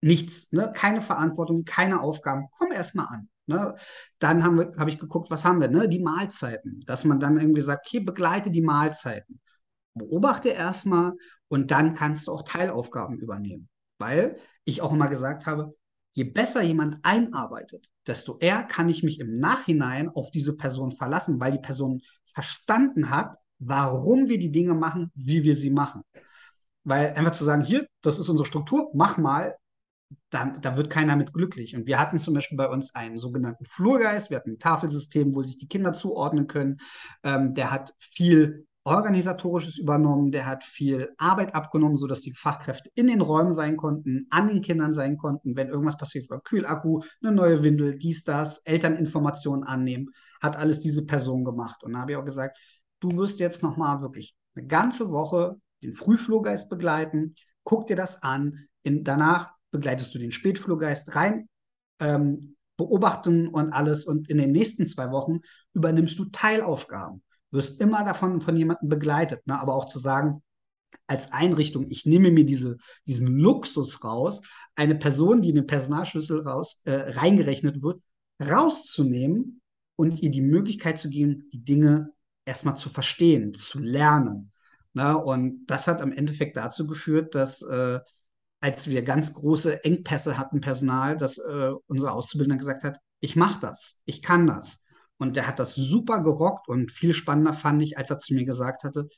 nichts, 0.00 0.52
ne? 0.52 0.72
keine 0.74 1.02
Verantwortung, 1.02 1.64
keine 1.64 2.00
Aufgaben, 2.00 2.48
komm 2.56 2.72
erstmal 2.72 3.06
an. 3.06 3.28
Ne? 3.50 3.74
Dann 4.20 4.44
habe 4.44 4.72
hab 4.78 4.88
ich 4.88 4.98
geguckt, 4.98 5.30
was 5.30 5.44
haben 5.44 5.60
wir? 5.60 5.68
Ne? 5.68 5.88
Die 5.88 5.98
Mahlzeiten. 5.98 6.80
Dass 6.86 7.04
man 7.04 7.18
dann 7.18 7.38
irgendwie 7.38 7.60
sagt, 7.60 7.86
okay, 7.86 7.98
begleite 8.00 8.50
die 8.50 8.62
Mahlzeiten. 8.62 9.40
Beobachte 9.94 10.50
erstmal 10.50 11.14
und 11.48 11.72
dann 11.72 11.94
kannst 11.94 12.28
du 12.28 12.32
auch 12.32 12.42
Teilaufgaben 12.42 13.18
übernehmen. 13.18 13.68
Weil 13.98 14.38
ich 14.64 14.82
auch 14.82 14.92
immer 14.92 15.08
gesagt 15.08 15.46
habe, 15.46 15.74
je 16.12 16.24
besser 16.24 16.62
jemand 16.62 16.98
einarbeitet, 17.02 17.88
desto 18.06 18.38
eher 18.38 18.62
kann 18.62 18.88
ich 18.88 19.02
mich 19.02 19.18
im 19.18 19.40
Nachhinein 19.40 20.08
auf 20.08 20.30
diese 20.30 20.56
Person 20.56 20.92
verlassen, 20.92 21.40
weil 21.40 21.52
die 21.52 21.58
Person 21.58 22.00
verstanden 22.32 23.10
hat, 23.10 23.36
warum 23.58 24.28
wir 24.28 24.38
die 24.38 24.52
Dinge 24.52 24.74
machen, 24.74 25.10
wie 25.14 25.42
wir 25.42 25.56
sie 25.56 25.70
machen. 25.70 26.02
Weil 26.84 27.12
einfach 27.14 27.32
zu 27.32 27.44
sagen, 27.44 27.64
hier, 27.64 27.86
das 28.00 28.20
ist 28.20 28.28
unsere 28.28 28.46
Struktur, 28.46 28.90
mach 28.94 29.18
mal, 29.18 29.56
da, 30.30 30.56
da 30.60 30.76
wird 30.76 30.90
keiner 30.90 31.16
mit 31.16 31.32
glücklich. 31.32 31.74
Und 31.76 31.86
wir 31.86 31.98
hatten 31.98 32.18
zum 32.18 32.34
Beispiel 32.34 32.58
bei 32.58 32.68
uns 32.68 32.94
einen 32.94 33.18
sogenannten 33.18 33.64
Flurgeist, 33.66 34.30
wir 34.30 34.36
hatten 34.36 34.52
ein 34.52 34.58
Tafelsystem, 34.58 35.34
wo 35.34 35.42
sich 35.42 35.56
die 35.56 35.68
Kinder 35.68 35.92
zuordnen 35.92 36.46
können. 36.46 36.78
Ähm, 37.24 37.54
der 37.54 37.70
hat 37.70 37.94
viel 37.98 38.66
Organisatorisches 38.84 39.76
übernommen, 39.76 40.32
der 40.32 40.46
hat 40.46 40.64
viel 40.64 41.12
Arbeit 41.18 41.54
abgenommen, 41.54 41.98
sodass 41.98 42.22
die 42.22 42.32
Fachkräfte 42.32 42.90
in 42.94 43.08
den 43.08 43.20
Räumen 43.20 43.52
sein 43.52 43.76
konnten, 43.76 44.26
an 44.30 44.48
den 44.48 44.62
Kindern 44.62 44.94
sein 44.94 45.18
konnten, 45.18 45.54
wenn 45.54 45.68
irgendwas 45.68 45.98
passiert 45.98 46.30
war, 46.30 46.40
Kühlakku, 46.40 47.02
eine 47.22 47.32
neue 47.32 47.62
Windel, 47.62 47.98
dies, 47.98 48.24
das, 48.24 48.58
Elterninformationen 48.64 49.64
annehmen, 49.64 50.10
hat 50.40 50.56
alles 50.56 50.80
diese 50.80 51.04
Person 51.04 51.44
gemacht. 51.44 51.84
Und 51.84 51.92
da 51.92 51.98
habe 51.98 52.12
ich 52.12 52.16
auch 52.16 52.24
gesagt, 52.24 52.58
du 53.00 53.16
wirst 53.18 53.38
jetzt 53.38 53.62
nochmal 53.62 54.00
wirklich 54.00 54.34
eine 54.54 54.66
ganze 54.66 55.10
Woche 55.10 55.56
den 55.82 55.92
Frühflurgeist 55.92 56.70
begleiten, 56.70 57.34
guck 57.64 57.86
dir 57.86 57.96
das 57.96 58.22
an, 58.22 58.66
in, 58.82 59.04
danach 59.04 59.52
begleitest 59.70 60.14
du 60.14 60.18
den 60.18 60.32
Spätflurgeist 60.32 61.14
rein, 61.14 61.48
ähm, 62.00 62.56
beobachten 62.76 63.48
und 63.48 63.72
alles. 63.72 64.04
Und 64.04 64.28
in 64.28 64.38
den 64.38 64.52
nächsten 64.52 64.86
zwei 64.86 65.10
Wochen 65.10 65.40
übernimmst 65.74 66.18
du 66.18 66.26
Teilaufgaben. 66.26 67.22
Wirst 67.50 67.80
immer 67.80 68.04
davon 68.04 68.40
von 68.40 68.56
jemandem 68.56 68.88
begleitet. 68.88 69.46
Ne? 69.46 69.60
Aber 69.60 69.74
auch 69.74 69.86
zu 69.86 69.98
sagen, 69.98 70.42
als 71.06 71.32
Einrichtung, 71.32 71.86
ich 71.88 72.06
nehme 72.06 72.30
mir 72.30 72.44
diese, 72.44 72.76
diesen 73.06 73.26
Luxus 73.38 74.04
raus, 74.04 74.42
eine 74.76 74.94
Person, 74.94 75.42
die 75.42 75.50
in 75.50 75.56
den 75.56 75.66
Personalschlüssel 75.66 76.40
raus, 76.40 76.82
äh, 76.84 76.92
reingerechnet 77.18 77.82
wird, 77.82 78.00
rauszunehmen 78.40 79.60
und 79.96 80.22
ihr 80.22 80.30
die 80.30 80.40
Möglichkeit 80.40 80.98
zu 80.98 81.10
geben, 81.10 81.48
die 81.52 81.64
Dinge 81.64 82.12
erstmal 82.44 82.76
zu 82.76 82.88
verstehen, 82.88 83.54
zu 83.54 83.80
lernen. 83.80 84.52
Ne? 84.94 85.16
Und 85.16 85.66
das 85.66 85.86
hat 85.86 86.00
im 86.00 86.12
Endeffekt 86.12 86.56
dazu 86.56 86.86
geführt, 86.86 87.34
dass 87.34 87.62
äh, 87.62 88.00
als 88.60 88.88
wir 88.88 89.02
ganz 89.02 89.34
große 89.34 89.84
Engpässe 89.84 90.38
hatten, 90.38 90.60
Personal, 90.60 91.16
dass 91.16 91.38
äh, 91.38 91.72
unser 91.86 92.12
Auszubildender 92.12 92.58
gesagt 92.58 92.84
hat, 92.84 92.98
ich 93.20 93.36
mache 93.36 93.60
das, 93.60 94.02
ich 94.04 94.22
kann 94.22 94.46
das. 94.46 94.84
Und 95.18 95.36
der 95.36 95.46
hat 95.46 95.58
das 95.58 95.74
super 95.74 96.22
gerockt 96.22 96.68
und 96.68 96.92
viel 96.92 97.12
spannender 97.12 97.52
fand 97.52 97.82
ich, 97.82 97.98
als 97.98 98.10
er 98.10 98.18
zu 98.18 98.34
mir 98.34 98.44
gesagt 98.44 98.84
hatte, 98.84 99.08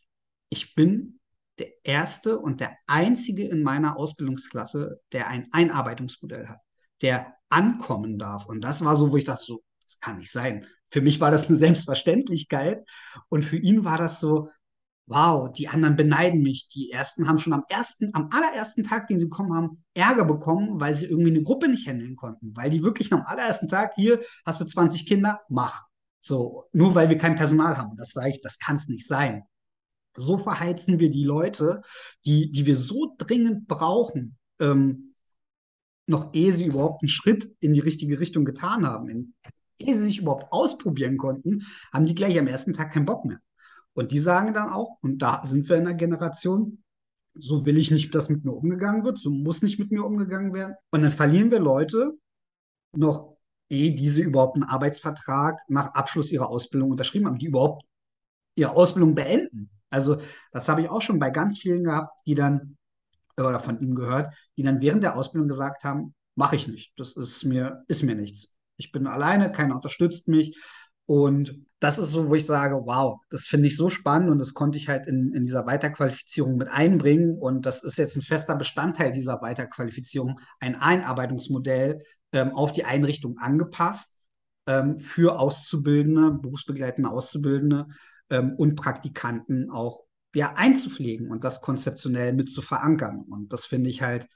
ich 0.49 0.75
bin 0.75 1.21
der 1.59 1.69
Erste 1.85 2.39
und 2.39 2.61
der 2.61 2.77
Einzige 2.87 3.47
in 3.47 3.63
meiner 3.63 3.97
Ausbildungsklasse, 3.97 5.01
der 5.13 5.29
ein 5.29 5.49
Einarbeitungsmodell 5.53 6.49
hat, 6.49 6.59
der 7.03 7.35
ankommen 7.51 8.19
darf. 8.19 8.47
Und 8.47 8.63
das 8.63 8.85
war 8.85 8.97
so, 8.97 9.13
wo 9.13 9.17
ich 9.17 9.25
dachte, 9.25 9.45
so, 9.45 9.63
das 9.85 10.01
kann 10.01 10.19
nicht 10.19 10.33
sein. 10.33 10.67
Für 10.91 11.03
mich 11.03 11.21
war 11.21 11.31
das 11.31 11.47
eine 11.47 11.57
Selbstverständlichkeit 11.57 12.85
und 13.29 13.45
für 13.45 13.59
ihn 13.59 13.85
war 13.85 13.99
das 13.99 14.21
so, 14.21 14.49
wow, 15.07 15.53
die 15.53 15.69
anderen 15.69 15.97
beneiden 15.97 16.43
mich. 16.43 16.69
Die 16.69 16.91
ersten 16.91 17.29
haben 17.29 17.39
schon 17.39 17.53
am 17.53 17.65
ersten, 17.69 18.11
am 18.15 18.31
allerersten 18.33 18.85
Tag, 18.85 19.09
den 19.09 19.19
sie 19.19 19.29
gekommen 19.29 19.55
haben, 19.55 19.85
Ärger 19.95 20.25
bekommen, 20.25 20.81
weil 20.81 20.95
sie 20.95 21.07
irgendwie 21.07 21.31
eine 21.31 21.43
Gruppe 21.43 21.69
nicht 21.69 21.87
handeln 21.87 22.17
konnten. 22.17 22.53
Weil 22.57 22.71
die 22.71 22.83
wirklich 22.83 23.13
am 23.13 23.23
allerersten 23.23 23.69
Tag, 23.69 23.95
hier 23.97 24.21
hast 24.47 24.61
du 24.61 24.65
20 24.65 25.07
Kinder, 25.07 25.41
mach. 25.49 25.85
So, 26.21 26.65
nur 26.73 26.95
weil 26.95 27.09
wir 27.09 27.19
kein 27.19 27.35
Personal 27.35 27.77
haben. 27.77 27.97
Das 27.97 28.11
sage 28.11 28.31
ich, 28.31 28.41
das 28.41 28.59
kann 28.59 28.77
es 28.77 28.89
nicht 28.89 29.07
sein. 29.07 29.43
So 30.15 30.39
verheizen 30.39 31.01
wir 31.01 31.11
die 31.11 31.25
Leute, 31.25 31.83
die, 32.25 32.53
die 32.53 32.67
wir 32.67 32.77
so 32.77 33.15
dringend 33.19 33.67
brauchen, 33.67 34.37
ähm, 34.61 35.15
noch 36.07 36.35
ehe 36.35 36.53
sie 36.53 36.67
überhaupt 36.67 37.03
einen 37.03 37.09
Schritt 37.09 37.49
in 37.61 37.75
die 37.75 37.81
richtige 37.81 38.21
Richtung 38.21 38.45
getan 38.45 38.87
haben, 38.87 39.09
in, 39.09 39.35
ehe 39.79 39.95
sie 39.95 40.03
sich 40.03 40.19
überhaupt 40.19 40.53
ausprobieren 40.53 41.17
konnten, 41.17 41.67
haben 41.93 42.07
die 42.07 42.15
gleich 42.15 42.39
am 42.39 42.47
ersten 42.47 42.73
Tag 42.73 42.93
keinen 42.93 43.07
Bock 43.07 43.25
mehr. 43.25 43.39
Und 43.95 44.13
die 44.13 44.19
sagen 44.19 44.55
dann 44.55 44.71
auch, 44.71 44.99
und 45.03 45.19
da 45.19 45.45
sind 45.45 45.69
wir 45.69 45.77
in 45.77 45.85
der 45.85 45.95
Generation, 45.95 46.83
so 47.35 47.65
will 47.67 47.79
ich 47.79 47.91
nicht, 47.91 48.15
dass 48.15 48.29
mit 48.29 48.45
mir 48.45 48.53
umgegangen 48.53 49.05
wird, 49.05 49.19
so 49.19 49.31
muss 49.31 49.63
nicht 49.63 49.79
mit 49.79 49.91
mir 49.91 50.05
umgegangen 50.05 50.53
werden. 50.53 50.75
Und 50.91 51.03
dann 51.03 51.11
verlieren 51.11 51.51
wir 51.51 51.61
Leute 51.61 52.13
noch, 52.95 53.37
ehe 53.71 53.95
diese 53.95 54.21
überhaupt 54.21 54.57
einen 54.57 54.65
Arbeitsvertrag 54.65 55.59
nach 55.69 55.95
Abschluss 55.95 56.31
ihrer 56.31 56.51
Ausbildung 56.51 56.91
unterschrieben 56.91 57.27
haben, 57.27 57.39
die 57.39 57.47
überhaupt 57.47 57.85
ihre 58.55 58.73
Ausbildung 58.73 59.15
beenden. 59.15 59.71
Also 59.91 60.19
das 60.53 60.69
habe 60.69 60.83
ich 60.83 60.91
auch 60.91 61.03
schon 61.03 61.19
bei 61.19 61.31
ganz 61.31 61.59
vielen 61.59 61.85
gehabt, 61.85 62.21
die 62.27 62.35
dann, 62.35 62.77
oder 63.39 63.61
von 63.61 63.79
ihm 63.81 63.95
gehört, 63.95 64.35
die 64.57 64.63
dann 64.63 64.83
während 64.83 65.03
der 65.03 65.17
Ausbildung 65.17 65.49
gesagt 65.49 65.85
haben, 65.85 66.15
mache 66.35 66.57
ich 66.57 66.69
nicht. 66.69 66.93
Das 66.97 67.17
ist 67.17 67.45
mir, 67.45 67.85
ist 67.89 68.03
mir 68.03 68.15
nichts. 68.15 68.57
Ich 68.77 68.93
bin 68.93 69.07
alleine, 69.07 69.53
keiner 69.53 69.77
unterstützt 69.77 70.29
mich. 70.29 70.59
Und 71.07 71.67
das 71.81 71.99
ist 71.99 72.11
so, 72.11 72.29
wo 72.29 72.35
ich 72.35 72.47
sage, 72.47 72.77
wow, 72.85 73.19
das 73.29 73.47
finde 73.47 73.67
ich 73.69 73.77
so 73.77 73.91
spannend 73.91 74.31
und 74.31 74.39
das 74.39 74.55
konnte 74.55 74.79
ich 74.79 74.89
halt 74.89 75.07
in, 75.09 75.33
in 75.35 75.43
dieser 75.43 75.67
Weiterqualifizierung 75.67 76.57
mit 76.57 76.69
einbringen. 76.69 77.37
Und 77.39 77.67
das 77.67 77.83
ist 77.83 77.99
jetzt 77.99 78.17
ein 78.17 78.23
fester 78.23 78.55
Bestandteil 78.55 79.13
dieser 79.13 79.43
Weiterqualifizierung, 79.43 80.39
ein 80.61 80.77
Einarbeitungsmodell 80.77 82.03
ähm, 82.33 82.53
auf 82.53 82.73
die 82.73 82.85
Einrichtung 82.85 83.37
angepasst 83.39 84.21
ähm, 84.69 84.99
für 84.99 85.39
Auszubildende, 85.39 86.39
berufsbegleitende 86.41 87.11
Auszubildende 87.11 87.89
ähm, 88.31 88.55
und 88.57 88.77
Praktikanten 88.77 89.71
auch 89.71 90.05
ja, 90.35 90.55
einzupflegen 90.55 91.31
und 91.31 91.45
das 91.45 91.63
konzeptionell 91.63 92.33
mit 92.33 92.51
zu 92.51 92.63
verankern. 92.63 93.25
Und 93.29 93.53
das 93.53 93.67
finde 93.67 93.91
ich 93.91 94.03
halt 94.03 94.29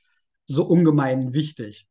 so 0.47 0.65
ungemein 0.65 1.33
wichtig. 1.33 1.89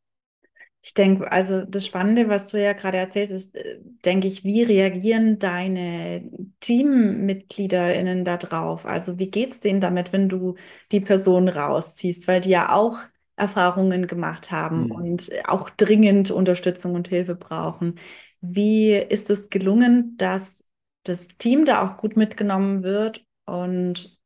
Ich 0.86 0.94
denke, 0.94 1.32
also 1.32 1.66
das 1.66 1.84
Spannende, 1.88 2.30
was 2.30 2.50
du 2.50 2.62
ja 2.62 2.74
gerade 2.74 2.98
erzählst, 3.00 3.34
ist, 3.34 3.56
äh, 3.56 3.80
denke 4.06 4.28
ich, 4.28 4.44
wie 4.44 4.62
reagieren 4.62 5.40
deine 5.40 6.30
TeammitgliederInnen 6.60 8.24
da 8.24 8.38
drauf? 8.38 8.86
Also 8.86 9.18
wie 9.18 9.32
geht 9.32 9.54
es 9.54 9.60
denen 9.62 9.82
damit, 9.82 10.14
wenn 10.14 10.30
du 10.30 10.58
die 10.92 11.00
Person 11.00 11.50
rausziehst, 11.50 12.28
weil 12.28 12.42
die 12.42 12.52
ja 12.52 12.72
auch 12.72 13.00
Erfahrungen 13.36 14.06
gemacht 14.06 14.52
haben 14.52 14.84
mhm. 14.84 14.92
und 14.92 15.32
auch 15.48 15.72
dringend 15.72 16.30
Unterstützung 16.30 16.94
und 16.94 17.08
Hilfe 17.08 17.34
brauchen. 17.34 17.96
Wie 18.42 18.94
ist 18.94 19.32
es 19.32 19.50
gelungen, 19.50 20.18
dass 20.18 20.70
das 21.02 21.30
Team 21.40 21.66
da 21.66 21.84
auch 21.84 21.98
gut 21.98 22.16
mitgenommen 22.16 22.84
wird 22.84 23.26
und 23.48 24.20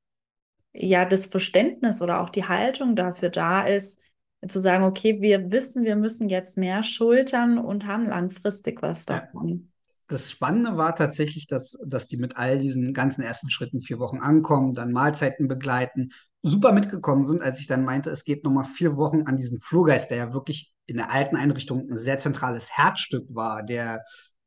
ja, 0.74 1.06
das 1.06 1.28
Verständnis 1.28 2.02
oder 2.02 2.20
auch 2.20 2.30
die 2.30 2.50
Haltung 2.50 2.98
dafür 2.98 3.30
da 3.30 3.62
ist, 3.66 4.02
zu 4.48 4.60
sagen, 4.60 4.86
okay, 4.86 5.22
wir 5.22 5.52
wissen, 5.52 5.84
wir 5.84 5.96
müssen 5.96 6.30
jetzt 6.30 6.58
mehr 6.58 6.84
schultern 6.84 7.58
und 7.58 7.86
haben 7.86 8.08
langfristig 8.08 8.82
was 8.82 9.06
davon. 9.06 9.72
Das 10.08 10.32
Spannende 10.32 10.76
war 10.76 10.96
tatsächlich, 10.96 11.46
dass, 11.46 11.78
dass 11.86 12.08
die 12.08 12.18
mit 12.18 12.38
all 12.38 12.58
diesen 12.58 12.94
ganzen 12.94 13.22
ersten 13.22 13.50
Schritten 13.50 13.82
vier 13.82 14.00
Wochen 14.00 14.20
ankommen, 14.20 14.74
dann 14.74 14.92
Mahlzeiten 14.92 15.48
begleiten, 15.48 16.12
super 16.42 16.72
mitgekommen 16.72 17.24
sind, 17.24 17.42
als 17.42 17.60
ich 17.60 17.68
dann 17.68 17.86
meinte, 17.86 18.10
es 18.10 18.24
geht 18.24 18.44
nochmal 18.44 18.64
vier 18.64 18.96
Wochen 18.98 19.24
an 19.24 19.38
diesen 19.38 19.60
Flurgeist, 19.62 20.10
der 20.10 20.18
ja 20.18 20.34
wirklich 20.34 20.74
in 20.88 20.98
der 20.98 21.12
alten 21.12 21.36
Einrichtung 21.36 21.88
ein 21.90 21.98
sehr 21.98 22.18
zentrales 22.18 22.72
Herzstück 22.72 23.36
war, 23.36 23.64
der 23.64 24.04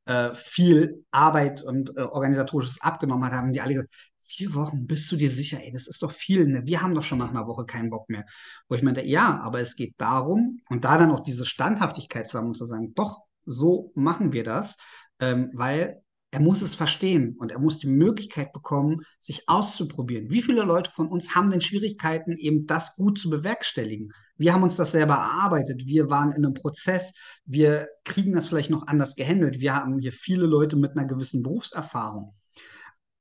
äh, 0.07 0.35
viel 0.35 1.05
Arbeit 1.12 1.62
und 1.62 1.96
äh, 1.96 2.00
organisatorisches 2.00 2.81
abgenommen 2.81 3.24
hat, 3.24 3.33
haben 3.33 3.52
die 3.52 3.61
alle 3.61 3.74
gesagt, 3.74 3.94
vier 4.33 4.55
Wochen, 4.55 4.87
bist 4.87 5.11
du 5.12 5.16
dir 5.16 5.29
sicher, 5.29 5.59
ey, 5.62 5.73
das 5.73 5.87
ist 5.87 6.03
doch 6.03 6.12
viel, 6.12 6.47
ne? 6.47 6.62
Wir 6.64 6.83
haben 6.83 6.95
doch 6.95 7.03
schon 7.03 7.18
nach 7.18 7.31
einer 7.31 7.47
Woche 7.47 7.64
keinen 7.64 7.90
Bock 7.90 8.09
mehr. 8.09 8.25
Wo 8.68 8.75
ich 8.75 8.83
meinte, 8.83 9.05
ja, 9.05 9.40
aber 9.40 9.61
es 9.61 9.77
geht 9.77 9.95
darum, 9.99 10.61
und 10.68 10.85
da 10.85 10.99
dann 10.99 11.11
auch 11.11 11.21
diese 11.21 11.47
Standhaftigkeit 11.47 12.29
zu 12.29 12.38
haben 12.38 12.49
und 12.49 12.57
zu 12.57 12.64
sagen, 12.64 12.95
doch, 12.95 13.21
so 13.45 13.92
machen 13.95 14.33
wir 14.33 14.45
das, 14.45 14.77
ähm, 15.21 15.51
weil 15.55 16.03
er 16.35 16.40
muss 16.40 16.62
es 16.62 16.75
verstehen 16.75 17.37
und 17.38 17.53
er 17.53 17.59
muss 17.59 17.79
die 17.79 17.88
Möglichkeit 17.88 18.55
bekommen, 18.55 19.03
sich 19.21 19.42
auszuprobieren. 19.49 20.31
Wie 20.31 20.40
viele 20.40 20.62
Leute 20.62 20.90
von 20.90 21.09
uns 21.09 21.35
haben 21.35 21.51
denn 21.51 21.61
Schwierigkeiten, 21.61 22.38
eben 22.38 22.66
das 22.66 22.97
gut 22.97 23.18
zu 23.18 23.29
bewerkstelligen? 23.29 24.12
Wir 24.37 24.55
haben 24.55 24.62
uns 24.62 24.77
das 24.77 24.92
selber 24.92 25.14
erarbeitet. 25.14 25.85
Wir 25.87 26.09
waren 26.09 26.33
in 26.33 26.45
einem 26.45 26.55
Prozess. 26.55 27.12
Wir 27.45 27.87
kriegen 28.05 28.33
das 28.33 28.49
vielleicht 28.49 28.71
noch 28.71 28.87
anders 28.87 29.14
gehandelt. 29.14 29.61
Wir 29.61 29.75
haben 29.75 29.99
hier 29.99 30.12
viele 30.12 30.47
Leute 30.47 30.77
mit 30.77 30.92
einer 30.92 31.07
gewissen 31.07 31.42
Berufserfahrung. 31.42 32.33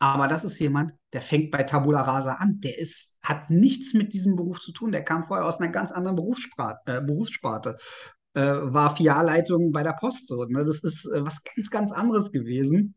Aber 0.01 0.27
das 0.27 0.43
ist 0.43 0.57
jemand, 0.57 0.95
der 1.13 1.21
fängt 1.21 1.51
bei 1.51 1.61
Tabula 1.61 2.01
Rasa 2.01 2.33
an. 2.33 2.59
Der 2.61 2.79
ist, 2.79 3.19
hat 3.21 3.51
nichts 3.51 3.93
mit 3.93 4.15
diesem 4.15 4.35
Beruf 4.35 4.59
zu 4.59 4.71
tun. 4.71 4.91
Der 4.91 5.03
kam 5.03 5.25
vorher 5.25 5.45
aus 5.45 5.59
einer 5.59 5.71
ganz 5.71 5.91
anderen 5.91 6.15
Berufssparte, 6.15 6.97
äh, 6.97 7.01
Berufssparte 7.01 7.77
äh, 8.33 8.41
war 8.41 8.95
Filialleitung 8.95 9.71
bei 9.71 9.83
der 9.83 9.93
Post. 9.93 10.27
So, 10.27 10.43
ne? 10.45 10.65
Das 10.65 10.83
ist 10.83 11.05
äh, 11.05 11.23
was 11.23 11.43
ganz, 11.43 11.69
ganz 11.69 11.91
anderes 11.91 12.31
gewesen. 12.31 12.95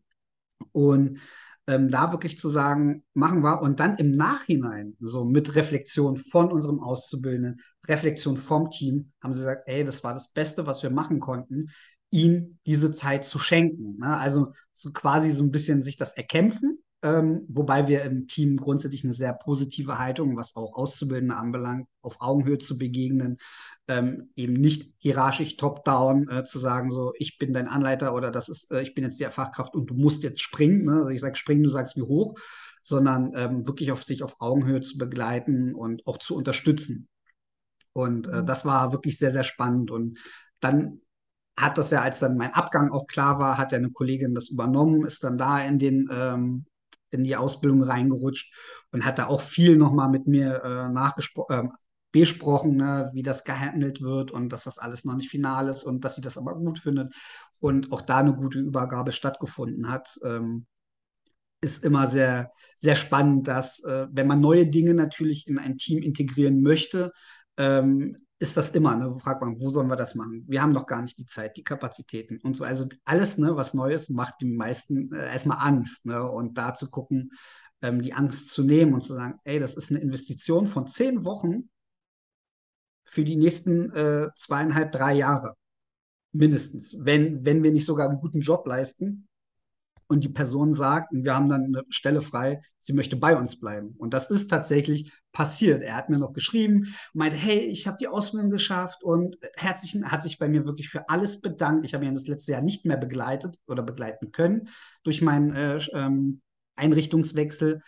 Und 0.73 1.19
ähm, 1.67 1.91
da 1.91 2.11
wirklich 2.11 2.39
zu 2.39 2.49
sagen, 2.49 3.05
machen 3.13 3.43
wir 3.43 3.61
und 3.61 3.81
dann 3.81 3.99
im 3.99 4.17
Nachhinein, 4.17 4.97
so 4.99 5.27
mit 5.27 5.55
Reflexion 5.57 6.17
von 6.17 6.51
unserem 6.51 6.81
Auszubildenden, 6.81 7.61
Reflexion 7.87 8.39
vom 8.39 8.71
Team, 8.71 9.13
haben 9.23 9.35
sie 9.35 9.41
gesagt, 9.41 9.65
ey, 9.67 9.85
das 9.85 10.05
war 10.05 10.15
das 10.15 10.33
Beste, 10.33 10.67
was 10.67 10.83
wir 10.83 10.91
machen 10.91 11.21
konnten, 11.21 11.69
ihm 12.11 12.59
diese 12.65 12.93
Zeit 12.93 13.27
zu 13.27 13.39
schenken. 13.39 13.99
Ne? 13.99 14.17
Also 14.17 14.53
so 14.73 14.91
quasi 14.93 15.31
so 15.31 15.45
ein 15.45 15.51
bisschen 15.51 15.83
sich 15.83 15.99
das 15.99 16.17
erkämpfen, 16.17 16.79
ähm, 17.05 17.45
wobei 17.49 17.87
wir 17.87 18.03
im 18.03 18.27
Team 18.27 18.57
grundsätzlich 18.57 19.05
eine 19.05 19.13
sehr 19.13 19.35
positive 19.35 19.99
Haltung, 19.99 20.39
was 20.39 20.57
auch 20.57 20.75
Auszubildende 20.75 21.37
anbelangt, 21.37 21.87
auf 22.01 22.17
Augenhöhe 22.21 22.57
zu 22.57 22.79
begegnen, 22.79 23.37
ähm, 23.89 24.31
eben 24.37 24.55
nicht 24.55 24.91
hierarchisch 24.97 25.59
top-down 25.59 26.31
äh, 26.31 26.45
zu 26.45 26.59
sagen, 26.59 26.91
so 26.91 27.13
ich 27.19 27.37
bin 27.37 27.53
dein 27.53 27.69
Anleiter 27.69 28.15
oder 28.15 28.31
das 28.31 28.49
ist, 28.49 28.71
äh, 28.73 28.81
ich 28.81 28.95
bin 28.95 29.05
jetzt 29.05 29.21
die 29.21 29.25
Fachkraft 29.27 29.75
und 29.75 29.91
du 29.91 29.95
musst 29.95 30.23
jetzt 30.23 30.41
springen. 30.41 30.87
Ne? 30.87 31.13
Ich 31.13 31.21
sage 31.21 31.37
springen, 31.37 31.63
du 31.63 31.69
sagst 31.69 31.95
wie 31.97 32.03
hoch, 32.03 32.39
sondern 32.83 33.33
ähm, 33.37 33.67
wirklich 33.67 33.93
auf 33.93 34.03
sich 34.03 34.23
auf 34.23 34.41
Augenhöhe 34.41 34.81
zu 34.81 34.97
begleiten 34.97 35.75
und 35.75 36.07
auch 36.07 36.17
zu 36.17 36.35
unterstützen. 36.35 37.09
Und 37.93 38.29
äh, 38.29 38.41
mhm. 38.41 38.47
das 38.47 38.65
war 38.65 38.93
wirklich 38.93 39.19
sehr, 39.19 39.31
sehr 39.31 39.45
spannend. 39.45 39.91
Und 39.91 40.19
dann 40.61 41.03
hat 41.55 41.77
das 41.77 41.91
ja, 41.91 42.01
als 42.01 42.19
dann 42.19 42.39
mein 42.39 42.55
Abgang 42.55 42.91
auch 42.91 43.07
klar 43.07 43.39
war, 43.39 43.59
hat 43.59 43.73
ja 43.73 43.79
eine 43.79 43.91
Kollegin 43.91 44.35
das 44.35 44.49
übernommen, 44.49 45.05
ist 45.05 45.23
dann 45.23 45.37
da 45.37 45.61
in 45.61 45.79
den 45.79 46.09
ähm, 46.11 46.65
in 47.15 47.25
die 47.25 47.37
Ausbildung 47.37 47.83
reingerutscht 47.83 48.55
und 48.93 49.05
hat 49.05 49.19
da 49.19 49.27
auch 49.27 49.41
viel 49.41 49.77
nochmal 49.77 50.11
mit 50.11 50.27
mir 50.27 50.63
äh, 50.63 50.93
nachgesprochen, 50.93 51.69
äh, 51.69 51.69
besprochen, 52.13 52.77
ne, 52.77 53.11
wie 53.13 53.23
das 53.23 53.45
gehandelt 53.45 54.01
wird 54.01 54.31
und 54.31 54.53
dass 54.53 54.65
das 54.65 54.79
alles 54.79 55.05
noch 55.05 55.17
nicht 55.17 55.31
final 55.31 55.69
ist 55.69 55.83
und 55.85 56.05
dass 56.05 56.15
sie 56.15 56.21
das 56.21 56.39
aber 56.39 56.55
gut 56.55 56.79
findet 56.79 57.13
und 57.59 57.93
auch 57.93 58.03
da 58.03 58.19
eine 58.19 58.35
gute 58.35 58.61
Übergabe 58.61 59.11
stattgefunden 59.11 59.91
hat. 59.91 60.19
Ähm, 60.25 60.67
ist 61.61 61.83
immer 61.83 62.07
sehr, 62.07 62.53
sehr 62.77 62.95
spannend, 62.95 63.49
dass, 63.49 63.83
äh, 63.85 64.07
wenn 64.13 64.27
man 64.27 64.41
neue 64.41 64.67
Dinge 64.67 64.95
natürlich 64.95 65.47
in 65.49 65.59
ein 65.59 65.79
Team 65.79 66.03
integrieren 66.03 66.61
möchte, 66.61 67.11
ähm, 67.57 68.17
ist 68.39 68.57
das 68.57 68.71
immer, 68.71 68.97
ne? 68.97 69.17
Fragt 69.19 69.43
man, 69.43 69.59
wo 69.61 69.71
sollen 69.71 69.89
wir 69.89 69.97
das 69.97 70.15
machen? 70.15 70.45
Wir 70.49 70.63
haben 70.63 70.75
doch 70.75 70.87
gar 70.87 71.03
nicht 71.03 71.19
die 71.19 71.27
Zeit, 71.27 71.57
die 71.57 71.65
Kapazitäten 71.65 72.39
und 72.43 72.57
so. 72.57 72.65
Also 72.65 72.87
alles, 73.05 73.39
ne, 73.39 73.57
was 73.57 73.75
Neues, 73.75 74.09
macht 74.11 74.41
den 74.41 74.57
meisten 74.57 75.13
äh, 75.13 75.33
erstmal 75.33 75.59
Angst, 75.61 76.07
ne? 76.07 76.29
Und 76.29 76.59
da 76.59 76.75
zu 76.75 76.91
gucken, 76.91 77.31
ähm, 77.83 78.03
die 78.03 78.15
Angst 78.15 78.49
zu 78.49 78.65
nehmen 78.65 78.95
und 78.95 79.03
zu 79.03 79.15
sagen, 79.15 79.39
ey, 79.45 79.61
das 79.61 79.75
ist 79.75 79.91
eine 79.91 80.01
Investition 80.01 80.67
von 80.67 80.87
zehn 80.87 81.25
Wochen 81.25 81.71
für 83.05 83.25
die 83.25 83.37
nächsten 83.37 83.93
äh, 83.93 84.29
zweieinhalb, 84.35 84.91
drei 84.93 85.15
Jahre. 85.15 85.55
Mindestens. 86.33 86.97
Wenn, 86.99 87.45
wenn 87.45 87.63
wir 87.63 87.71
nicht 87.71 87.87
sogar 87.87 88.09
einen 88.09 88.21
guten 88.21 88.41
Job 88.41 88.67
leisten, 88.67 89.29
und 90.09 90.25
die 90.25 90.29
Person 90.29 90.73
sagt, 90.73 91.09
wir 91.13 91.35
haben 91.35 91.49
dann 91.49 91.65
eine 91.65 91.83
Stelle 91.89 92.23
frei, 92.23 92.61
sie 92.79 92.93
möchte 92.93 93.17
bei 93.17 93.37
uns 93.37 93.59
bleiben. 93.59 93.95
Und 93.99 94.15
das 94.15 94.31
ist 94.31 94.49
tatsächlich 94.49 95.13
passiert. 95.33 95.83
Er 95.83 95.97
hat 95.97 96.11
mir 96.11 96.19
noch 96.19 96.33
geschrieben, 96.33 96.95
meinte, 97.13 97.37
hey, 97.37 97.59
ich 97.59 97.87
habe 97.87 97.97
die 97.99 98.09
Ausbildung 98.09 98.51
geschafft 98.51 99.03
und 99.03 99.39
herzlichen, 99.57 100.11
hat 100.11 100.23
sich 100.23 100.39
bei 100.39 100.49
mir 100.49 100.65
wirklich 100.65 100.89
für 100.89 101.09
alles 101.09 101.41
bedankt. 101.41 101.85
Ich 101.85 101.95
habe 101.95 102.05
ihn 102.05 102.15
das 102.15 102.29
letzte 102.29 102.53
Jahr 102.53 102.63
nicht 102.63 102.85
mehr 102.85 102.97
begleitet 102.97 103.59
oder 103.67 103.83
begleiten 103.83 104.33
können 104.33 104.69
durch 105.03 105.23
meinen 105.23 105.55
äh, 105.55 105.79
ähm, 105.93 106.41
Einrichtungswechsel 106.77 107.83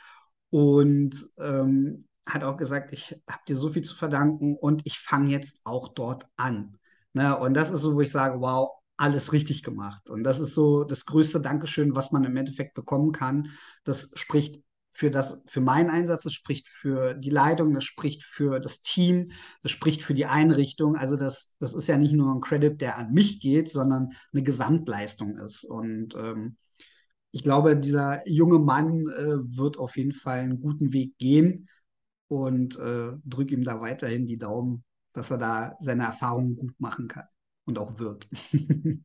und 0.50 1.14
ähm, 1.38 2.06
hat 2.26 2.44
auch 2.44 2.56
gesagt, 2.56 2.92
ich 2.92 3.20
habe 3.30 3.42
dir 3.46 3.56
so 3.56 3.68
viel 3.68 3.82
zu 3.82 3.94
verdanken 3.94 4.56
und 4.56 4.82
ich 4.84 4.98
fange 4.98 5.30
jetzt 5.30 5.60
auch 5.64 5.88
dort 5.88 6.26
an. 6.36 6.76
Ne? 7.12 7.36
Und 7.36 7.54
das 7.54 7.70
ist 7.70 7.80
so, 7.80 7.94
wo 7.94 8.00
ich 8.00 8.10
sage, 8.10 8.40
wow, 8.40 8.70
alles 8.96 9.32
richtig 9.32 9.62
gemacht. 9.62 10.10
Und 10.10 10.24
das 10.24 10.40
ist 10.40 10.54
so 10.54 10.84
das 10.84 11.04
größte 11.06 11.40
Dankeschön, 11.40 11.94
was 11.94 12.12
man 12.12 12.24
im 12.24 12.36
Endeffekt 12.36 12.74
bekommen 12.74 13.12
kann. 13.12 13.50
Das 13.84 14.10
spricht 14.14 14.62
für 14.94 15.10
das, 15.10 15.42
für 15.46 15.60
meinen 15.60 15.90
Einsatz, 15.90 16.22
das 16.22 16.32
spricht 16.32 16.68
für 16.68 17.14
die 17.14 17.30
Leitung, 17.30 17.74
das 17.74 17.84
spricht 17.84 18.24
für 18.24 18.60
das 18.60 18.80
Team, 18.80 19.30
das 19.62 19.72
spricht 19.72 20.02
für 20.02 20.14
die 20.14 20.24
Einrichtung. 20.24 20.96
Also 20.96 21.16
das, 21.16 21.56
das 21.58 21.74
ist 21.74 21.86
ja 21.86 21.98
nicht 21.98 22.12
nur 22.14 22.34
ein 22.34 22.40
Credit, 22.40 22.80
der 22.80 22.96
an 22.96 23.12
mich 23.12 23.40
geht, 23.40 23.70
sondern 23.70 24.12
eine 24.32 24.42
Gesamtleistung 24.42 25.36
ist. 25.38 25.64
Und 25.64 26.14
ähm, 26.16 26.56
ich 27.30 27.42
glaube, 27.42 27.76
dieser 27.76 28.26
junge 28.26 28.58
Mann 28.58 29.06
äh, 29.08 29.56
wird 29.56 29.78
auf 29.78 29.98
jeden 29.98 30.12
Fall 30.12 30.40
einen 30.40 30.60
guten 30.60 30.94
Weg 30.94 31.18
gehen 31.18 31.68
und 32.28 32.78
äh, 32.78 33.12
drücke 33.24 33.54
ihm 33.54 33.62
da 33.62 33.82
weiterhin 33.82 34.26
die 34.26 34.38
Daumen, 34.38 34.84
dass 35.12 35.30
er 35.30 35.38
da 35.38 35.76
seine 35.80 36.04
Erfahrungen 36.04 36.56
gut 36.56 36.80
machen 36.80 37.08
kann 37.08 37.26
und 37.66 37.78
auch 37.78 37.98
wird. 37.98 38.28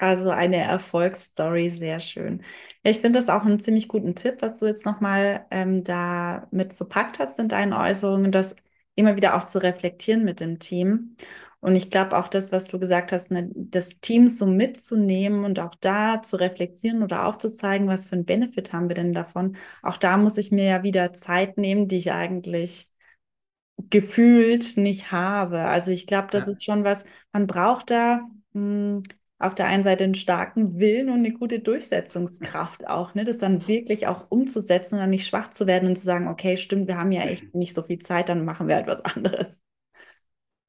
Also 0.00 0.30
eine 0.30 0.56
Erfolgsstory, 0.58 1.70
sehr 1.70 1.98
schön. 1.98 2.44
Ich 2.84 3.00
finde 3.00 3.18
das 3.18 3.28
auch 3.28 3.42
einen 3.42 3.58
ziemlich 3.58 3.88
guten 3.88 4.14
Tipp, 4.14 4.36
was 4.42 4.60
du 4.60 4.66
jetzt 4.66 4.86
nochmal 4.86 5.44
ähm, 5.50 5.82
da 5.82 6.46
mit 6.52 6.72
verpackt 6.74 7.18
hast 7.18 7.38
in 7.40 7.48
deinen 7.48 7.72
Äußerungen, 7.72 8.30
das 8.30 8.54
immer 8.94 9.16
wieder 9.16 9.36
auch 9.36 9.42
zu 9.44 9.60
reflektieren 9.60 10.24
mit 10.24 10.38
dem 10.38 10.60
Team. 10.60 11.16
Und 11.60 11.74
ich 11.74 11.90
glaube 11.90 12.16
auch 12.16 12.28
das, 12.28 12.52
was 12.52 12.68
du 12.68 12.78
gesagt 12.78 13.10
hast, 13.10 13.32
ne, 13.32 13.50
das 13.56 14.00
Team 14.00 14.28
so 14.28 14.46
mitzunehmen 14.46 15.44
und 15.44 15.58
auch 15.58 15.74
da 15.80 16.22
zu 16.22 16.36
reflektieren 16.36 17.02
oder 17.02 17.26
aufzuzeigen, 17.26 17.88
was 17.88 18.06
für 18.06 18.12
einen 18.14 18.24
Benefit 18.24 18.72
haben 18.72 18.86
wir 18.88 18.94
denn 18.94 19.12
davon. 19.12 19.56
Auch 19.82 19.96
da 19.96 20.16
muss 20.16 20.38
ich 20.38 20.52
mir 20.52 20.64
ja 20.66 20.82
wieder 20.84 21.12
Zeit 21.12 21.58
nehmen, 21.58 21.88
die 21.88 21.96
ich 21.96 22.12
eigentlich 22.12 22.88
gefühlt 23.90 24.76
nicht 24.76 25.12
habe. 25.12 25.60
Also 25.60 25.90
ich 25.90 26.06
glaube, 26.06 26.28
das 26.30 26.46
Ja. 26.46 26.48
ist 26.48 26.64
schon 26.64 26.84
was, 26.84 27.04
man 27.32 27.46
braucht 27.46 27.90
da 27.90 28.20
mh, 28.52 29.02
auf 29.38 29.54
der 29.54 29.66
einen 29.66 29.84
Seite 29.84 30.04
einen 30.04 30.14
starken 30.14 30.78
Willen 30.78 31.08
und 31.08 31.16
eine 31.18 31.32
gute 31.32 31.60
Durchsetzungskraft 31.60 32.86
auch, 32.88 33.14
ne? 33.14 33.24
Das 33.24 33.38
dann 33.38 33.66
wirklich 33.68 34.06
auch 34.08 34.30
umzusetzen 34.30 34.94
und 34.96 35.00
dann 35.00 35.10
nicht 35.10 35.26
schwach 35.26 35.48
zu 35.50 35.66
werden 35.66 35.88
und 35.88 35.96
zu 35.96 36.04
sagen, 36.04 36.28
okay, 36.28 36.56
stimmt, 36.56 36.88
wir 36.88 36.96
haben 36.98 37.12
ja 37.12 37.22
echt 37.22 37.54
nicht 37.54 37.74
so 37.74 37.82
viel 37.82 37.98
Zeit, 38.00 38.28
dann 38.28 38.44
machen 38.44 38.68
wir 38.68 38.76
etwas 38.78 39.00
anderes. 39.04 39.46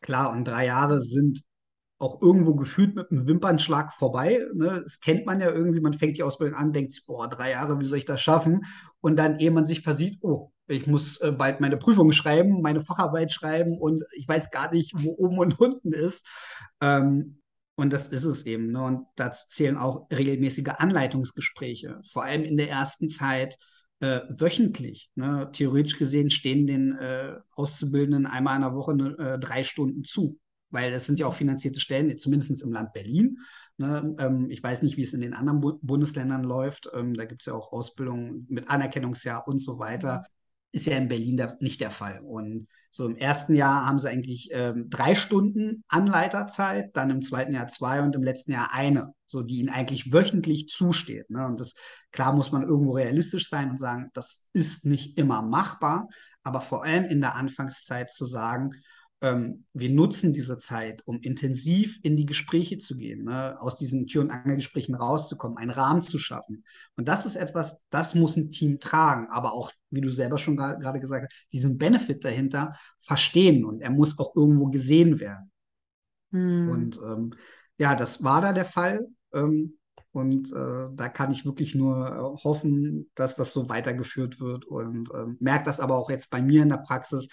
Klar, 0.02 0.32
und 0.32 0.46
drei 0.46 0.66
Jahre 0.66 1.02
sind 1.02 1.42
auch 2.00 2.22
irgendwo 2.22 2.56
gefühlt 2.56 2.96
mit 2.96 3.12
einem 3.12 3.28
Wimpernschlag 3.28 3.94
vorbei. 3.94 4.40
Ne? 4.56 4.82
Das 4.84 5.00
kennt 5.02 5.26
man 5.26 5.42
ja 5.42 5.50
irgendwie. 5.52 5.82
Man 5.82 5.94
fängt 5.94 6.18
die 6.18 6.24
Ausbildung 6.24 6.58
an, 6.58 6.74
denkt 6.74 6.94
sich, 6.94 7.06
boah, 7.06 7.30
drei 7.30 7.52
Jahre, 7.52 7.80
wie 7.82 7.86
soll 7.86 8.00
ich 8.00 8.06
das 8.06 8.22
schaffen? 8.22 8.66
Und 9.02 9.18
dann, 9.18 9.40
ehe 9.40 9.52
man 9.52 9.66
sich 9.68 9.82
versieht, 9.84 10.20
oh, 10.22 10.52
ich 10.70 10.88
muss 10.88 11.20
äh, 11.22 11.32
bald 11.32 11.62
meine 11.62 11.78
Prüfung 11.78 12.12
schreiben, 12.12 12.62
meine 12.62 12.82
Facharbeit 12.82 13.32
schreiben 13.32 13.78
und 13.78 14.04
ich 14.16 14.28
weiß 14.28 14.52
gar 14.52 14.74
nicht, 14.74 14.94
wo 14.96 15.16
oben 15.18 15.40
und 15.40 15.60
unten 15.60 15.92
ist. 15.92 16.28
Ähm, 16.82 17.42
und 17.76 17.94
das 17.94 18.10
ist 18.10 18.26
es 18.26 18.46
eben. 18.46 18.72
Ne? 18.72 18.84
Und 18.84 19.06
dazu 19.16 19.48
zählen 19.50 19.78
auch 19.78 20.08
regelmäßige 20.12 20.68
Anleitungsgespräche, 20.78 22.00
vor 22.12 22.24
allem 22.24 22.44
in 22.44 22.58
der 22.58 22.70
ersten 22.70 23.10
Zeit 23.10 23.56
äh, 24.02 24.22
wöchentlich. 24.30 25.10
Ne? 25.16 25.50
Theoretisch 25.52 25.98
gesehen 25.98 26.30
stehen 26.30 26.68
den 26.68 26.98
äh, 26.98 27.36
Auszubildenden 27.56 28.26
einmal 28.26 28.56
in 28.58 28.62
der 28.62 28.76
Woche 28.76 29.40
drei 29.40 29.64
Stunden 29.64 30.04
zu 30.04 30.40
weil 30.72 30.94
es 30.94 31.06
sind 31.06 31.20
ja 31.20 31.28
auch 31.28 31.34
finanzierte 31.34 31.80
Stellen, 31.80 32.18
zumindest 32.18 32.64
im 32.64 32.72
Land 32.72 32.94
Berlin. 32.94 33.40
Ne? 33.78 34.16
Ähm, 34.20 34.50
ich 34.50 34.62
weiß 34.62 34.84
nicht, 34.84 34.98
wie 34.98 35.04
es 35.04 35.14
in 35.14 35.22
den 35.22 35.34
anderen 35.34 35.62
Bu 35.62 35.80
Bundesländern 35.82 36.44
läuft. 36.44 36.90
Ähm, 36.94 37.14
da 37.14 37.26
gibt 37.26 37.42
es 37.42 37.48
ja 37.48 37.54
auch 37.54 37.72
Ausbildungen 37.72 38.46
mit 38.50 38.70
Anerkennungsjahr 38.70 39.48
und 39.48 39.60
so 39.60 39.80
weiter. 39.80 40.26
Ist 40.72 40.86
ja 40.86 40.98
in 40.98 41.08
Berlin 41.08 41.38
da 41.38 41.56
nicht 41.60 41.82
der 41.82 41.92
Fall. 41.92 42.20
Und 42.22 42.68
so 42.92 43.06
im 43.06 43.16
ersten 43.16 43.56
Jahr 43.56 43.86
haben 43.86 44.00
sie 44.00 44.10
eigentlich 44.10 44.50
ähm, 44.52 44.90
drei 44.90 45.16
Stunden 45.16 45.84
Anleiterzeit, 45.88 46.96
dann 46.96 47.10
im 47.10 47.22
zweiten 47.22 47.54
Jahr 47.54 47.68
zwei 47.68 48.02
und 48.02 48.16
im 48.16 48.24
letzten 48.24 48.52
Jahr 48.52 48.70
eine, 48.74 49.14
so 49.28 49.42
die 49.42 49.60
ihnen 49.60 49.70
eigentlich 49.70 50.12
wöchentlich 50.12 50.68
zusteht. 50.70 51.30
Ne? 51.30 51.46
Und 51.46 51.60
das 51.60 51.76
klar 52.12 52.34
muss 52.34 52.52
man 52.52 52.64
irgendwo 52.64 52.92
realistisch 52.94 53.50
sein 53.50 53.70
und 53.70 53.80
sagen, 53.80 54.10
das 54.14 54.48
ist 54.54 54.86
nicht 54.86 55.18
immer 55.18 55.42
machbar, 55.42 56.08
aber 56.44 56.62
vor 56.62 56.84
allem 56.84 57.06
in 57.06 57.22
der 57.22 57.36
Anfangszeit 57.36 58.12
zu 58.12 58.26
sagen, 58.26 58.72
ähm, 59.22 59.66
wir 59.74 59.90
nutzen 59.90 60.32
diese 60.32 60.58
Zeit, 60.58 61.02
um 61.06 61.20
intensiv 61.22 62.00
in 62.04 62.16
die 62.16 62.26
Gespräche 62.26 62.78
zu 62.78 62.96
gehen, 62.96 63.24
ne? 63.24 63.60
aus 63.60 63.76
diesen 63.76 64.08
Tür- 64.08 64.22
und 64.22 64.32
Angelgesprächen 64.32 64.96
rauszukommen, 64.96 65.58
einen 65.58 65.72
Rahmen 65.72 66.02
zu 66.02 66.18
schaffen. 66.18 66.64
Und 66.96 67.08
das 67.08 67.26
ist 67.26 67.36
etwas, 67.36 67.84
das 67.90 68.16
muss 68.16 68.38
ein 68.38 68.52
Team 68.52 68.80
tragen, 68.80 69.28
aber 69.28 69.54
auch, 69.54 69.72
wie 69.90 70.02
du 70.02 70.10
selber 70.10 70.38
schon 70.38 70.56
gerade 70.56 71.00
gesagt 71.00 71.26
hast, 71.30 71.48
diesen 71.52 71.78
Benefit 71.78 72.24
dahinter 72.24 72.74
verstehen 73.00 73.66
und 73.66 73.82
er 73.82 73.90
muss 73.90 74.18
auch 74.20 74.36
irgendwo 74.36 74.68
gesehen 74.68 75.20
werden. 75.20 75.52
Hm. 76.32 76.70
Und 76.70 77.00
ähm, 77.04 77.34
ja, 77.78 77.96
das 77.96 78.24
war 78.24 78.40
da 78.42 78.54
der 78.54 78.66
Fall. 78.66 79.06
Ähm, 79.34 79.76
und 80.12 80.52
äh, 80.54 80.88
da 80.94 81.10
kann 81.10 81.32
ich 81.32 81.46
wirklich 81.46 81.76
nur 81.76 82.08
äh, 82.08 82.44
hoffen, 82.44 83.12
dass 83.14 83.36
das 83.36 83.54
so 83.54 83.70
weitergeführt 83.70 84.40
wird 84.40 84.66
und 84.66 85.12
äh, 85.14 85.26
merke 85.40 85.66
das 85.66 85.80
aber 85.80 85.98
auch 85.98 86.10
jetzt 86.10 86.32
bei 86.32 86.42
mir 86.42 86.64
in 86.64 86.70
der 86.70 86.78
Praxis, 86.78 87.30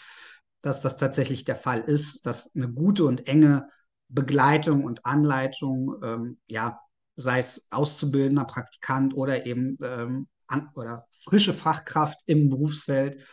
dass 0.67 0.83
das 0.83 0.97
tatsächlich 0.97 1.45
der 1.45 1.55
Fall 1.55 1.81
ist, 1.81 2.27
dass 2.27 2.53
eine 2.57 2.69
gute 2.69 3.05
und 3.05 3.29
enge 3.29 3.69
Begleitung 4.09 4.83
und 4.83 5.07
Anleitung, 5.07 5.95
ähm, 6.03 6.39
ja, 6.49 6.81
sei 7.15 7.39
es 7.39 7.69
Auszubildender, 7.71 8.45
Praktikant 8.45 9.15
oder 9.15 9.47
eben 9.47 9.79
ähm, 9.81 10.27
an, 10.49 10.69
oder 10.75 11.07
frische 11.23 11.55
Fachkraft 11.55 12.21
im 12.27 12.51
Berufsfeld 12.51 13.25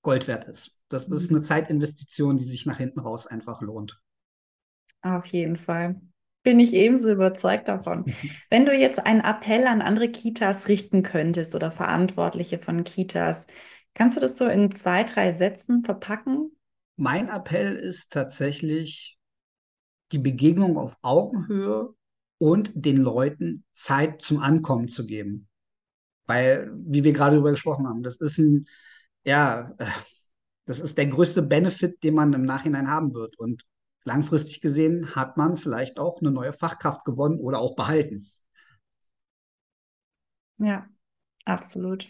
Gold 0.00 0.28
wert 0.28 0.46
ist. 0.46 0.80
Das 0.88 1.08
ist 1.08 1.30
mhm. 1.30 1.36
eine 1.36 1.44
Zeitinvestition, 1.44 2.38
die 2.38 2.44
sich 2.44 2.64
nach 2.64 2.78
hinten 2.78 3.00
raus 3.00 3.26
einfach 3.26 3.60
lohnt. 3.60 4.00
Auf 5.02 5.26
jeden 5.26 5.58
Fall. 5.58 6.00
Bin 6.42 6.58
ich 6.58 6.72
ebenso 6.72 7.12
überzeugt 7.12 7.68
davon. 7.68 8.14
Wenn 8.50 8.64
du 8.64 8.74
jetzt 8.74 8.98
einen 8.98 9.20
Appell 9.20 9.66
an 9.66 9.82
andere 9.82 10.10
Kitas 10.10 10.68
richten 10.68 11.02
könntest 11.02 11.54
oder 11.54 11.70
Verantwortliche 11.70 12.58
von 12.58 12.82
Kitas, 12.82 13.46
kannst 13.92 14.16
du 14.16 14.20
das 14.20 14.38
so 14.38 14.46
in 14.46 14.72
zwei, 14.72 15.04
drei 15.04 15.32
Sätzen 15.32 15.84
verpacken? 15.84 16.50
Mein 16.96 17.28
Appell 17.28 17.74
ist 17.74 18.12
tatsächlich 18.12 19.18
die 20.12 20.18
Begegnung 20.18 20.76
auf 20.76 20.96
Augenhöhe 21.02 21.94
und 22.38 22.72
den 22.74 22.98
Leuten 22.98 23.64
Zeit 23.72 24.20
zum 24.20 24.40
Ankommen 24.40 24.88
zu 24.88 25.06
geben. 25.06 25.48
Weil, 26.26 26.70
wie 26.74 27.04
wir 27.04 27.12
gerade 27.12 27.36
darüber 27.36 27.50
gesprochen 27.50 27.88
haben, 27.88 28.02
das 28.02 28.20
ist 28.20 28.38
ein, 28.38 28.66
ja, 29.24 29.74
äh, 29.78 29.86
das 30.66 30.80
ist 30.80 30.98
der 30.98 31.06
größte 31.06 31.42
Benefit, 31.42 32.02
den 32.02 32.14
man 32.14 32.32
im 32.32 32.44
Nachhinein 32.44 32.88
haben 32.88 33.14
wird. 33.14 33.38
Und 33.38 33.64
langfristig 34.04 34.60
gesehen 34.60 35.14
hat 35.14 35.36
man 35.36 35.56
vielleicht 35.56 35.98
auch 35.98 36.20
eine 36.20 36.30
neue 36.30 36.52
Fachkraft 36.52 37.04
gewonnen 37.04 37.40
oder 37.40 37.58
auch 37.58 37.74
behalten. 37.74 38.28
Ja, 40.58 40.86
absolut. 41.44 42.08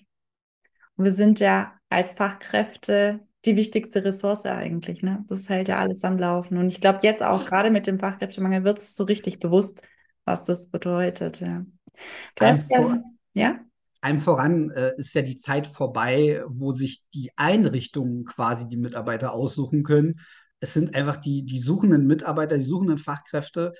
Und 0.97 1.05
wir 1.05 1.14
sind 1.14 1.40
ja 1.40 1.79
als 1.88 2.12
Fachkräfte 2.12 3.27
die 3.44 3.57
wichtigste 3.57 4.05
Ressource 4.05 4.44
eigentlich. 4.44 5.02
Ne? 5.02 5.24
Das 5.28 5.48
hält 5.48 5.68
ja 5.68 5.78
alles 5.78 6.05
am 6.05 6.18
Laufen. 6.18 6.59
Und 6.59 6.68
ich 6.68 6.81
glaube, 6.81 7.00
jetzt 7.02 7.22
auch 7.22 7.44
gerade 7.44 7.70
mit 7.70 7.87
dem 7.87 7.98
Fachkräftemangel 7.98 8.64
wird 8.64 8.78
es 8.78 8.94
so 8.94 9.05
richtig 9.05 9.40
bewusst, 9.40 9.83
was 10.24 10.44
das 10.44 10.68
bedeutet. 10.68 11.40
Ja. 11.40 11.64
Einem, 12.38 12.61
vor, 12.61 13.02
ja? 13.35 13.61
einem 14.00 14.18
voran 14.18 14.70
äh, 14.70 14.92
ist 14.96 15.14
ja 15.14 15.22
die 15.22 15.37
Zeit 15.37 15.66
vorbei, 15.66 16.42
wo 16.46 16.72
sich 16.72 17.05
die 17.14 17.31
Einrichtungen 17.37 18.24
quasi 18.24 18.68
die 18.68 18.76
Mitarbeiter 18.76 19.33
aussuchen 19.33 19.83
können. 19.83 20.20
Es 20.61 20.74
sind 20.74 20.94
einfach 20.94 21.16
die, 21.16 21.44
die 21.44 21.59
suchenden 21.59 22.07
Mitarbeiter, 22.07 22.57
die 22.57 22.64
suchenden 22.64 22.98
Fachkräfte, 22.98 23.72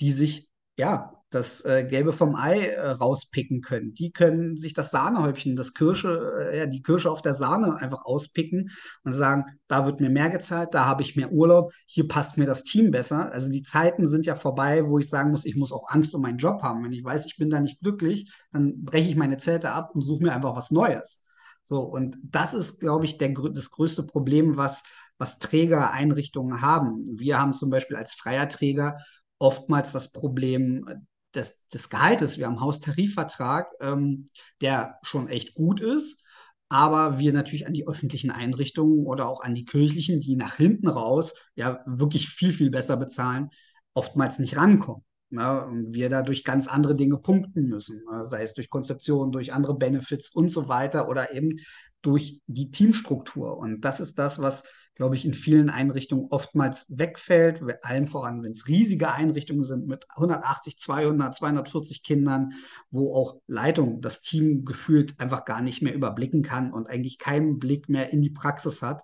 die 0.00 0.12
sich 0.12 0.50
ja 0.78 1.15
das 1.36 1.64
äh, 1.64 1.84
Gelbe 1.84 2.12
vom 2.12 2.34
Ei 2.34 2.66
äh, 2.66 2.90
rauspicken 2.90 3.60
können. 3.60 3.94
Die 3.94 4.10
können 4.10 4.56
sich 4.56 4.74
das 4.74 4.90
Sahnehäubchen, 4.90 5.56
das 5.56 5.74
Kirsche, 5.74 6.48
äh, 6.50 6.58
ja, 6.58 6.66
die 6.66 6.82
Kirsche 6.82 7.10
auf 7.10 7.22
der 7.22 7.34
Sahne 7.34 7.76
einfach 7.76 8.04
auspicken 8.04 8.70
und 9.04 9.12
sagen, 9.12 9.44
da 9.68 9.86
wird 9.86 10.00
mir 10.00 10.10
mehr 10.10 10.30
gezahlt, 10.30 10.70
da 10.72 10.86
habe 10.86 11.02
ich 11.02 11.16
mehr 11.16 11.32
Urlaub, 11.32 11.72
hier 11.86 12.08
passt 12.08 12.38
mir 12.38 12.46
das 12.46 12.64
Team 12.64 12.90
besser. 12.90 13.32
Also 13.32 13.50
die 13.50 13.62
Zeiten 13.62 14.08
sind 14.08 14.26
ja 14.26 14.36
vorbei, 14.36 14.86
wo 14.86 14.98
ich 14.98 15.08
sagen 15.08 15.30
muss, 15.30 15.44
ich 15.44 15.56
muss 15.56 15.72
auch 15.72 15.88
Angst 15.88 16.14
um 16.14 16.22
meinen 16.22 16.38
Job 16.38 16.62
haben. 16.62 16.82
Wenn 16.82 16.92
ich 16.92 17.04
weiß, 17.04 17.26
ich 17.26 17.36
bin 17.36 17.50
da 17.50 17.60
nicht 17.60 17.80
glücklich, 17.80 18.32
dann 18.52 18.82
breche 18.82 19.10
ich 19.10 19.16
meine 19.16 19.36
Zelte 19.36 19.70
ab 19.70 19.90
und 19.94 20.02
suche 20.02 20.24
mir 20.24 20.32
einfach 20.32 20.56
was 20.56 20.70
Neues. 20.70 21.22
So, 21.62 21.80
und 21.80 22.16
das 22.22 22.54
ist, 22.54 22.80
glaube 22.80 23.04
ich, 23.04 23.18
der, 23.18 23.34
das 23.52 23.70
größte 23.72 24.04
Problem, 24.04 24.56
was, 24.56 24.84
was 25.18 25.38
Trägereinrichtungen 25.38 26.62
haben. 26.62 27.18
Wir 27.18 27.40
haben 27.40 27.52
zum 27.54 27.70
Beispiel 27.70 27.96
als 27.96 28.14
freier 28.14 28.48
Träger 28.48 28.96
oftmals 29.38 29.92
das 29.92 30.12
Problem, 30.12 31.06
des, 31.36 31.68
des 31.68 31.90
Gehaltes. 31.90 32.38
Wir 32.38 32.46
haben 32.46 32.60
Haustarifvertrag, 32.60 33.70
ähm, 33.80 34.26
der 34.60 34.98
schon 35.02 35.28
echt 35.28 35.54
gut 35.54 35.80
ist, 35.80 36.22
aber 36.68 37.18
wir 37.18 37.32
natürlich 37.32 37.66
an 37.66 37.74
die 37.74 37.86
öffentlichen 37.86 38.30
Einrichtungen 38.30 39.06
oder 39.06 39.28
auch 39.28 39.42
an 39.42 39.54
die 39.54 39.64
kirchlichen, 39.64 40.20
die 40.20 40.36
nach 40.36 40.56
hinten 40.56 40.88
raus 40.88 41.34
ja 41.54 41.80
wirklich 41.86 42.28
viel, 42.28 42.52
viel 42.52 42.70
besser 42.70 42.96
bezahlen, 42.96 43.50
oftmals 43.94 44.38
nicht 44.38 44.56
rankommen. 44.56 45.04
Ja, 45.30 45.58
und 45.64 45.92
wir 45.92 46.08
dadurch 46.08 46.44
ganz 46.44 46.68
andere 46.68 46.94
Dinge 46.94 47.18
punkten 47.18 47.68
müssen, 47.68 48.02
sei 48.22 48.44
es 48.44 48.54
durch 48.54 48.70
Konzeption, 48.70 49.32
durch 49.32 49.52
andere 49.52 49.76
Benefits 49.76 50.30
und 50.30 50.50
so 50.50 50.68
weiter 50.68 51.08
oder 51.08 51.34
eben 51.34 51.58
durch 52.00 52.40
die 52.46 52.70
Teamstruktur. 52.70 53.58
Und 53.58 53.80
das 53.80 53.98
ist 53.98 54.20
das, 54.20 54.40
was, 54.40 54.62
glaube 54.96 55.14
ich, 55.14 55.24
in 55.24 55.34
vielen 55.34 55.70
Einrichtungen 55.70 56.26
oftmals 56.30 56.98
wegfällt, 56.98 57.62
allen 57.82 58.08
voran, 58.08 58.42
wenn 58.42 58.50
es 58.50 58.66
riesige 58.66 59.12
Einrichtungen 59.12 59.62
sind 59.62 59.86
mit 59.86 60.06
180, 60.16 60.78
200, 60.78 61.34
240 61.34 62.02
Kindern, 62.02 62.52
wo 62.90 63.14
auch 63.14 63.40
Leitung 63.46 64.00
das 64.00 64.20
Team 64.20 64.64
gefühlt 64.64 65.20
einfach 65.20 65.44
gar 65.44 65.62
nicht 65.62 65.82
mehr 65.82 65.94
überblicken 65.94 66.42
kann 66.42 66.72
und 66.72 66.88
eigentlich 66.88 67.18
keinen 67.18 67.58
Blick 67.58 67.88
mehr 67.88 68.12
in 68.12 68.22
die 68.22 68.30
Praxis 68.30 68.82
hat 68.82 69.02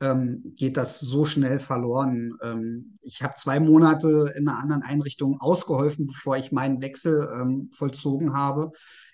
ähm, 0.00 0.42
geht 0.56 0.76
das 0.76 1.00
so 1.00 1.24
schnell 1.24 1.58
verloren. 1.58 2.36
Ähm, 2.42 2.98
ich 3.02 3.22
habe 3.22 3.34
zwei 3.34 3.60
Monate 3.60 4.32
in 4.36 4.48
einer 4.48 4.58
anderen 4.58 4.82
Einrichtung 4.82 5.40
ausgeholfen, 5.40 6.06
bevor 6.06 6.36
ich 6.36 6.52
meinen 6.52 6.82
Wechsel 6.82 7.28
ähm, 7.40 7.70
vollzogen 7.72 8.34
habe. 8.34 8.72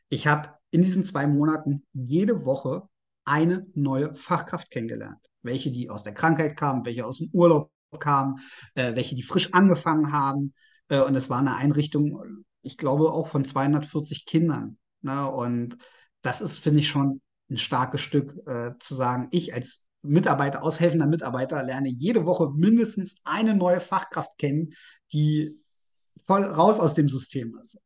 Ich 0.09 0.27
habe 0.27 0.51
in 0.71 0.83
diesen 0.83 1.05
zwei 1.05 1.27
Monaten 1.27 1.85
jede 1.93 2.45
Woche 2.45 2.83
eine 3.25 3.67
neue 3.75 4.15
Fachkraft 4.15 4.71
kennengelernt. 4.71 5.21
Welche, 5.43 5.71
die 5.71 5.91
aus 5.91 6.03
der 6.03 6.15
Krankheit 6.15 6.57
kamen, 6.57 6.85
welche 6.85 7.07
aus 7.07 7.19
dem 7.19 7.31
Urlaub 7.33 7.71
kamen, 7.99 8.37
äh, 8.75 8.95
welche, 8.95 9.15
die 9.15 9.23
frisch 9.23 9.53
angefangen 9.53 10.13
haben. 10.13 10.55
Äh, 10.89 11.01
und 11.01 11.15
es 11.15 11.31
war 11.31 11.39
eine 11.39 11.57
Einrichtung, 11.57 12.45
ich 12.63 12.77
glaube, 12.79 13.11
auch 13.11 13.29
von 13.29 13.45
240 13.45 14.27
Kindern. 14.27 14.79
Ne? 15.03 15.29
Und 15.29 15.77
das 16.23 16.41
ist, 16.41 16.59
finde 16.59 16.81
ich, 16.81 16.89
schon 16.89 17.21
ein 17.51 17.59
starkes 17.59 18.01
Stück 18.01 18.35
äh, 18.47 18.73
zu 18.79 18.95
sagen, 18.95 19.29
ich 19.31 19.55
als 19.55 19.87
Mitarbeiter, 20.03 20.63
aushelfender 20.63 21.07
Mitarbeiter 21.07 21.63
lerne 21.63 21.89
jede 21.89 22.27
Woche 22.27 22.51
mindestens 22.51 23.21
eine 23.25 23.55
neue 23.55 23.81
Fachkraft 23.81 24.37
kennen, 24.39 24.75
die 25.13 25.51
voll 26.25 26.45
raus 26.45 26.81
aus 26.81 26.95
dem 26.95 27.09
System 27.09 27.57
ist. 27.63 27.79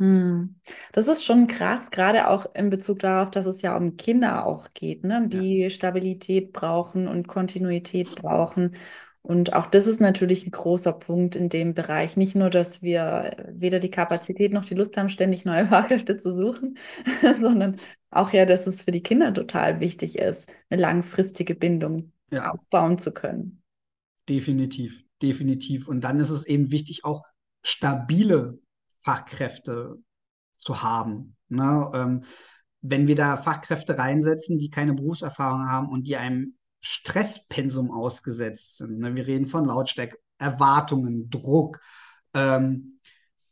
Hm. 0.00 0.56
Das 0.92 1.08
ist 1.08 1.24
schon 1.24 1.46
krass, 1.46 1.90
gerade 1.90 2.28
auch 2.28 2.54
in 2.54 2.70
Bezug 2.70 3.00
darauf, 3.00 3.30
dass 3.30 3.44
es 3.44 3.60
ja 3.60 3.76
um 3.76 3.98
Kinder 3.98 4.46
auch 4.46 4.68
geht, 4.72 5.04
ne? 5.04 5.28
die 5.28 5.58
ja. 5.58 5.70
Stabilität 5.70 6.54
brauchen 6.54 7.06
und 7.06 7.28
Kontinuität 7.28 8.16
brauchen. 8.16 8.76
Und 9.20 9.52
auch 9.52 9.66
das 9.66 9.86
ist 9.86 10.00
natürlich 10.00 10.46
ein 10.46 10.52
großer 10.52 10.94
Punkt 10.94 11.36
in 11.36 11.50
dem 11.50 11.74
Bereich. 11.74 12.16
Nicht 12.16 12.34
nur, 12.34 12.48
dass 12.48 12.80
wir 12.80 13.36
weder 13.52 13.78
die 13.78 13.90
Kapazität 13.90 14.54
noch 14.54 14.64
die 14.64 14.74
Lust 14.74 14.96
haben, 14.96 15.10
ständig 15.10 15.44
neue 15.44 15.66
Fachkräfte 15.68 16.16
zu 16.16 16.34
suchen, 16.34 16.78
sondern 17.38 17.76
auch 18.08 18.32
ja, 18.32 18.46
dass 18.46 18.66
es 18.66 18.80
für 18.80 18.92
die 18.92 19.02
Kinder 19.02 19.34
total 19.34 19.80
wichtig 19.80 20.18
ist, 20.18 20.48
eine 20.70 20.80
langfristige 20.80 21.54
Bindung 21.54 22.12
ja. 22.32 22.50
aufbauen 22.50 22.96
zu 22.96 23.12
können. 23.12 23.62
Definitiv, 24.30 25.04
definitiv. 25.20 25.88
Und 25.88 26.04
dann 26.04 26.18
ist 26.20 26.30
es 26.30 26.46
eben 26.46 26.70
wichtig, 26.70 27.04
auch 27.04 27.22
stabile 27.62 28.58
Fachkräfte 29.02 29.96
zu 30.56 30.82
haben. 30.82 31.36
Ne? 31.48 31.90
Ähm, 31.94 32.24
wenn 32.82 33.08
wir 33.08 33.16
da 33.16 33.36
Fachkräfte 33.36 33.98
reinsetzen, 33.98 34.58
die 34.58 34.70
keine 34.70 34.94
Berufserfahrung 34.94 35.68
haben 35.68 35.88
und 35.88 36.06
die 36.06 36.16
einem 36.16 36.56
Stresspensum 36.80 37.90
ausgesetzt 37.90 38.78
sind. 38.78 38.98
Ne? 38.98 39.14
Wir 39.16 39.26
reden 39.26 39.46
von 39.46 39.64
Lautstärke, 39.64 40.16
Erwartungen, 40.38 41.28
Druck, 41.28 41.80
ähm, 42.34 43.00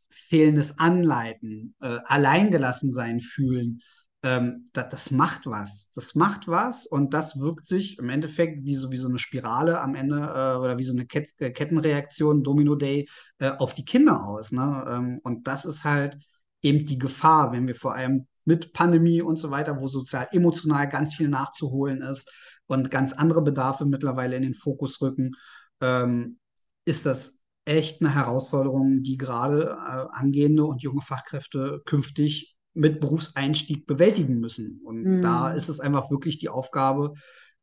fehlendes 0.08 0.78
Anleiten, 0.78 1.74
äh, 1.80 1.98
alleingelassen 2.04 2.92
sein 2.92 3.20
fühlen. 3.20 3.80
Ähm, 4.22 4.68
das, 4.72 4.88
das, 4.88 5.10
macht 5.10 5.46
was. 5.46 5.90
Das 5.94 6.14
macht 6.14 6.48
was 6.48 6.86
und 6.86 7.14
das 7.14 7.38
wirkt 7.38 7.66
sich 7.66 7.98
im 7.98 8.08
Endeffekt 8.08 8.64
wie 8.64 8.74
so, 8.74 8.90
wie 8.90 8.96
so 8.96 9.08
eine 9.08 9.18
Spirale 9.18 9.80
am 9.80 9.94
Ende 9.94 10.16
äh, 10.16 10.56
oder 10.58 10.78
wie 10.78 10.84
so 10.84 10.92
eine 10.92 11.06
Ket 11.06 11.32
äh, 11.40 11.50
Kettenreaktion, 11.50 12.42
Domino 12.42 12.74
Day, 12.74 13.08
äh, 13.38 13.50
auf 13.50 13.74
die 13.74 13.84
Kinder 13.84 14.24
aus. 14.26 14.50
Ne? 14.50 14.84
Ähm, 14.88 15.20
und 15.22 15.46
das 15.46 15.64
ist 15.64 15.84
halt 15.84 16.18
eben 16.62 16.84
die 16.84 16.98
Gefahr, 16.98 17.52
wenn 17.52 17.68
wir 17.68 17.76
vor 17.76 17.94
allem 17.94 18.26
mit 18.44 18.72
Pandemie 18.72 19.22
und 19.22 19.36
so 19.36 19.50
weiter, 19.50 19.80
wo 19.80 19.88
sozial 19.88 20.26
emotional 20.32 20.88
ganz 20.88 21.14
viel 21.14 21.28
nachzuholen 21.28 22.02
ist, 22.02 22.28
und 22.68 22.90
ganz 22.90 23.12
andere 23.12 23.42
Bedarfe 23.42 23.84
mittlerweile 23.86 24.36
in 24.36 24.42
den 24.42 24.54
Fokus 24.54 25.00
rücken, 25.00 25.32
ähm, 25.80 26.38
ist 26.84 27.06
das 27.06 27.40
echt 27.64 28.00
eine 28.00 28.14
Herausforderung, 28.14 29.02
die 29.02 29.16
gerade 29.16 29.70
äh, 29.70 30.06
angehende 30.12 30.64
und 30.64 30.82
junge 30.82 31.02
Fachkräfte 31.02 31.82
künftig 31.84 32.56
mit 32.74 33.00
Berufseinstieg 33.00 33.86
bewältigen 33.86 34.38
müssen. 34.38 34.80
Und 34.84 35.04
mhm. 35.04 35.22
da 35.22 35.52
ist 35.52 35.68
es 35.68 35.80
einfach 35.80 36.10
wirklich 36.10 36.38
die 36.38 36.48
Aufgabe, 36.48 37.14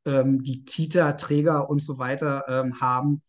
ähm, 0.05 0.43
die 0.43 0.63
Kita-Träger 0.63 1.69
und 1.69 1.81
so 1.81 1.97
weiter 1.97 2.43
ähm, 2.47 2.79
haben, 2.81 3.21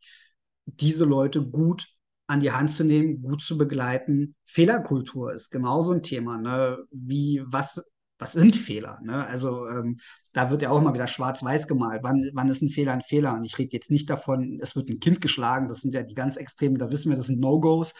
diese 0.66 1.04
Leute 1.04 1.42
gut 1.44 1.86
an 2.26 2.40
die 2.40 2.52
Hand 2.52 2.72
zu 2.72 2.84
nehmen, 2.84 3.22
gut 3.22 3.42
zu 3.42 3.56
begleiten. 3.56 4.34
Fehlerkultur 4.44 5.32
ist 5.32 5.50
genauso 5.50 5.92
ein 5.92 6.02
Thema. 6.02 6.38
Ne? 6.38 6.78
Wie, 6.90 7.42
was, 7.46 7.92
was 8.18 8.32
sind 8.32 8.56
Fehler? 8.56 8.98
Ne? 9.02 9.24
Also 9.26 9.68
ähm, 9.68 9.98
da 10.32 10.50
wird 10.50 10.62
ja 10.62 10.70
auch 10.70 10.78
immer 10.78 10.92
wieder 10.92 11.06
schwarz-weiß 11.06 11.68
gemalt. 11.68 12.02
Wann, 12.02 12.28
wann 12.34 12.48
ist 12.48 12.62
ein 12.62 12.70
Fehler 12.70 12.92
ein 12.92 13.02
Fehler? 13.02 13.34
Und 13.34 13.44
ich 13.44 13.58
rede 13.58 13.72
jetzt 13.72 13.90
nicht 13.90 14.10
davon, 14.10 14.58
es 14.60 14.74
wird 14.74 14.88
ein 14.88 15.00
Kind 15.00 15.20
geschlagen, 15.20 15.68
das 15.68 15.80
sind 15.80 15.94
ja 15.94 16.02
die 16.02 16.14
ganz 16.14 16.36
Extremen, 16.36 16.78
da 16.78 16.90
wissen 16.90 17.10
wir, 17.10 17.16
das 17.16 17.26
sind 17.26 17.40
No-Gos. 17.40 17.94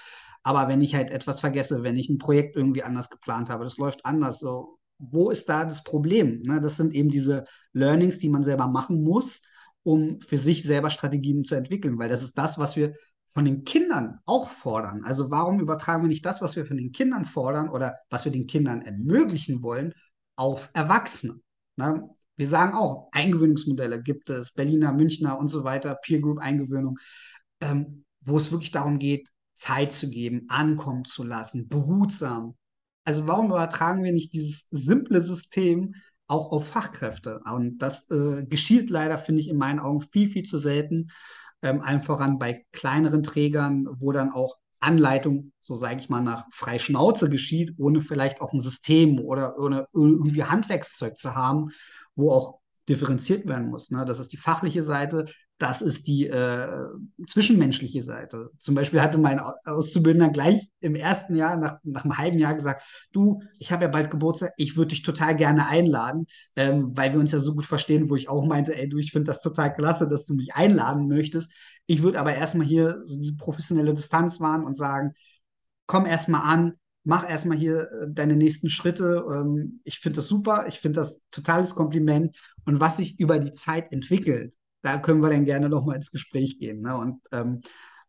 Aber 0.47 0.69
wenn 0.69 0.81
ich 0.81 0.95
halt 0.95 1.11
etwas 1.11 1.41
vergesse, 1.41 1.83
wenn 1.83 1.97
ich 1.97 2.09
ein 2.09 2.19
Projekt 2.19 2.55
irgendwie 2.55 2.85
anders 2.85 3.11
geplant 3.11 3.51
habe, 3.51 3.65
das 3.65 3.79
läuft 3.79 4.07
anders, 4.07 4.39
so, 4.39 4.79
wo 4.97 5.31
ist 5.31 5.49
da 5.49 5.65
das 5.65 5.83
Problem? 5.83 6.41
Ne? 6.43 6.61
Das 6.61 6.77
sind 6.77 6.95
eben 6.95 7.09
diese 7.09 7.47
Learnings, 7.73 8.21
die 8.21 8.29
man 8.29 8.45
selber 8.45 8.69
machen 8.69 9.03
muss, 9.03 9.43
um 9.83 10.21
für 10.21 10.39
sich 10.39 10.63
selber 10.63 10.91
Strategien 10.91 11.43
zu 11.43 11.57
entwickeln, 11.57 11.99
weil 11.99 12.09
das 12.09 12.23
ist 12.23 12.39
das, 12.39 12.61
was 12.61 12.77
wir 12.77 12.95
von 13.27 13.45
den 13.45 13.65
Kindern 13.65 14.21
auch 14.25 14.47
fordern. 14.47 15.03
Also 15.03 15.33
warum 15.33 15.59
übertragen 15.59 16.05
wir 16.05 16.09
nicht 16.09 16.25
das, 16.25 16.41
was 16.41 16.55
wir 16.55 16.65
von 16.65 16.77
den 16.77 16.93
Kindern 16.93 17.25
fordern 17.25 17.69
oder 17.69 17.97
was 18.09 18.25
wir 18.25 18.31
den 18.31 18.47
Kindern 18.47 18.83
ermöglichen 18.83 19.65
wollen, 19.65 19.95
auf 20.37 20.71
Erwachsene? 20.75 21.41
Ne? 21.75 22.09
Wir 22.37 22.47
sagen 22.47 22.75
auch, 22.75 23.09
Eingewöhnungsmodelle 23.11 24.01
gibt 24.01 24.31
es, 24.31 24.53
Berliner, 24.53 24.93
Münchner 24.93 25.41
und 25.41 25.49
so 25.49 25.65
weiter, 25.65 25.97
Peer 26.05 26.21
Group 26.21 26.39
Eingewöhnung, 26.39 27.01
ähm, 27.61 28.05
wo 28.21 28.37
es 28.37 28.53
wirklich 28.53 28.71
darum 28.71 29.01
geht, 29.01 29.29
Zeit 29.57 29.93
zu 29.93 30.11
geben, 30.11 30.47
ankommen 30.49 31.05
zu 31.05 31.25
lassen, 31.25 31.69
behutsam. 31.69 32.57
Also 33.05 33.27
warum 33.27 33.47
übertragen 33.47 34.05
wir 34.05 34.13
nicht 34.13 34.35
dieses 34.35 34.69
simple 34.71 35.21
System 35.21 35.95
auch 36.29 36.53
auf 36.53 36.69
Fachkräfte? 36.69 37.41
Und 37.45 37.79
das 37.79 38.11
äh, 38.11 38.45
geschieht 38.45 38.91
leider, 38.91 39.19
finde 39.19 39.41
ich, 39.41 39.49
in 39.49 39.57
meinen 39.57 39.81
Augen 39.81 40.01
viel, 40.01 40.29
viel 40.29 40.43
zu 40.45 40.59
selten. 40.59 41.09
Ähm, 41.63 41.81
allen 41.81 42.03
voran 42.03 42.39
bei 42.39 42.65
kleineren 42.73 43.23
Trägern, 43.23 43.87
wo 43.91 44.13
dann 44.13 44.31
auch 44.31 44.57
Anleitung, 44.81 45.53
so 45.59 45.75
sage 45.75 46.01
ich 46.01 46.09
mal, 46.09 46.21
nach 46.21 46.47
frei 46.53 46.79
Schnauze 46.79 47.31
geschieht, 47.31 47.75
ohne 47.79 48.01
vielleicht 48.01 48.41
auch 48.41 48.53
ein 48.53 48.61
System 48.61 49.19
oder 49.21 49.59
ohne 49.59 49.87
irgendwie 49.93 50.45
Handwerkszeug 50.45 51.17
zu 51.17 51.35
haben, 51.35 51.71
wo 52.15 52.31
auch 52.31 52.61
differenziert 52.89 53.49
werden 53.49 53.69
muss. 53.69 53.91
Ne? 53.91 54.05
Das 54.05 54.19
ist 54.19 54.33
die 54.33 54.37
fachliche 54.37 54.83
Seite, 54.83 55.27
das 55.59 55.81
ist 55.81 56.07
die 56.07 56.27
äh, 56.27 56.87
zwischenmenschliche 57.27 58.03
Seite. 58.03 58.51
Zum 58.59 58.75
Beispiel 58.75 59.01
hatte 59.01 59.17
mein 59.17 59.41
Auszubildender 59.41 60.29
gleich 60.29 60.69
im 60.81 60.95
ersten 60.95 61.35
Jahr, 61.35 61.57
nach, 61.57 61.79
nach 61.83 62.05
einem 62.05 62.19
halben 62.19 62.39
Jahr 62.39 62.55
gesagt, 62.55 62.83
du, 63.13 63.43
ich 63.59 63.73
habe 63.73 63.85
ja 63.85 63.91
bald 63.91 64.11
Geburtstag, 64.11 64.53
ich 64.59 64.77
würde 64.77 64.89
dich 64.89 65.03
total 65.03 65.35
gerne 65.35 65.67
einladen, 65.69 66.27
ähm, 66.57 66.93
weil 66.95 67.13
wir 67.13 67.21
uns 67.21 67.33
ja 67.33 67.41
so 67.41 67.55
gut 67.55 67.65
verstehen, 67.65 68.11
wo 68.11 68.17
ich 68.17 68.29
auch 68.29 68.47
meinte, 68.47 68.77
ey, 68.77 68.89
du, 68.89 68.99
ich 68.99 69.13
finde 69.13 69.31
das 69.31 69.41
total 69.41 69.75
klasse, 69.75 70.09
dass 70.09 70.27
du 70.27 70.35
mich 70.35 70.55
einladen 70.55 71.09
möchtest. 71.09 71.55
Ich 71.87 72.03
würde 72.03 72.21
aber 72.21 72.35
erstmal 72.35 72.67
hier 72.67 73.01
so 73.05 73.17
diese 73.17 73.37
professionelle 73.37 73.95
Distanz 73.95 74.41
wahren 74.41 74.65
und 74.65 74.77
sagen, 74.77 75.13
komm 75.87 76.05
erstmal 76.05 76.43
an, 76.43 76.75
mach 77.05 77.29
erstmal 77.29 77.57
hier 77.57 77.91
äh, 77.93 78.07
deine 78.11 78.37
nächsten 78.37 78.69
Schritte. 78.69 79.25
Ähm, 79.33 79.81
ich 79.85 80.01
finde 80.01 80.17
das 80.17 80.27
super, 80.27 80.67
ich 80.69 80.81
finde 80.81 81.01
das 81.01 81.27
totales 81.31 81.75
Kompliment. 81.75 82.37
Und 82.67 82.81
was 82.81 82.99
sich 82.99 83.19
über 83.19 83.39
die 83.39 83.53
Zeit 83.53 83.91
entwickelt, 83.93 84.55
da 84.87 84.99
können 84.99 85.21
wir 85.23 85.31
dann 85.31 85.45
gerne 85.45 85.69
nochmal 85.69 85.97
ins 85.97 86.13
Gespräch 86.13 86.59
gehen. 86.59 86.81
Ne? 86.81 86.97
Und 86.97 87.21
ähm, 87.33 87.61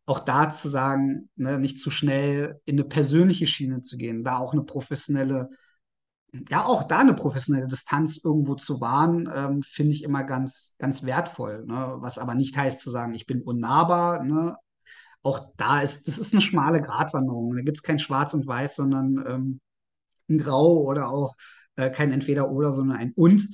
auch 0.05 0.19
da 0.19 0.49
zu 0.49 0.69
sagen, 0.69 1.29
ne, 1.35 1.59
nicht 1.59 1.79
zu 1.79 1.91
schnell 1.91 2.61
in 2.65 2.75
eine 2.75 2.87
persönliche 2.87 3.47
Schiene 3.47 3.81
zu 3.81 3.97
gehen, 3.97 4.23
da 4.23 4.37
auch 4.37 4.53
eine 4.53 4.63
professionelle, 4.63 5.49
ja, 6.49 6.65
auch 6.65 6.83
da 6.83 6.99
eine 6.99 7.13
professionelle 7.13 7.67
Distanz 7.67 8.23
irgendwo 8.23 8.55
zu 8.55 8.79
wahren, 8.79 9.29
ähm, 9.33 9.63
finde 9.63 9.93
ich 9.93 10.03
immer 10.03 10.23
ganz, 10.23 10.75
ganz 10.77 11.03
wertvoll. 11.03 11.65
Ne? 11.65 11.95
Was 11.97 12.19
aber 12.19 12.35
nicht 12.35 12.55
heißt 12.55 12.79
zu 12.79 12.91
sagen, 12.91 13.13
ich 13.15 13.25
bin 13.25 13.41
unnahbar, 13.41 14.23
ne? 14.23 14.55
auch 15.23 15.51
da 15.57 15.81
ist, 15.81 16.07
das 16.07 16.19
ist 16.19 16.33
eine 16.33 16.41
schmale 16.41 16.79
Gratwanderung. 16.79 17.55
Da 17.55 17.61
gibt 17.63 17.77
es 17.77 17.83
kein 17.83 17.99
Schwarz 17.99 18.33
und 18.33 18.47
Weiß, 18.47 18.75
sondern 18.75 19.25
ähm, 19.27 19.59
ein 20.29 20.37
Grau 20.37 20.83
oder 20.83 21.09
auch 21.09 21.35
äh, 21.75 21.89
kein 21.89 22.11
Entweder-Oder, 22.11 22.71
sondern 22.71 22.97
ein 22.97 23.13
Und. 23.15 23.47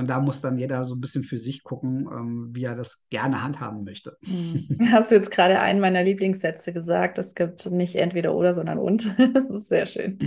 Und 0.00 0.08
da 0.08 0.18
muss 0.18 0.40
dann 0.40 0.58
jeder 0.58 0.84
so 0.84 0.94
ein 0.94 1.00
bisschen 1.00 1.22
für 1.22 1.38
sich 1.38 1.62
gucken, 1.62 2.08
ähm, 2.10 2.50
wie 2.52 2.64
er 2.64 2.74
das 2.74 3.06
gerne 3.10 3.42
handhaben 3.42 3.84
möchte. 3.84 4.16
Hm. 4.24 4.90
Hast 4.90 5.10
du 5.10 5.14
jetzt 5.14 5.30
gerade 5.30 5.60
einen 5.60 5.80
meiner 5.80 6.02
Lieblingssätze 6.02 6.72
gesagt? 6.72 7.18
Es 7.18 7.34
gibt 7.34 7.70
nicht 7.70 7.96
entweder 7.96 8.34
oder, 8.34 8.54
sondern 8.54 8.78
und. 8.78 9.14
Das 9.50 9.62
ist 9.62 9.68
sehr 9.68 9.86
schön. 9.86 10.18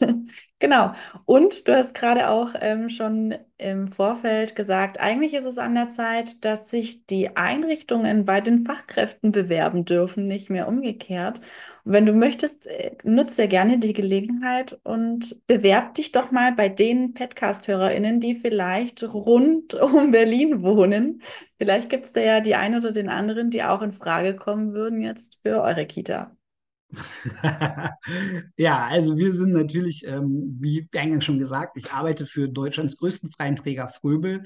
Genau. 0.60 0.92
Und 1.26 1.68
du 1.68 1.76
hast 1.76 1.92
gerade 1.92 2.30
auch 2.30 2.54
ähm, 2.58 2.88
schon 2.88 3.34
im 3.58 3.88
Vorfeld 3.88 4.56
gesagt, 4.56 4.98
eigentlich 4.98 5.34
ist 5.34 5.44
es 5.44 5.58
an 5.58 5.74
der 5.74 5.90
Zeit, 5.90 6.42
dass 6.42 6.70
sich 6.70 7.04
die 7.06 7.36
Einrichtungen 7.36 8.24
bei 8.24 8.40
den 8.40 8.64
Fachkräften 8.64 9.30
bewerben 9.30 9.84
dürfen, 9.84 10.26
nicht 10.26 10.48
mehr 10.48 10.66
umgekehrt. 10.66 11.42
Wenn 11.86 12.06
du 12.06 12.14
möchtest, 12.14 12.66
äh, 12.66 12.96
nutze 13.04 13.46
gerne 13.46 13.78
die 13.78 13.92
Gelegenheit 13.92 14.80
und 14.84 15.36
bewerb 15.46 15.94
dich 15.94 16.12
doch 16.12 16.30
mal 16.30 16.52
bei 16.52 16.70
den 16.70 17.12
Podcast-HörerInnen, 17.12 18.20
die 18.20 18.36
vielleicht 18.36 19.02
rund 19.02 19.74
um 19.80 20.10
Berlin 20.10 20.62
wohnen. 20.62 21.22
Vielleicht 21.58 21.90
gibt 21.90 22.06
es 22.06 22.12
da 22.12 22.20
ja 22.20 22.40
die 22.40 22.54
einen 22.54 22.80
oder 22.80 22.92
den 22.92 23.10
anderen, 23.10 23.50
die 23.50 23.62
auch 23.62 23.82
in 23.82 23.92
Frage 23.92 24.34
kommen 24.34 24.72
würden 24.72 25.02
jetzt 25.02 25.38
für 25.42 25.60
eure 25.60 25.86
Kita. 25.86 26.34
ja, 28.56 28.86
also 28.90 29.16
wir 29.18 29.32
sind 29.32 29.52
natürlich, 29.52 30.06
ähm, 30.06 30.56
wie 30.60 30.88
eingangs 30.94 31.24
schon 31.24 31.38
gesagt, 31.38 31.76
ich 31.76 31.92
arbeite 31.92 32.24
für 32.24 32.48
Deutschlands 32.48 32.96
größten 32.96 33.30
freien 33.30 33.56
Träger 33.56 33.88
Fröbel 33.88 34.44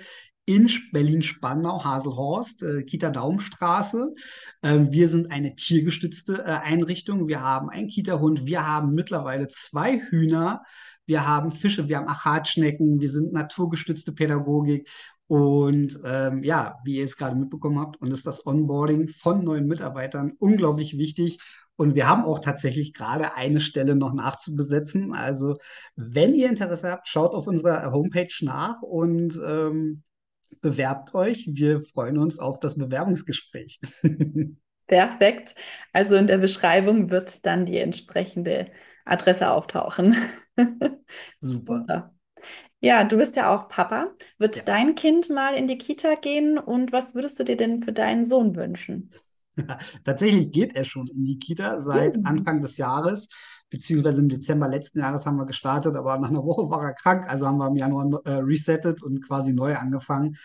in 0.49 0.71
Berlin-Spandau, 0.93 1.85
Haselhorst, 1.85 2.63
äh, 2.63 2.83
Kita-Daumenstraße. 2.83 4.15
Ähm, 4.63 4.91
wir 4.91 5.07
sind 5.07 5.31
eine 5.31 5.55
tiergestützte 5.55 6.39
äh, 6.39 6.45
Einrichtung. 6.45 7.29
Wir 7.29 7.43
haben 7.43 7.69
einen 7.69 7.89
Kita-Hund, 7.89 8.47
wir 8.47 8.67
haben 8.67 8.95
mittlerweile 8.95 9.49
zwei 9.49 9.99
Hühner, 9.99 10.63
wir 11.05 11.27
haben 11.27 11.53
Fische, 11.53 11.89
wir 11.89 11.99
haben 11.99 12.09
Achatschnecken, 12.09 12.99
wir 12.99 13.11
sind 13.11 13.35
naturgestützte 13.35 14.13
Pädagogik. 14.13 14.89
Und 15.27 15.99
ähm, 16.07 16.43
ja, 16.43 16.79
wie 16.83 16.97
ihr 16.97 17.05
es 17.05 17.19
gerade 17.19 17.37
mitbekommen 17.37 17.79
habt, 17.79 18.01
und 18.01 18.11
ist 18.11 18.27
das 18.27 18.47
Onboarding 18.47 19.09
von 19.09 19.45
neuen 19.45 19.67
Mitarbeitern 19.67 20.33
unglaublich 20.39 20.97
wichtig. 20.97 21.41
Und 21.77 21.95
wir 21.95 22.09
haben 22.09 22.25
auch 22.25 22.39
tatsächlich 22.39 22.95
gerade 22.95 23.35
eine 23.35 23.61
Stelle 23.61 23.97
noch 23.97 24.15
nachzubesetzen. 24.15 25.13
Also, 25.13 25.59
wenn 25.95 26.33
ihr 26.33 26.49
Interesse 26.49 26.91
habt, 26.91 27.07
schaut 27.07 27.35
auf 27.35 27.47
unserer 27.47 27.93
Homepage 27.93 28.33
nach 28.41 28.81
und 28.81 29.39
ähm, 29.47 30.05
bewerbt 30.61 31.15
euch. 31.15 31.49
Wir 31.53 31.81
freuen 31.81 32.19
uns 32.19 32.39
auf 32.39 32.61
das 32.61 32.77
Bewerbungsgespräch. 32.77 33.81
Perfekt. 34.87 35.55
Also 35.93 36.17
in 36.17 36.27
der 36.27 36.39
Beschreibung 36.39 37.11
wird 37.11 37.45
dann 37.45 37.67
die 37.67 37.79
entsprechende 37.79 38.71
Adresse 39.05 39.51
auftauchen. 39.51 40.17
Super. 41.41 42.15
Ja, 42.81 43.05
du 43.05 43.17
bist 43.17 43.37
ja 43.37 43.55
auch 43.55 43.69
Papa. 43.69 44.15
Wird 44.39 44.57
ja. 44.57 44.63
dein 44.65 44.95
Kind 44.95 45.31
mal 45.31 45.55
in 45.55 45.67
die 45.67 45.79
Kita 45.79 46.15
gehen 46.15 46.59
und 46.59 46.93
was 46.93 47.15
würdest 47.15 47.39
du 47.39 47.45
dir 47.45 47.57
denn 47.57 47.83
für 47.83 47.93
deinen 47.93 48.25
Sohn 48.25 48.55
wünschen? 48.55 49.11
Tatsächlich 50.05 50.53
geht 50.53 50.77
er 50.77 50.85
schon 50.85 51.07
in 51.09 51.25
die 51.25 51.39
Kita 51.39 51.79
seit 51.81 52.17
mhm. 52.17 52.27
Anfang 52.27 52.61
des 52.61 52.77
Jahres, 52.77 53.29
beziehungsweise 53.71 54.23
im 54.23 54.29
Dezember 54.29 54.69
letzten 54.69 55.01
Jahres 55.01 55.27
haben 55.27 55.37
wir 55.37 55.47
gestartet, 55.47 55.97
aber 55.97 56.19
nach 56.19 56.31
einer 56.31 56.45
Woche 56.45 56.71
war 56.71 56.83
er 56.83 56.95
krank, 56.95 57.29
also 57.29 57.47
haben 57.47 57.59
wir 57.59 57.69
im 57.69 57.77
Januar 57.77 58.21
äh, 58.25 58.37
resettet 58.37 59.03
und 59.03 59.25
quasi 59.25 59.53
neu 59.53 59.77
angefangen. 59.77 60.37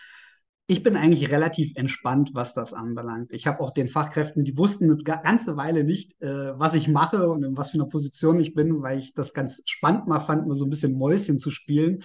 Ich 0.66 0.82
bin 0.82 0.96
eigentlich 0.96 1.30
relativ 1.30 1.72
entspannt, 1.76 2.30
was 2.32 2.54
das 2.54 2.72
anbelangt. 2.72 3.32
Ich 3.34 3.46
habe 3.46 3.60
auch 3.60 3.70
den 3.70 3.86
Fachkräften, 3.86 4.44
die 4.44 4.56
wussten 4.56 4.90
eine 4.90 4.96
ganze 4.96 5.58
Weile 5.58 5.84
nicht, 5.84 6.20
äh, 6.22 6.58
was 6.58 6.74
ich 6.74 6.88
mache 6.88 7.28
und 7.28 7.42
in 7.44 7.56
was 7.56 7.72
für 7.72 7.78
einer 7.78 7.88
Position 7.88 8.40
ich 8.40 8.54
bin, 8.54 8.80
weil 8.80 8.98
ich 8.98 9.12
das 9.12 9.34
ganz 9.34 9.62
spannend 9.66 10.06
mal 10.06 10.20
fand, 10.20 10.46
mal 10.46 10.54
so 10.54 10.64
ein 10.64 10.70
bisschen 10.70 10.96
Mäuschen 10.96 11.38
zu 11.38 11.50
spielen, 11.50 12.02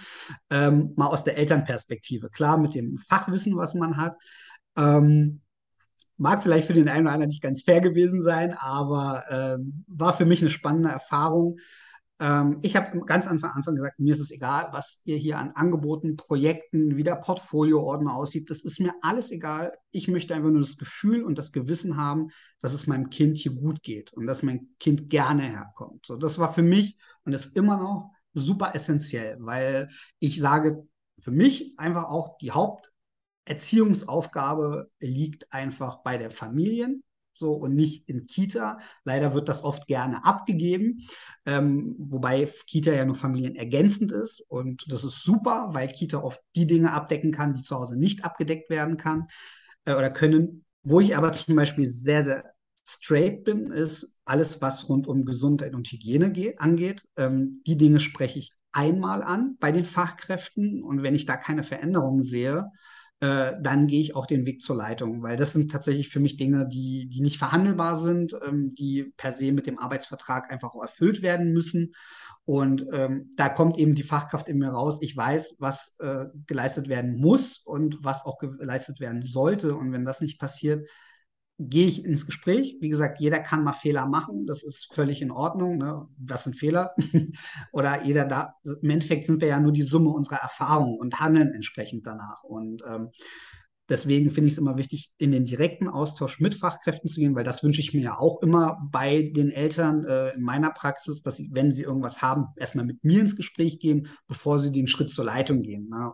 ähm, 0.50 0.92
mal 0.96 1.06
aus 1.06 1.24
der 1.24 1.38
Elternperspektive. 1.38 2.28
Klar, 2.28 2.58
mit 2.58 2.74
dem 2.74 2.98
Fachwissen, 2.98 3.56
was 3.56 3.74
man 3.74 3.96
hat. 3.96 4.16
Ähm, 4.76 5.40
Mag 6.20 6.42
vielleicht 6.42 6.66
für 6.66 6.74
den 6.74 6.88
einen 6.90 7.06
oder 7.06 7.14
anderen 7.14 7.30
nicht 7.30 7.42
ganz 7.42 7.62
fair 7.62 7.80
gewesen 7.80 8.22
sein, 8.22 8.52
aber 8.52 9.24
ähm, 9.30 9.84
war 9.86 10.12
für 10.12 10.26
mich 10.26 10.42
eine 10.42 10.50
spannende 10.50 10.90
Erfahrung. 10.90 11.56
Ähm, 12.20 12.58
ich 12.60 12.76
habe 12.76 13.00
ganz 13.06 13.26
am 13.26 13.42
Anfang 13.42 13.74
gesagt, 13.74 13.98
mir 13.98 14.12
ist 14.12 14.20
es 14.20 14.30
egal, 14.30 14.68
was 14.72 15.00
ihr 15.04 15.16
hier 15.16 15.38
an 15.38 15.52
Angeboten, 15.52 16.18
Projekten, 16.18 16.98
wie 16.98 17.04
der 17.04 17.14
Portfolioordner 17.16 18.14
aussieht. 18.14 18.50
Das 18.50 18.64
ist 18.64 18.80
mir 18.80 18.92
alles 19.00 19.30
egal. 19.30 19.72
Ich 19.92 20.08
möchte 20.08 20.34
einfach 20.34 20.50
nur 20.50 20.60
das 20.60 20.76
Gefühl 20.76 21.24
und 21.24 21.38
das 21.38 21.52
Gewissen 21.52 21.96
haben, 21.96 22.28
dass 22.60 22.74
es 22.74 22.86
meinem 22.86 23.08
Kind 23.08 23.38
hier 23.38 23.52
gut 23.52 23.82
geht 23.82 24.12
und 24.12 24.26
dass 24.26 24.42
mein 24.42 24.68
Kind 24.78 25.08
gerne 25.08 25.44
herkommt. 25.44 26.04
So, 26.04 26.16
das 26.16 26.38
war 26.38 26.52
für 26.52 26.62
mich 26.62 26.98
und 27.24 27.32
ist 27.32 27.56
immer 27.56 27.78
noch 27.78 28.10
super 28.34 28.74
essentiell, 28.74 29.38
weil 29.40 29.88
ich 30.18 30.38
sage, 30.38 30.86
für 31.22 31.30
mich 31.30 31.78
einfach 31.78 32.04
auch 32.04 32.36
die 32.38 32.52
Haupt 32.52 32.92
Erziehungsaufgabe 33.44 34.90
liegt 35.00 35.52
einfach 35.52 36.02
bei 36.02 36.18
der 36.18 36.30
Familien 36.30 37.02
so 37.40 37.54
und 37.54 37.74
nicht 37.74 38.08
in 38.08 38.26
Kita. 38.26 38.78
Leider 39.04 39.34
wird 39.34 39.48
das 39.48 39.64
oft 39.64 39.86
gerne 39.86 40.24
abgegeben, 40.24 40.98
ähm, 41.46 41.96
wobei 41.98 42.48
Kita 42.66 42.92
ja 42.92 43.04
nur 43.04 43.16
familienergänzend 43.16 44.12
ist 44.12 44.44
und 44.48 44.84
das 44.88 45.04
ist 45.04 45.22
super, 45.22 45.70
weil 45.72 45.88
Kita 45.88 46.18
oft 46.18 46.40
die 46.54 46.66
Dinge 46.66 46.92
abdecken 46.92 47.32
kann, 47.32 47.54
die 47.54 47.62
zu 47.62 47.76
Hause 47.76 47.98
nicht 47.98 48.24
abgedeckt 48.24 48.70
werden 48.70 48.96
kann 48.96 49.26
äh, 49.84 49.94
oder 49.94 50.10
können. 50.10 50.64
Wo 50.82 51.00
ich 51.00 51.16
aber 51.16 51.32
zum 51.32 51.56
Beispiel 51.56 51.86
sehr, 51.86 52.22
sehr 52.22 52.44
straight 52.86 53.44
bin, 53.44 53.70
ist 53.70 54.18
alles, 54.24 54.60
was 54.62 54.88
rund 54.88 55.06
um 55.06 55.24
Gesundheit 55.24 55.74
und 55.74 55.86
Hygiene 55.88 56.32
angeht. 56.58 57.04
Ähm, 57.16 57.62
die 57.66 57.76
Dinge 57.76 58.00
spreche 58.00 58.38
ich 58.38 58.52
einmal 58.72 59.22
an 59.22 59.56
bei 59.58 59.72
den 59.72 59.84
Fachkräften 59.84 60.82
und 60.82 61.02
wenn 61.02 61.14
ich 61.14 61.26
da 61.26 61.36
keine 61.36 61.62
Veränderungen 61.62 62.22
sehe, 62.22 62.70
äh, 63.20 63.52
dann 63.60 63.86
gehe 63.86 64.00
ich 64.00 64.16
auch 64.16 64.24
den 64.24 64.46
Weg 64.46 64.62
zur 64.62 64.76
Leitung, 64.76 65.22
weil 65.22 65.36
das 65.36 65.52
sind 65.52 65.70
tatsächlich 65.70 66.08
für 66.08 66.20
mich 66.20 66.36
Dinge, 66.36 66.66
die, 66.66 67.08
die 67.08 67.20
nicht 67.20 67.36
verhandelbar 67.36 67.96
sind, 67.96 68.34
ähm, 68.46 68.74
die 68.74 69.12
per 69.16 69.32
se 69.32 69.52
mit 69.52 69.66
dem 69.66 69.78
Arbeitsvertrag 69.78 70.50
einfach 70.50 70.74
erfüllt 70.74 71.20
werden 71.20 71.52
müssen. 71.52 71.92
Und 72.46 72.86
ähm, 72.92 73.30
da 73.36 73.50
kommt 73.50 73.76
eben 73.76 73.94
die 73.94 74.02
Fachkraft 74.02 74.48
in 74.48 74.58
mir 74.58 74.70
raus. 74.70 74.98
Ich 75.02 75.14
weiß, 75.16 75.56
was 75.58 75.96
äh, 76.00 76.24
geleistet 76.46 76.88
werden 76.88 77.18
muss 77.18 77.58
und 77.58 78.02
was 78.02 78.24
auch 78.24 78.38
geleistet 78.38 79.00
werden 79.00 79.22
sollte. 79.22 79.74
Und 79.74 79.92
wenn 79.92 80.06
das 80.06 80.22
nicht 80.22 80.40
passiert, 80.40 80.88
gehe 81.68 81.86
ich 81.86 82.04
ins 82.04 82.24
Gespräch. 82.24 82.78
Wie 82.80 82.88
gesagt, 82.88 83.20
jeder 83.20 83.38
kann 83.38 83.62
mal 83.62 83.74
Fehler 83.74 84.06
machen. 84.06 84.46
Das 84.46 84.62
ist 84.62 84.92
völlig 84.94 85.20
in 85.20 85.30
Ordnung. 85.30 85.76
Ne? 85.76 86.08
Das 86.18 86.44
sind 86.44 86.56
Fehler. 86.56 86.94
Oder 87.72 88.04
jeder 88.04 88.24
da. 88.24 88.54
Im 88.82 88.90
Endeffekt 88.90 89.26
sind 89.26 89.40
wir 89.40 89.48
ja 89.48 89.60
nur 89.60 89.72
die 89.72 89.82
Summe 89.82 90.10
unserer 90.10 90.40
Erfahrungen 90.40 90.98
und 90.98 91.20
handeln 91.20 91.52
entsprechend 91.52 92.06
danach. 92.06 92.44
Und 92.44 92.82
ähm, 92.88 93.10
deswegen 93.90 94.30
finde 94.30 94.48
ich 94.48 94.54
es 94.54 94.58
immer 94.58 94.78
wichtig, 94.78 95.12
in 95.18 95.32
den 95.32 95.44
direkten 95.44 95.88
Austausch 95.88 96.40
mit 96.40 96.54
Fachkräften 96.54 97.10
zu 97.10 97.20
gehen, 97.20 97.34
weil 97.34 97.44
das 97.44 97.62
wünsche 97.62 97.80
ich 97.80 97.92
mir 97.92 98.02
ja 98.02 98.16
auch 98.16 98.40
immer 98.42 98.78
bei 98.90 99.30
den 99.34 99.50
Eltern 99.50 100.06
äh, 100.06 100.30
in 100.30 100.42
meiner 100.42 100.70
Praxis, 100.70 101.22
dass 101.22 101.36
sie, 101.36 101.50
wenn 101.52 101.72
sie 101.72 101.82
irgendwas 101.82 102.22
haben, 102.22 102.46
erstmal 102.56 102.86
mit 102.86 103.04
mir 103.04 103.20
ins 103.20 103.36
Gespräch 103.36 103.80
gehen, 103.80 104.08
bevor 104.28 104.58
sie 104.58 104.72
den 104.72 104.86
Schritt 104.86 105.10
zur 105.10 105.26
Leitung 105.26 105.60
gehen. 105.60 105.90
Ne? 105.90 106.12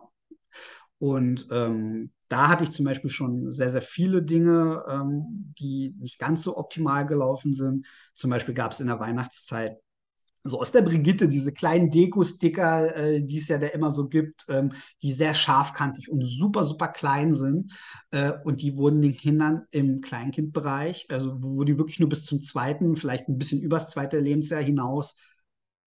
Und 0.99 1.47
ähm, 1.51 2.11
da 2.29 2.49
hatte 2.49 2.63
ich 2.63 2.71
zum 2.71 2.85
Beispiel 2.85 3.09
schon 3.09 3.49
sehr, 3.51 3.69
sehr 3.69 3.81
viele 3.81 4.23
Dinge, 4.23 4.83
ähm, 4.89 5.53
die 5.59 5.95
nicht 5.99 6.19
ganz 6.19 6.43
so 6.43 6.57
optimal 6.57 7.05
gelaufen 7.05 7.53
sind. 7.53 7.85
Zum 8.13 8.29
Beispiel 8.29 8.53
gab 8.53 8.71
es 8.71 8.79
in 8.79 8.87
der 8.87 8.99
Weihnachtszeit 8.99 9.77
so 10.47 10.59
aus 10.59 10.71
der 10.71 10.81
Brigitte 10.81 11.27
diese 11.27 11.53
kleinen 11.53 11.91
Deko-Sticker, 11.91 12.95
äh, 12.95 13.23
die 13.23 13.37
es 13.37 13.47
ja 13.47 13.57
da 13.57 13.67
immer 13.67 13.91
so 13.91 14.07
gibt, 14.07 14.45
ähm, 14.49 14.71
die 15.01 15.11
sehr 15.11 15.33
scharfkantig 15.33 16.09
und 16.09 16.23
super, 16.23 16.63
super 16.63 16.87
klein 16.87 17.33
sind. 17.33 17.73
Äh, 18.11 18.33
und 18.43 18.61
die 18.61 18.75
wurden 18.75 19.01
den 19.01 19.15
Kindern 19.15 19.65
im 19.71 20.01
Kleinkindbereich, 20.01 21.07
also 21.09 21.41
wo 21.41 21.63
die 21.63 21.77
wirklich 21.77 21.99
nur 21.99 22.09
bis 22.09 22.25
zum 22.25 22.41
zweiten, 22.41 22.95
vielleicht 22.95 23.27
ein 23.27 23.37
bisschen 23.37 23.61
übers 23.61 23.89
zweite 23.89 24.19
Lebensjahr 24.19 24.61
hinaus 24.61 25.15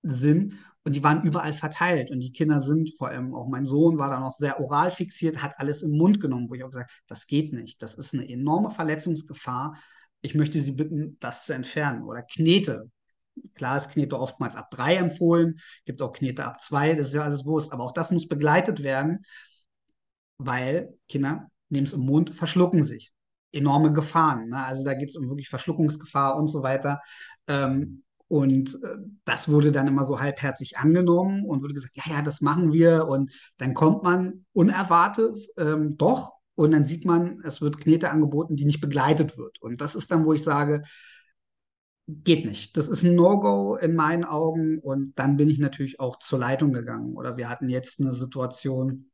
sind, 0.02 0.54
und 0.84 0.94
die 0.94 1.04
waren 1.04 1.22
überall 1.22 1.52
verteilt. 1.52 2.10
Und 2.10 2.20
die 2.20 2.32
Kinder 2.32 2.60
sind, 2.60 2.96
vor 2.96 3.08
allem 3.08 3.34
auch 3.34 3.48
mein 3.48 3.66
Sohn 3.66 3.98
war 3.98 4.08
da 4.08 4.18
noch 4.20 4.32
sehr 4.32 4.60
oral 4.60 4.90
fixiert, 4.90 5.42
hat 5.42 5.58
alles 5.58 5.82
im 5.82 5.96
Mund 5.96 6.20
genommen, 6.20 6.48
wo 6.48 6.54
ich 6.54 6.64
auch 6.64 6.70
gesagt 6.70 7.02
das 7.06 7.26
geht 7.26 7.52
nicht. 7.52 7.82
Das 7.82 7.96
ist 7.96 8.14
eine 8.14 8.28
enorme 8.28 8.70
Verletzungsgefahr. 8.70 9.76
Ich 10.22 10.34
möchte 10.34 10.60
Sie 10.60 10.72
bitten, 10.72 11.16
das 11.20 11.44
zu 11.46 11.52
entfernen. 11.52 12.04
Oder 12.04 12.22
Knete. 12.22 12.90
Klar 13.54 13.76
ist 13.76 13.90
Knete 13.90 14.18
oftmals 14.18 14.56
ab 14.56 14.70
drei 14.70 14.96
empfohlen, 14.96 15.60
gibt 15.86 16.02
auch 16.02 16.12
Knete 16.12 16.44
ab 16.44 16.60
zwei, 16.60 16.94
das 16.94 17.08
ist 17.08 17.14
ja 17.14 17.22
alles 17.22 17.44
bewusst. 17.44 17.72
Aber 17.72 17.84
auch 17.84 17.92
das 17.92 18.10
muss 18.10 18.28
begleitet 18.28 18.82
werden, 18.82 19.20
weil 20.38 20.94
Kinder 21.08 21.48
nehmen 21.68 21.86
es 21.86 21.92
im 21.92 22.00
Mund, 22.00 22.34
verschlucken 22.34 22.82
sich. 22.82 23.12
Enorme 23.52 23.92
Gefahren. 23.92 24.48
Ne? 24.48 24.64
Also 24.64 24.84
da 24.84 24.94
geht 24.94 25.08
es 25.10 25.16
um 25.16 25.28
wirklich 25.28 25.48
Verschluckungsgefahr 25.48 26.36
und 26.36 26.48
so 26.48 26.62
weiter. 26.62 27.00
Ähm, 27.48 28.02
und 28.30 28.78
äh, 28.84 28.96
das 29.24 29.48
wurde 29.48 29.72
dann 29.72 29.88
immer 29.88 30.04
so 30.04 30.20
halbherzig 30.20 30.78
angenommen 30.78 31.44
und 31.44 31.62
wurde 31.62 31.74
gesagt, 31.74 31.96
ja, 31.96 32.14
ja, 32.14 32.22
das 32.22 32.40
machen 32.40 32.72
wir. 32.72 33.08
Und 33.08 33.32
dann 33.56 33.74
kommt 33.74 34.04
man 34.04 34.46
unerwartet 34.52 35.36
ähm, 35.58 35.96
doch 35.98 36.34
und 36.54 36.70
dann 36.70 36.84
sieht 36.84 37.04
man, 37.04 37.40
es 37.44 37.60
wird 37.60 37.78
Knete 37.78 38.08
angeboten, 38.08 38.54
die 38.54 38.64
nicht 38.66 38.80
begleitet 38.80 39.36
wird. 39.36 39.60
Und 39.60 39.80
das 39.80 39.96
ist 39.96 40.12
dann, 40.12 40.24
wo 40.24 40.32
ich 40.32 40.44
sage, 40.44 40.82
geht 42.06 42.44
nicht. 42.46 42.76
Das 42.76 42.88
ist 42.88 43.02
ein 43.02 43.16
No-Go 43.16 43.74
in 43.74 43.96
meinen 43.96 44.24
Augen. 44.24 44.78
Und 44.78 45.18
dann 45.18 45.36
bin 45.36 45.50
ich 45.50 45.58
natürlich 45.58 45.98
auch 45.98 46.16
zur 46.20 46.38
Leitung 46.38 46.72
gegangen. 46.72 47.16
Oder 47.16 47.36
wir 47.36 47.48
hatten 47.48 47.68
jetzt 47.68 48.00
eine 48.00 48.14
Situation, 48.14 49.10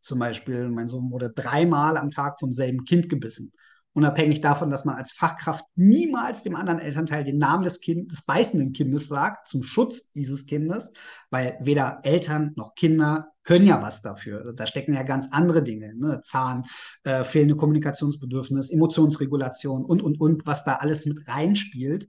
Zum 0.00 0.18
Beispiel, 0.18 0.70
mein 0.70 0.88
Sohn 0.88 1.10
wurde 1.10 1.30
dreimal 1.30 1.98
am 1.98 2.10
Tag 2.10 2.38
vom 2.40 2.54
selben 2.54 2.84
Kind 2.84 3.10
gebissen. 3.10 3.52
Unabhängig 3.96 4.42
davon, 4.42 4.68
dass 4.68 4.84
man 4.84 4.96
als 4.96 5.12
Fachkraft 5.12 5.64
niemals 5.74 6.42
dem 6.42 6.54
anderen 6.54 6.80
Elternteil 6.80 7.24
den 7.24 7.38
Namen 7.38 7.62
des, 7.64 7.80
kind, 7.80 8.12
des 8.12 8.26
beißenden 8.26 8.74
Kindes 8.74 9.08
sagt, 9.08 9.48
zum 9.48 9.62
Schutz 9.62 10.12
dieses 10.12 10.44
Kindes, 10.44 10.92
weil 11.30 11.56
weder 11.62 12.00
Eltern 12.02 12.52
noch 12.56 12.74
Kinder 12.74 13.28
können 13.42 13.66
ja 13.66 13.80
was 13.80 14.02
dafür. 14.02 14.52
Da 14.54 14.66
stecken 14.66 14.92
ja 14.92 15.02
ganz 15.02 15.28
andere 15.32 15.62
Dinge, 15.62 15.96
ne? 15.96 16.20
Zahn, 16.22 16.64
äh, 17.04 17.24
fehlende 17.24 17.56
Kommunikationsbedürfnis, 17.56 18.68
Emotionsregulation 18.68 19.82
und, 19.86 20.02
und, 20.02 20.20
und, 20.20 20.46
was 20.46 20.62
da 20.62 20.74
alles 20.74 21.06
mit 21.06 21.26
reinspielt. 21.26 22.06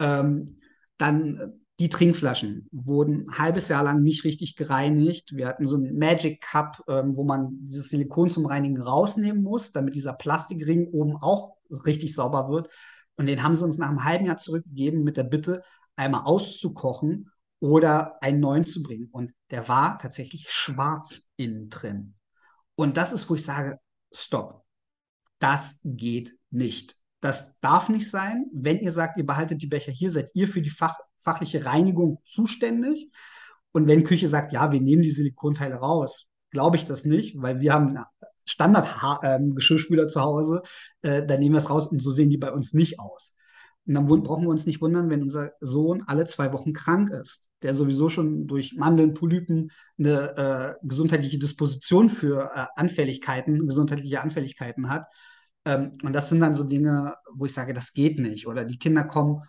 Ähm, 0.00 0.58
dann 0.98 1.61
die 1.80 1.88
Trinkflaschen 1.88 2.68
wurden 2.70 3.26
ein 3.28 3.38
halbes 3.38 3.68
Jahr 3.68 3.82
lang 3.82 4.02
nicht 4.02 4.24
richtig 4.24 4.56
gereinigt. 4.56 5.34
Wir 5.34 5.48
hatten 5.48 5.66
so 5.66 5.76
einen 5.76 5.98
Magic 5.98 6.40
Cup, 6.40 6.82
ähm, 6.88 7.16
wo 7.16 7.24
man 7.24 7.66
dieses 7.66 7.88
Silikon 7.88 8.30
zum 8.30 8.46
Reinigen 8.46 8.80
rausnehmen 8.80 9.42
muss, 9.42 9.72
damit 9.72 9.94
dieser 9.94 10.12
Plastikring 10.12 10.88
oben 10.88 11.16
auch 11.16 11.56
richtig 11.84 12.14
sauber 12.14 12.48
wird. 12.50 12.68
Und 13.16 13.26
den 13.26 13.42
haben 13.42 13.54
sie 13.54 13.64
uns 13.64 13.78
nach 13.78 13.88
einem 13.88 14.04
halben 14.04 14.26
Jahr 14.26 14.36
zurückgegeben 14.36 15.02
mit 15.02 15.16
der 15.16 15.24
Bitte, 15.24 15.62
einmal 15.96 16.22
auszukochen 16.24 17.30
oder 17.60 18.22
einen 18.22 18.40
neuen 18.40 18.66
zu 18.66 18.82
bringen. 18.82 19.08
Und 19.10 19.32
der 19.50 19.68
war 19.68 19.98
tatsächlich 19.98 20.50
schwarz 20.50 21.30
innen 21.36 21.68
drin. 21.68 22.14
Und 22.74 22.96
das 22.96 23.12
ist, 23.12 23.28
wo 23.30 23.34
ich 23.34 23.44
sage, 23.44 23.78
stopp. 24.12 24.64
Das 25.38 25.80
geht 25.84 26.36
nicht. 26.50 26.96
Das 27.20 27.60
darf 27.60 27.88
nicht 27.88 28.10
sein. 28.10 28.46
Wenn 28.52 28.78
ihr 28.78 28.90
sagt, 28.90 29.16
ihr 29.16 29.26
behaltet 29.26 29.62
die 29.62 29.66
Becher 29.66 29.92
hier, 29.92 30.10
seid 30.10 30.30
ihr 30.34 30.48
für 30.48 30.62
die 30.62 30.70
Fach 30.70 30.96
fachliche 31.22 31.64
Reinigung 31.64 32.20
zuständig. 32.24 33.10
Und 33.72 33.86
wenn 33.86 34.04
Küche 34.04 34.28
sagt, 34.28 34.52
ja, 34.52 34.72
wir 34.72 34.80
nehmen 34.80 35.02
die 35.02 35.10
Silikonteile 35.10 35.76
raus, 35.76 36.26
glaube 36.50 36.76
ich 36.76 36.84
das 36.84 37.04
nicht, 37.04 37.40
weil 37.40 37.60
wir 37.60 37.72
haben 37.72 37.98
Standard-Geschirrspüler 38.44 40.04
ähm, 40.04 40.08
zu 40.08 40.20
Hause, 40.20 40.62
äh, 41.02 41.24
da 41.24 41.36
nehmen 41.36 41.54
wir 41.54 41.58
es 41.58 41.70
raus 41.70 41.86
und 41.86 42.02
so 42.02 42.10
sehen 42.10 42.30
die 42.30 42.38
bei 42.38 42.52
uns 42.52 42.74
nicht 42.74 42.98
aus. 42.98 43.34
Und 43.86 43.94
dann 43.94 44.06
brauchen 44.06 44.44
wir 44.44 44.50
uns 44.50 44.66
nicht 44.66 44.80
wundern, 44.80 45.10
wenn 45.10 45.22
unser 45.22 45.52
Sohn 45.60 46.04
alle 46.06 46.24
zwei 46.24 46.52
Wochen 46.52 46.72
krank 46.72 47.10
ist, 47.10 47.48
der 47.62 47.74
sowieso 47.74 48.08
schon 48.08 48.46
durch 48.46 48.74
Mandeln, 48.76 49.14
Polypen 49.14 49.70
eine 49.98 50.36
äh, 50.80 50.86
gesundheitliche 50.86 51.38
Disposition 51.38 52.08
für 52.08 52.50
äh, 52.54 52.66
Anfälligkeiten, 52.74 53.66
gesundheitliche 53.66 54.20
Anfälligkeiten 54.20 54.88
hat. 54.88 55.06
Ähm, 55.64 55.92
und 56.02 56.14
das 56.14 56.28
sind 56.28 56.40
dann 56.40 56.54
so 56.54 56.64
Dinge, 56.64 57.16
wo 57.34 57.46
ich 57.46 57.54
sage, 57.54 57.74
das 57.74 57.92
geht 57.92 58.20
nicht. 58.20 58.46
Oder 58.46 58.64
die 58.64 58.78
Kinder 58.78 59.04
kommen 59.04 59.42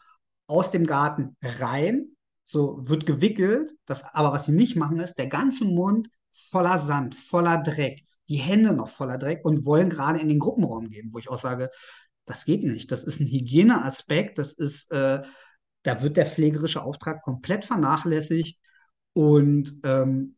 aus 0.53 0.69
dem 0.69 0.85
Garten 0.85 1.35
rein, 1.41 2.09
so 2.43 2.77
wird 2.87 3.07
gewickelt. 3.07 3.73
Das, 3.85 4.13
aber 4.13 4.31
was 4.31 4.45
sie 4.45 4.51
nicht 4.51 4.75
machen, 4.75 4.99
ist 4.99 5.17
der 5.17 5.25
ganze 5.25 5.65
Mund 5.65 6.09
voller 6.31 6.77
Sand, 6.77 7.15
voller 7.15 7.57
Dreck, 7.57 8.05
die 8.29 8.35
Hände 8.35 8.71
noch 8.73 8.87
voller 8.87 9.17
Dreck 9.17 9.43
und 9.45 9.65
wollen 9.65 9.89
gerade 9.89 10.19
in 10.19 10.29
den 10.29 10.37
Gruppenraum 10.37 10.89
gehen, 10.89 11.09
wo 11.11 11.17
ich 11.17 11.29
auch 11.29 11.39
sage, 11.39 11.71
das 12.25 12.45
geht 12.45 12.63
nicht. 12.63 12.91
Das 12.91 13.03
ist 13.03 13.19
ein 13.19 13.27
Hygieneaspekt, 13.27 14.37
das 14.37 14.53
ist, 14.53 14.91
äh, 14.91 15.23
da 15.81 16.01
wird 16.03 16.17
der 16.17 16.27
pflegerische 16.27 16.83
Auftrag 16.83 17.23
komplett 17.23 17.65
vernachlässigt 17.65 18.59
und 19.13 19.73
ähm, 19.83 20.35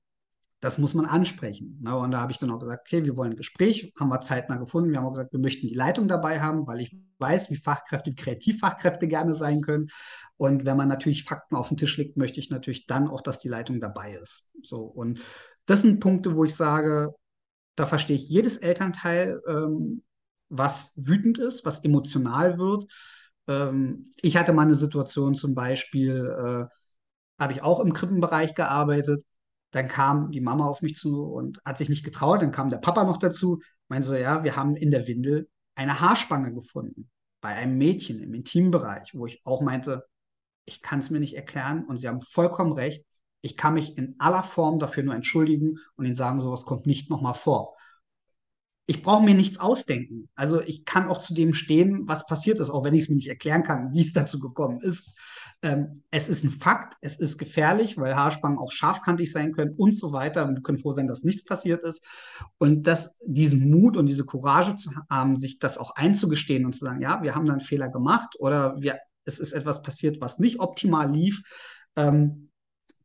das 0.65 0.79
muss 0.79 0.95
man 0.95 1.05
ansprechen. 1.05 1.77
Ne? 1.83 1.95
Und 1.95 2.09
da 2.09 2.21
habe 2.21 2.31
ich 2.31 2.39
dann 2.39 2.49
auch 2.49 2.57
gesagt, 2.57 2.87
okay, 2.87 3.05
wir 3.05 3.15
wollen 3.15 3.33
ein 3.33 3.37
Gespräch, 3.37 3.93
haben 3.99 4.09
wir 4.09 4.19
zeitnah 4.19 4.57
gefunden. 4.57 4.89
Wir 4.89 4.97
haben 4.97 5.05
auch 5.05 5.13
gesagt, 5.13 5.31
wir 5.31 5.39
möchten 5.39 5.67
die 5.67 5.75
Leitung 5.75 6.07
dabei 6.07 6.41
haben, 6.41 6.65
weil 6.65 6.81
ich 6.81 6.97
weiß, 7.19 7.51
wie 7.51 7.57
Fachkräfte, 7.57 8.09
wie 8.09 8.15
Kreativfachkräfte 8.15 9.07
gerne 9.07 9.35
sein 9.35 9.61
können. 9.61 9.89
Und 10.37 10.65
wenn 10.65 10.75
man 10.75 10.87
natürlich 10.87 11.23
Fakten 11.23 11.55
auf 11.55 11.67
den 11.67 11.77
Tisch 11.77 11.95
legt, 11.97 12.17
möchte 12.17 12.39
ich 12.39 12.49
natürlich 12.49 12.87
dann 12.87 13.07
auch, 13.07 13.21
dass 13.21 13.39
die 13.39 13.47
Leitung 13.47 13.79
dabei 13.79 14.15
ist. 14.15 14.49
So 14.63 14.81
und 14.81 15.21
das 15.67 15.83
sind 15.83 15.99
Punkte, 15.99 16.35
wo 16.35 16.45
ich 16.45 16.55
sage, 16.55 17.13
da 17.75 17.85
verstehe 17.85 18.15
ich 18.15 18.27
jedes 18.27 18.57
Elternteil, 18.57 19.39
ähm, 19.47 20.01
was 20.49 20.93
wütend 20.95 21.37
ist, 21.37 21.63
was 21.63 21.83
emotional 21.83 22.57
wird. 22.57 22.91
Ähm, 23.47 24.05
ich 24.19 24.35
hatte 24.35 24.51
mal 24.51 24.63
eine 24.63 24.73
Situation 24.73 25.35
zum 25.35 25.53
Beispiel, 25.53 26.25
äh, 26.25 26.65
habe 27.39 27.53
ich 27.53 27.61
auch 27.61 27.81
im 27.81 27.93
Krippenbereich 27.93 28.55
gearbeitet 28.55 29.23
dann 29.75 29.89
kam 29.89 30.31
die 30.31 30.39
Mama 30.39 30.65
auf 30.67 30.81
mich 30.81 30.95
zu 30.95 31.25
und 31.25 31.59
hat 31.65 31.77
sich 31.77 31.89
nicht 31.89 32.05
getraut. 32.05 32.41
Dann 32.41 32.51
kam 32.51 32.69
der 32.69 32.77
Papa 32.77 33.03
noch 33.03 33.17
dazu, 33.17 33.61
meinte 33.89 34.07
so, 34.07 34.15
ja, 34.15 34.45
wir 34.45 34.55
haben 34.55 34.77
in 34.77 34.89
der 34.89 35.05
Windel 35.05 35.49
eine 35.75 35.99
Haarspange 35.99 36.53
gefunden 36.53 37.09
bei 37.41 37.49
einem 37.49 37.77
Mädchen 37.77 38.21
im 38.21 38.33
Intimbereich, 38.33 39.11
wo 39.15 39.25
ich 39.25 39.41
auch 39.43 39.59
meinte, 39.59 40.05
ich 40.63 40.81
kann 40.81 40.99
es 40.99 41.09
mir 41.09 41.19
nicht 41.19 41.35
erklären 41.35 41.83
und 41.83 41.97
sie 41.97 42.07
haben 42.07 42.21
vollkommen 42.21 42.71
recht. 42.71 43.03
Ich 43.41 43.57
kann 43.57 43.73
mich 43.73 43.97
in 43.97 44.15
aller 44.17 44.43
Form 44.43 44.79
dafür 44.79 45.03
nur 45.03 45.13
entschuldigen 45.13 45.77
und 45.97 46.05
ihnen 46.05 46.15
sagen, 46.15 46.41
sowas 46.41 46.63
kommt 46.63 46.85
nicht 46.85 47.09
nochmal 47.09 47.33
vor. 47.33 47.75
Ich 48.85 49.01
brauche 49.01 49.25
mir 49.25 49.35
nichts 49.35 49.59
ausdenken. 49.59 50.29
Also 50.35 50.61
ich 50.61 50.85
kann 50.85 51.09
auch 51.09 51.17
zu 51.17 51.33
dem 51.33 51.53
stehen, 51.53 52.07
was 52.07 52.27
passiert 52.27 52.61
ist, 52.61 52.69
auch 52.69 52.85
wenn 52.85 52.93
ich 52.93 53.03
es 53.03 53.09
mir 53.09 53.15
nicht 53.15 53.27
erklären 53.27 53.63
kann, 53.63 53.93
wie 53.93 53.99
es 53.99 54.13
dazu 54.13 54.39
gekommen 54.39 54.79
ist. 54.79 55.19
Ähm, 55.61 56.03
es 56.11 56.29
ist 56.29 56.43
ein 56.43 56.49
Fakt, 56.49 56.97
es 57.01 57.19
ist 57.19 57.37
gefährlich, 57.37 57.97
weil 57.97 58.15
Haarspangen 58.15 58.59
auch 58.59 58.71
scharfkantig 58.71 59.31
sein 59.31 59.53
können 59.53 59.73
und 59.75 59.97
so 59.97 60.11
weiter. 60.11 60.47
wir 60.47 60.61
können 60.61 60.77
froh 60.77 60.91
sein, 60.91 61.07
dass 61.07 61.23
nichts 61.23 61.43
passiert 61.43 61.83
ist. 61.83 62.03
Und 62.57 62.87
dass 62.87 63.17
diesen 63.25 63.69
Mut 63.69 63.97
und 63.97 64.05
diese 64.07 64.25
Courage 64.25 64.75
zu 64.75 64.91
haben, 65.09 65.37
sich 65.37 65.59
das 65.59 65.77
auch 65.77 65.91
einzugestehen 65.95 66.65
und 66.65 66.73
zu 66.73 66.85
sagen, 66.85 67.01
ja, 67.01 67.21
wir 67.23 67.35
haben 67.35 67.45
da 67.45 67.53
einen 67.53 67.61
Fehler 67.61 67.89
gemacht 67.89 68.35
oder 68.39 68.79
wir, 68.81 68.97
es 69.25 69.39
ist 69.39 69.53
etwas 69.53 69.81
passiert, 69.81 70.21
was 70.21 70.39
nicht 70.39 70.59
optimal 70.59 71.11
lief. 71.11 71.41
Ähm, 71.95 72.49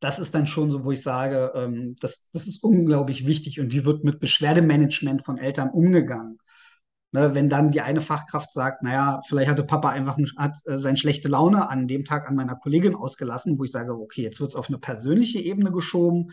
das 0.01 0.19
ist 0.19 0.35
dann 0.35 0.47
schon 0.47 0.71
so, 0.71 0.85
wo 0.85 0.93
ich 0.93 1.03
sage, 1.03 1.53
ähm, 1.55 1.95
das, 2.01 2.31
das 2.33 2.47
ist 2.47 2.65
unglaublich 2.65 3.27
wichtig. 3.27 3.61
Und 3.61 3.73
wie 3.73 3.85
wird 3.85 4.03
mit 4.03 4.19
Beschwerdemanagement 4.19 5.25
von 5.25 5.39
Eltern 5.39 5.71
umgegangen? 5.71 6.39
Ne, 7.13 7.35
wenn 7.35 7.49
dann 7.49 7.73
die 7.73 7.81
eine 7.81 8.01
Fachkraft 8.01 8.53
sagt, 8.53 8.85
naja, 8.85 9.21
vielleicht 9.27 9.51
hatte 9.51 9.65
Papa 9.65 9.89
einfach 9.91 10.17
hat, 10.37 10.57
äh, 10.67 10.77
seine 10.77 10.97
schlechte 10.97 11.27
Laune 11.27 11.69
an 11.69 11.89
dem 11.89 12.05
Tag 12.05 12.29
an 12.29 12.37
meiner 12.37 12.55
Kollegin 12.55 12.95
ausgelassen, 12.95 13.59
wo 13.59 13.65
ich 13.65 13.73
sage, 13.73 13.99
okay, 13.99 14.23
jetzt 14.23 14.41
wird 14.41 14.51
es 14.51 14.57
auf 14.57 14.69
eine 14.69 14.79
persönliche 14.79 15.41
Ebene 15.41 15.73
geschoben. 15.73 16.31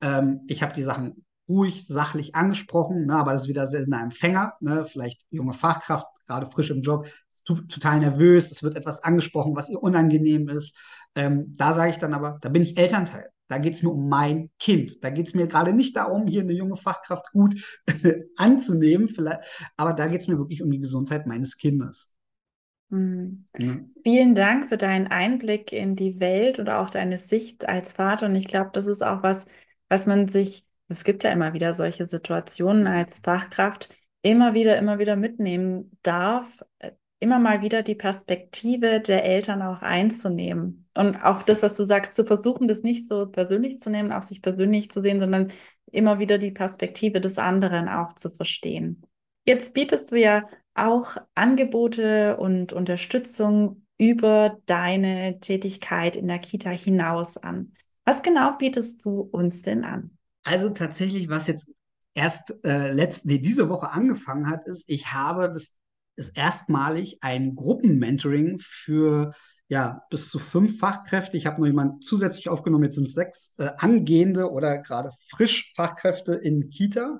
Ähm, 0.00 0.40
ich 0.48 0.62
habe 0.64 0.74
die 0.74 0.82
Sachen 0.82 1.24
ruhig, 1.48 1.86
sachlich 1.86 2.34
angesprochen, 2.34 3.06
ne, 3.06 3.14
aber 3.14 3.32
das 3.32 3.42
ist 3.42 3.48
wieder 3.48 3.66
seltener 3.66 4.02
Empfänger, 4.02 4.54
ne, 4.60 4.84
vielleicht 4.84 5.22
junge 5.30 5.52
Fachkraft, 5.52 6.06
gerade 6.26 6.46
frisch 6.50 6.70
im 6.70 6.82
Job, 6.82 7.06
total 7.44 8.00
nervös, 8.00 8.50
es 8.50 8.62
wird 8.62 8.76
etwas 8.76 9.04
angesprochen, 9.04 9.54
was 9.54 9.70
ihr 9.70 9.80
unangenehm 9.80 10.48
ist. 10.48 10.76
Ähm, 11.14 11.52
da 11.56 11.72
sage 11.72 11.92
ich 11.92 11.98
dann 11.98 12.14
aber, 12.14 12.38
da 12.40 12.48
bin 12.48 12.62
ich 12.62 12.76
Elternteil. 12.76 13.30
Da 13.48 13.58
geht 13.58 13.74
es 13.74 13.82
mir 13.82 13.90
um 13.90 14.08
mein 14.08 14.50
Kind. 14.58 15.02
Da 15.04 15.10
geht 15.10 15.26
es 15.26 15.34
mir 15.34 15.46
gerade 15.46 15.72
nicht 15.72 15.96
darum, 15.96 16.26
hier 16.26 16.42
eine 16.42 16.52
junge 16.52 16.76
Fachkraft 16.76 17.30
gut 17.32 17.54
anzunehmen, 18.36 19.08
vielleicht, 19.08 19.40
aber 19.76 19.92
da 19.92 20.08
geht 20.08 20.20
es 20.20 20.28
mir 20.28 20.38
wirklich 20.38 20.62
um 20.62 20.70
die 20.70 20.80
Gesundheit 20.80 21.26
meines 21.26 21.56
Kindes. 21.56 22.16
Mhm. 22.88 23.46
Vielen 24.04 24.34
Dank 24.34 24.68
für 24.68 24.76
deinen 24.76 25.08
Einblick 25.08 25.72
in 25.72 25.96
die 25.96 26.20
Welt 26.20 26.58
und 26.58 26.68
auch 26.70 26.90
deine 26.90 27.18
Sicht 27.18 27.68
als 27.68 27.92
Vater. 27.92 28.26
Und 28.26 28.36
ich 28.36 28.46
glaube, 28.46 28.70
das 28.72 28.86
ist 28.86 29.02
auch 29.02 29.22
was, 29.22 29.46
was 29.88 30.06
man 30.06 30.28
sich, 30.28 30.64
es 30.88 31.04
gibt 31.04 31.24
ja 31.24 31.30
immer 31.30 31.52
wieder 31.52 31.74
solche 31.74 32.06
Situationen 32.06 32.86
als 32.86 33.18
Fachkraft, 33.18 33.88
immer 34.22 34.54
wieder, 34.54 34.76
immer 34.78 34.98
wieder 34.98 35.16
mitnehmen 35.16 35.98
darf, 36.02 36.46
immer 37.18 37.38
mal 37.38 37.62
wieder 37.62 37.82
die 37.82 37.94
Perspektive 37.94 39.00
der 39.00 39.24
Eltern 39.24 39.62
auch 39.62 39.82
einzunehmen. 39.82 40.88
Und 40.94 41.16
auch 41.16 41.42
das, 41.42 41.62
was 41.62 41.76
du 41.76 41.84
sagst, 41.84 42.14
zu 42.14 42.24
versuchen, 42.24 42.68
das 42.68 42.82
nicht 42.82 43.08
so 43.08 43.26
persönlich 43.26 43.78
zu 43.78 43.90
nehmen, 43.90 44.12
auch 44.12 44.22
sich 44.22 44.42
persönlich 44.42 44.90
zu 44.90 45.00
sehen, 45.00 45.20
sondern 45.20 45.52
immer 45.92 46.18
wieder 46.18 46.38
die 46.38 46.50
Perspektive 46.50 47.20
des 47.20 47.38
anderen 47.38 47.88
auch 47.88 48.12
zu 48.14 48.30
verstehen. 48.30 49.02
Jetzt 49.44 49.74
bietest 49.74 50.12
du 50.12 50.16
ja 50.16 50.48
auch 50.74 51.16
Angebote 51.34 52.36
und 52.36 52.72
Unterstützung 52.72 53.86
über 53.98 54.58
deine 54.66 55.40
Tätigkeit 55.40 56.16
in 56.16 56.28
der 56.28 56.38
Kita 56.38 56.70
hinaus 56.70 57.36
an. 57.36 57.72
Was 58.04 58.22
genau 58.22 58.56
bietest 58.58 59.04
du 59.04 59.20
uns 59.20 59.62
denn 59.62 59.84
an? 59.84 60.18
Also 60.44 60.68
tatsächlich, 60.70 61.28
was 61.28 61.46
jetzt 61.46 61.70
erst 62.14 62.54
äh, 62.64 62.92
letzte, 62.92 63.28
nee, 63.28 63.38
diese 63.38 63.68
Woche 63.68 63.90
angefangen 63.90 64.50
hat, 64.50 64.66
ist, 64.66 64.90
ich 64.90 65.12
habe 65.12 65.48
das 65.48 65.80
ist 66.16 66.36
erstmalig 66.36 67.18
ein 67.22 67.54
Gruppenmentoring 67.54 68.58
für 68.58 69.32
ja, 69.68 70.02
bis 70.10 70.30
zu 70.30 70.38
fünf 70.38 70.78
Fachkräfte. 70.78 71.36
Ich 71.36 71.46
habe 71.46 71.60
noch 71.60 71.66
jemanden 71.66 72.00
zusätzlich 72.00 72.48
aufgenommen, 72.48 72.84
jetzt 72.84 72.94
sind 72.94 73.08
es 73.08 73.14
sechs 73.14 73.54
äh, 73.58 73.70
angehende 73.78 74.50
oder 74.50 74.78
gerade 74.78 75.10
frisch 75.28 75.72
Fachkräfte 75.74 76.34
in 76.34 76.70
Kita 76.70 77.18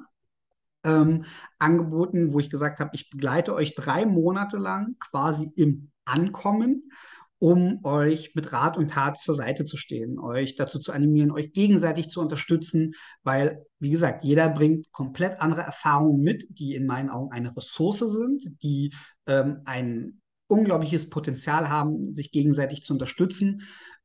ähm, 0.84 1.24
angeboten, 1.58 2.32
wo 2.32 2.38
ich 2.38 2.48
gesagt 2.48 2.78
habe, 2.78 2.90
ich 2.94 3.10
begleite 3.10 3.54
euch 3.54 3.74
drei 3.74 4.06
Monate 4.06 4.56
lang 4.56 4.96
quasi 5.00 5.52
im 5.56 5.90
Ankommen 6.04 6.90
um 7.38 7.80
euch 7.84 8.34
mit 8.34 8.52
Rat 8.52 8.76
und 8.76 8.90
Tat 8.90 9.18
zur 9.18 9.34
Seite 9.34 9.64
zu 9.64 9.76
stehen, 9.76 10.18
euch 10.18 10.54
dazu 10.54 10.78
zu 10.78 10.92
animieren, 10.92 11.30
euch 11.30 11.52
gegenseitig 11.52 12.08
zu 12.08 12.20
unterstützen, 12.20 12.94
weil, 13.22 13.64
wie 13.78 13.90
gesagt, 13.90 14.24
jeder 14.24 14.48
bringt 14.48 14.90
komplett 14.90 15.40
andere 15.40 15.60
Erfahrungen 15.62 16.20
mit, 16.20 16.46
die 16.48 16.74
in 16.74 16.86
meinen 16.86 17.10
Augen 17.10 17.32
eine 17.32 17.54
Ressource 17.56 17.98
sind, 17.98 18.42
die 18.62 18.92
ähm, 19.26 19.60
ein 19.64 20.20
unglaubliches 20.48 21.10
Potenzial 21.10 21.68
haben, 21.68 22.14
sich 22.14 22.30
gegenseitig 22.30 22.82
zu 22.82 22.92
unterstützen, 22.92 23.62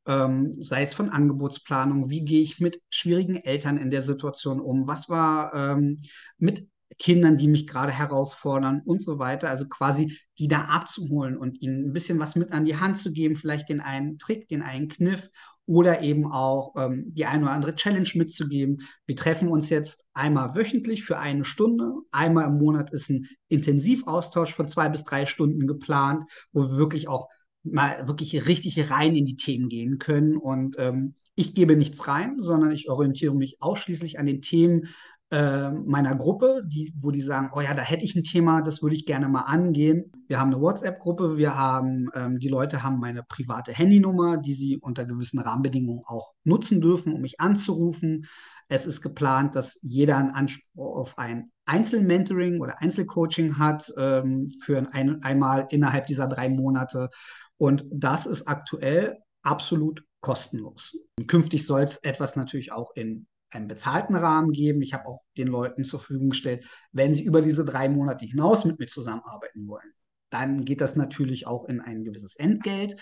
ähm, 0.07 0.53
sei 0.59 0.81
es 0.81 0.93
von 0.93 1.09
Angebotsplanung, 1.09 2.09
wie 2.09 2.23
gehe 2.23 2.41
ich 2.41 2.59
mit 2.59 2.81
schwierigen 2.89 3.35
Eltern 3.35 3.77
in 3.77 3.91
der 3.91 4.01
Situation 4.01 4.59
um, 4.59 4.87
was 4.87 5.09
war 5.09 5.53
ähm, 5.53 6.01
mit 6.37 6.67
Kindern, 6.99 7.37
die 7.37 7.47
mich 7.47 7.67
gerade 7.67 7.91
herausfordern 7.91 8.81
und 8.85 9.01
so 9.01 9.19
weiter. 9.19 9.49
Also 9.49 9.67
quasi 9.67 10.17
die 10.37 10.47
da 10.47 10.61
abzuholen 10.61 11.37
und 11.37 11.61
ihnen 11.61 11.89
ein 11.89 11.93
bisschen 11.93 12.19
was 12.19 12.35
mit 12.35 12.51
an 12.51 12.65
die 12.65 12.77
Hand 12.77 12.97
zu 12.97 13.11
geben, 13.11 13.35
vielleicht 13.35 13.69
den 13.69 13.81
einen 13.81 14.17
Trick, 14.17 14.47
den 14.47 14.61
einen 14.61 14.87
Kniff 14.87 15.29
oder 15.65 16.01
eben 16.01 16.25
auch 16.29 16.73
ähm, 16.77 17.05
die 17.07 17.25
eine 17.25 17.43
oder 17.43 17.53
andere 17.53 17.75
Challenge 17.75 18.09
mitzugeben. 18.15 18.79
Wir 19.05 19.15
treffen 19.15 19.47
uns 19.47 19.69
jetzt 19.69 20.07
einmal 20.13 20.55
wöchentlich 20.55 21.03
für 21.03 21.19
eine 21.19 21.45
Stunde. 21.45 21.93
Einmal 22.11 22.47
im 22.47 22.57
Monat 22.57 22.91
ist 22.91 23.09
ein 23.09 23.27
Intensivaustausch 23.47 24.53
von 24.53 24.67
zwei 24.67 24.89
bis 24.89 25.03
drei 25.03 25.25
Stunden 25.25 25.67
geplant, 25.67 26.23
wo 26.51 26.63
wir 26.63 26.77
wirklich 26.77 27.07
auch 27.07 27.27
mal 27.63 28.07
wirklich 28.07 28.47
richtig 28.47 28.89
rein 28.89 29.15
in 29.15 29.25
die 29.25 29.35
Themen 29.35 29.69
gehen 29.69 29.99
können. 29.99 30.35
Und 30.35 30.75
ähm, 30.79 31.13
ich 31.35 31.53
gebe 31.53 31.75
nichts 31.75 32.07
rein, 32.07 32.37
sondern 32.39 32.71
ich 32.71 32.89
orientiere 32.89 33.35
mich 33.35 33.61
ausschließlich 33.61 34.19
an 34.19 34.25
den 34.25 34.41
Themen, 34.41 34.87
äh, 35.31 35.71
meiner 35.71 36.15
Gruppe, 36.15 36.61
die, 36.65 36.93
wo 36.99 37.09
die 37.09 37.21
sagen, 37.21 37.51
oh 37.53 37.61
ja, 37.61 37.73
da 37.73 37.81
hätte 37.81 38.03
ich 38.03 38.15
ein 38.15 38.23
Thema, 38.23 38.61
das 38.61 38.83
würde 38.83 38.97
ich 38.97 39.05
gerne 39.05 39.29
mal 39.29 39.43
angehen. 39.43 40.11
Wir 40.27 40.39
haben 40.39 40.53
eine 40.53 40.61
WhatsApp-Gruppe, 40.61 41.37
wir 41.37 41.55
haben, 41.55 42.09
ähm, 42.13 42.37
die 42.39 42.49
Leute 42.49 42.83
haben 42.83 42.99
meine 42.99 43.23
private 43.23 43.71
Handynummer, 43.71 44.37
die 44.37 44.53
sie 44.53 44.77
unter 44.77 45.05
gewissen 45.05 45.39
Rahmenbedingungen 45.39 46.01
auch 46.05 46.33
nutzen 46.43 46.81
dürfen, 46.81 47.13
um 47.13 47.21
mich 47.21 47.39
anzurufen. 47.39 48.25
Es 48.67 48.85
ist 48.85 49.01
geplant, 49.01 49.55
dass 49.55 49.79
jeder 49.81 50.17
einen 50.17 50.31
Anspruch 50.31 50.97
auf 50.97 51.17
ein 51.17 51.51
Einzelmentoring 51.65 52.59
oder 52.59 52.81
Einzelcoaching 52.81 53.57
hat 53.57 53.89
ähm, 53.97 54.51
für 54.61 54.85
ein, 54.91 55.23
einmal 55.23 55.67
innerhalb 55.69 56.07
dieser 56.07 56.27
drei 56.27 56.49
Monate. 56.49 57.09
Und 57.57 57.85
das 57.89 58.25
ist 58.25 58.49
aktuell 58.49 59.17
absolut 59.43 60.03
kostenlos. 60.19 60.97
Und 61.17 61.27
künftig 61.27 61.65
soll 61.65 61.81
es 61.81 61.97
etwas 62.03 62.35
natürlich 62.35 62.73
auch 62.73 62.91
in 62.95 63.27
einen 63.51 63.67
bezahlten 63.67 64.15
Rahmen 64.15 64.51
geben. 64.51 64.81
Ich 64.81 64.93
habe 64.93 65.05
auch 65.07 65.21
den 65.37 65.47
Leuten 65.47 65.83
zur 65.83 65.99
Verfügung 65.99 66.29
gestellt, 66.29 66.65
wenn 66.91 67.13
sie 67.13 67.23
über 67.23 67.41
diese 67.41 67.65
drei 67.65 67.89
Monate 67.89 68.25
hinaus 68.25 68.65
mit 68.65 68.79
mir 68.79 68.87
zusammenarbeiten 68.87 69.67
wollen, 69.67 69.93
dann 70.29 70.65
geht 70.65 70.81
das 70.81 70.95
natürlich 70.95 71.47
auch 71.47 71.65
in 71.67 71.81
ein 71.81 72.03
gewisses 72.03 72.35
Entgelt. 72.35 72.95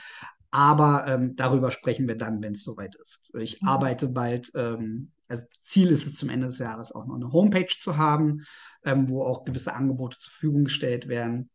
Aber 0.51 1.05
ähm, 1.07 1.35
darüber 1.35 1.69
sprechen 1.69 2.07
wir 2.07 2.17
dann, 2.17 2.41
wenn 2.41 2.53
es 2.53 2.63
soweit 2.63 2.95
ist. 2.95 3.31
Ich 3.37 3.61
mhm. 3.61 3.67
arbeite 3.67 4.07
bald, 4.09 4.51
ähm, 4.55 5.11
also 5.27 5.45
Ziel 5.61 5.89
ist 5.89 6.07
es 6.07 6.15
zum 6.15 6.29
Ende 6.29 6.47
des 6.47 6.57
Jahres 6.57 6.91
auch 6.91 7.05
noch 7.05 7.15
eine 7.15 7.31
Homepage 7.31 7.67
zu 7.67 7.97
haben, 7.97 8.41
ähm, 8.83 9.09
wo 9.09 9.21
auch 9.21 9.45
gewisse 9.45 9.75
Angebote 9.75 10.17
zur 10.17 10.31
Verfügung 10.31 10.63
gestellt 10.63 11.07
werden. 11.07 11.51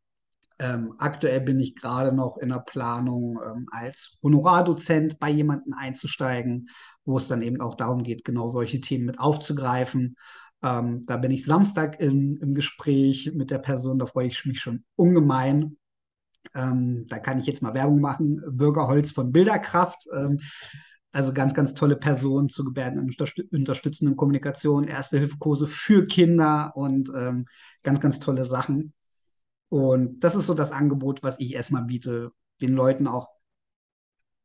Ähm, 0.58 0.94
aktuell 0.98 1.40
bin 1.40 1.60
ich 1.60 1.74
gerade 1.74 2.14
noch 2.14 2.36
in 2.38 2.50
der 2.50 2.60
Planung, 2.60 3.40
ähm, 3.44 3.66
als 3.70 4.18
Honorardozent 4.22 5.18
bei 5.18 5.30
jemandem 5.30 5.74
einzusteigen, 5.74 6.68
wo 7.04 7.16
es 7.16 7.28
dann 7.28 7.42
eben 7.42 7.60
auch 7.60 7.74
darum 7.74 8.02
geht, 8.02 8.24
genau 8.24 8.48
solche 8.48 8.80
Themen 8.80 9.06
mit 9.06 9.18
aufzugreifen. 9.18 10.14
Ähm, 10.62 11.02
da 11.06 11.16
bin 11.16 11.30
ich 11.32 11.44
Samstag 11.44 12.00
im, 12.00 12.38
im 12.40 12.54
Gespräch 12.54 13.32
mit 13.34 13.50
der 13.50 13.58
Person, 13.58 13.98
da 13.98 14.06
freue 14.06 14.28
ich 14.28 14.44
mich 14.46 14.60
schon 14.60 14.84
ungemein. 14.96 15.76
Ähm, 16.54 17.06
da 17.08 17.18
kann 17.18 17.38
ich 17.38 17.46
jetzt 17.46 17.62
mal 17.62 17.74
Werbung 17.74 18.00
machen. 18.00 18.42
Bürgerholz 18.48 19.12
von 19.12 19.32
Bilderkraft. 19.32 20.06
Ähm, 20.16 20.38
also 21.12 21.32
ganz, 21.32 21.54
ganz 21.54 21.74
tolle 21.74 21.96
Person 21.96 22.48
zur 22.48 22.64
gebärden- 22.64 22.98
und 22.98 23.16
unterstützenden 23.52 24.16
Kommunikation, 24.16 24.88
Erste-Hilfe-Kurse 24.88 25.68
für 25.68 26.06
Kinder 26.06 26.72
und 26.74 27.08
ähm, 27.16 27.46
ganz, 27.84 28.00
ganz 28.00 28.18
tolle 28.18 28.44
Sachen. 28.44 28.92
Und 29.74 30.22
das 30.22 30.36
ist 30.36 30.46
so 30.46 30.54
das 30.54 30.70
Angebot, 30.70 31.24
was 31.24 31.40
ich 31.40 31.52
erstmal 31.52 31.82
biete, 31.82 32.30
den 32.60 32.74
Leuten 32.74 33.08
auch 33.08 33.26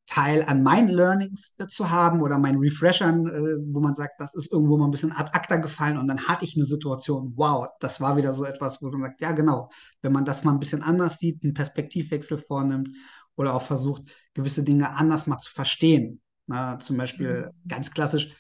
Teil 0.08 0.42
an 0.42 0.64
meinen 0.64 0.88
Learnings 0.88 1.54
äh, 1.60 1.68
zu 1.68 1.92
haben 1.92 2.24
oder 2.24 2.40
meinen 2.40 2.58
Refreshern, 2.58 3.28
äh, 3.28 3.58
wo 3.72 3.80
man 3.80 3.94
sagt, 3.94 4.20
das 4.20 4.34
ist 4.34 4.52
irgendwo 4.52 4.76
mal 4.76 4.86
ein 4.86 4.92
bisschen 4.92 5.12
ad 5.12 5.30
acta 5.34 5.58
gefallen 5.58 6.00
und 6.00 6.08
dann 6.08 6.28
hatte 6.28 6.46
ich 6.46 6.56
eine 6.56 6.66
Situation, 6.66 7.34
wow, 7.36 7.68
das 7.80 8.02
war 8.02 8.18
wieder 8.18 8.34
so 8.34 8.44
etwas, 8.44 8.82
wo 8.82 8.90
man 8.90 9.02
sagt, 9.02 9.22
ja 9.22 9.32
genau, 9.34 9.70
wenn 10.02 10.14
man 10.14 10.26
das 10.26 10.46
mal 10.46 10.54
ein 10.54 10.60
bisschen 10.60 10.82
anders 10.82 11.20
sieht, 11.20 11.44
einen 11.44 11.54
Perspektivwechsel 11.54 12.40
vornimmt 12.40 12.90
oder 13.36 13.54
auch 13.54 13.62
versucht, 13.62 14.02
gewisse 14.34 14.64
Dinge 14.64 14.96
anders 14.96 15.28
mal 15.28 15.38
zu 15.38 15.52
verstehen. 15.52 16.22
Na, 16.48 16.80
zum 16.80 16.98
Beispiel 16.98 17.52
mhm. 17.54 17.68
ganz 17.68 17.92
klassisch, 17.92 18.36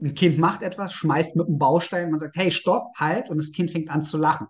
ein 0.00 0.14
Kind 0.14 0.38
macht 0.38 0.62
etwas, 0.62 0.92
schmeißt 0.92 1.34
mit 1.34 1.48
einem 1.48 1.58
Baustein, 1.58 2.12
man 2.12 2.20
sagt, 2.20 2.36
hey, 2.36 2.52
stopp, 2.52 2.92
halt, 2.96 3.28
und 3.28 3.38
das 3.38 3.50
Kind 3.50 3.72
fängt 3.72 3.90
an 3.90 4.02
zu 4.02 4.18
lachen. 4.18 4.46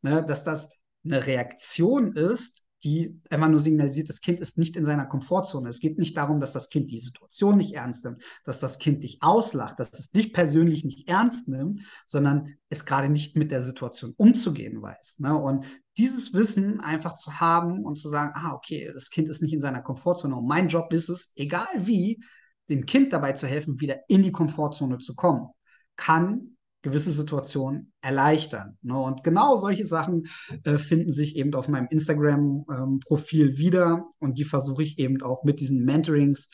Ne, 0.00 0.24
dass 0.24 0.44
das 0.44 0.83
eine 1.04 1.26
Reaktion 1.26 2.14
ist, 2.14 2.64
die 2.84 3.18
einfach 3.30 3.48
nur 3.48 3.60
signalisiert, 3.60 4.10
das 4.10 4.20
Kind 4.20 4.40
ist 4.40 4.58
nicht 4.58 4.76
in 4.76 4.84
seiner 4.84 5.06
Komfortzone. 5.06 5.70
Es 5.70 5.80
geht 5.80 5.98
nicht 5.98 6.16
darum, 6.16 6.38
dass 6.38 6.52
das 6.52 6.68
Kind 6.68 6.90
die 6.90 6.98
Situation 6.98 7.56
nicht 7.56 7.74
ernst 7.74 8.04
nimmt, 8.04 8.22
dass 8.44 8.60
das 8.60 8.78
Kind 8.78 9.02
dich 9.02 9.22
auslacht, 9.22 9.80
dass 9.80 9.98
es 9.98 10.10
dich 10.10 10.34
persönlich 10.34 10.84
nicht 10.84 11.08
ernst 11.08 11.48
nimmt, 11.48 11.80
sondern 12.06 12.56
es 12.68 12.84
gerade 12.84 13.08
nicht 13.08 13.36
mit 13.36 13.50
der 13.50 13.62
Situation 13.62 14.12
umzugehen 14.18 14.82
weiß. 14.82 15.20
Ne? 15.20 15.34
Und 15.34 15.64
dieses 15.96 16.34
Wissen 16.34 16.80
einfach 16.80 17.14
zu 17.14 17.40
haben 17.40 17.84
und 17.84 17.96
zu 17.96 18.10
sagen, 18.10 18.32
ah, 18.34 18.52
okay, 18.52 18.90
das 18.92 19.08
Kind 19.10 19.28
ist 19.30 19.40
nicht 19.40 19.54
in 19.54 19.62
seiner 19.62 19.80
Komfortzone 19.80 20.36
und 20.36 20.46
mein 20.46 20.68
Job 20.68 20.92
ist 20.92 21.08
es, 21.08 21.32
egal 21.36 21.66
wie, 21.78 22.22
dem 22.68 22.84
Kind 22.84 23.12
dabei 23.12 23.32
zu 23.32 23.46
helfen, 23.46 23.80
wieder 23.80 24.00
in 24.08 24.22
die 24.22 24.32
Komfortzone 24.32 24.98
zu 24.98 25.14
kommen, 25.14 25.48
kann 25.96 26.53
gewisse 26.84 27.10
Situationen 27.10 27.92
erleichtern. 28.02 28.78
Ne? 28.82 28.96
Und 28.96 29.24
genau 29.24 29.56
solche 29.56 29.86
Sachen 29.86 30.26
äh, 30.64 30.76
finden 30.76 31.12
sich 31.12 31.36
eben 31.36 31.52
auf 31.54 31.68
meinem 31.68 31.88
Instagram-Profil 31.90 33.48
ähm, 33.48 33.58
wieder 33.58 34.04
und 34.20 34.38
die 34.38 34.44
versuche 34.44 34.84
ich 34.84 34.98
eben 34.98 35.20
auch 35.22 35.44
mit 35.44 35.60
diesen 35.60 35.84
Mentorings 35.84 36.50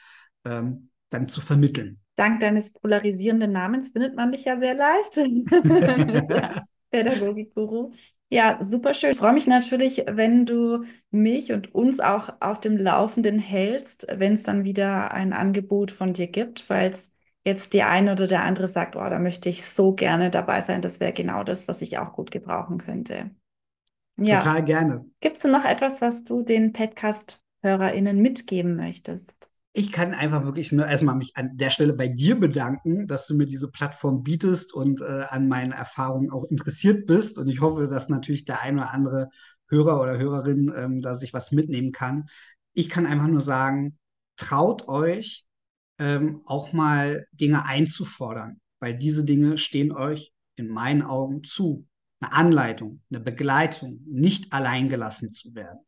ähm, 0.47 0.91
dann 1.11 1.29
zu 1.29 1.41
vermitteln. 1.41 2.01
Dank 2.17 2.41
deines 2.41 2.73
polarisierenden 2.73 3.51
Namens 3.51 3.89
findet 3.89 4.15
man 4.15 4.31
dich 4.31 4.45
ja 4.45 4.59
sehr 4.59 4.75
leicht. 4.75 5.17
Pädagogik-Guru. 6.91 7.93
Ja, 8.29 8.61
super 8.63 8.95
schön. 8.95 9.11
Ich 9.11 9.17
freue 9.17 9.33
mich 9.33 9.49
natürlich, 9.49 10.05
wenn 10.09 10.47
du 10.47 10.85
mich 11.11 11.53
und 11.53 11.75
uns 11.75 11.99
auch 11.99 12.35
auf 12.39 12.61
dem 12.61 12.77
Laufenden 12.77 13.41
hältst, 13.41 14.07
wenn 14.09 14.35
es 14.35 14.45
dann 14.45 14.63
wieder 14.63 15.11
ein 15.11 15.33
Angebot 15.33 15.91
von 15.91 16.13
dir 16.13 16.29
gibt, 16.29 16.61
falls 16.61 17.13
jetzt 17.45 17.73
die 17.73 17.83
eine 17.83 18.13
oder 18.13 18.27
der 18.27 18.45
andere 18.45 18.69
sagt, 18.69 18.97
oh, 18.97 19.09
da 19.09 19.19
möchte 19.19 19.49
ich 19.49 19.65
so 19.65 19.95
gerne 19.95 20.31
dabei 20.31 20.61
sein, 20.61 20.83
das 20.83 21.01
wäre 21.01 21.13
genau 21.13 21.43
das, 21.43 21.69
was 21.69 21.83
ich 21.83 21.99
auch 21.99 22.13
gut 22.13 22.31
gebrauchen 22.31 22.79
könnte. 22.79 23.31
Ja. 24.19 24.39
Total 24.39 24.65
gerne. 24.65 25.07
Gibt 25.21 25.39
es 25.39 25.45
noch 25.45 25.65
etwas, 25.65 26.01
was 26.03 26.25
du 26.25 26.43
den 26.43 26.73
Podcast-HörerInnen 26.73 28.21
mitgeben 28.21 28.77
möchtest? 28.77 29.49
Ich 29.73 29.93
kann 29.93 30.15
einfach 30.15 30.45
wirklich 30.45 30.73
nur 30.73 30.87
erstmal 30.87 31.15
mich 31.15 31.37
an 31.37 31.57
der 31.57 31.71
Stelle 31.71 31.95
bei 31.95 32.09
dir 32.09 32.39
bedanken, 32.39 33.07
dass 33.07 33.27
du 33.29 33.37
mir 33.37 33.47
diese 33.47 33.71
Plattform 33.71 34.23
bietest 34.23 34.75
und 34.75 35.01
äh, 35.01 35.25
an 35.29 35.49
meinen 35.49 35.73
Erfahrungen 35.73 36.31
auch 36.31 36.45
interessiert 36.45 37.07
bist. 37.07 37.39
Und 37.39 37.49
ich 37.49 37.61
hoffe, 37.61 37.87
dass 37.87 38.09
natürlich 38.09 38.45
der 38.45 38.63
ein 38.63 38.79
oder 38.79 38.93
andere 38.93 39.31
Hörer 39.69 40.03
oder 40.03 40.19
Hörerin 40.19 40.73
ähm, 40.77 41.01
da 41.01 41.15
sich 41.15 41.33
was 41.33 41.53
mitnehmen 41.53 41.93
kann. 41.93 42.27
Ich 42.73 42.91
kann 42.91 43.07
einfach 43.07 43.29
nur 43.29 43.41
sagen, 43.41 43.97
traut 44.37 44.89
euch, 44.89 45.47
ähm, 46.01 46.41
auch 46.47 46.73
mal 46.73 47.27
Dinge 47.33 47.67
einzufordern, 47.67 48.61
weil 48.81 48.97
diese 48.97 49.25
Dinge 49.25 49.59
stehen 49.59 49.93
euch 49.93 50.33
in 50.57 50.69
meinen 50.69 51.03
Augen 51.03 51.45
zu. 51.45 51.87
Eine 52.21 52.33
Anleitung, 52.33 53.03
eine 53.11 53.21
Begleitung, 53.21 54.01
nicht 54.07 54.53
alleingelassen 54.53 55.31
zu 55.31 55.55
werden. 55.55 55.81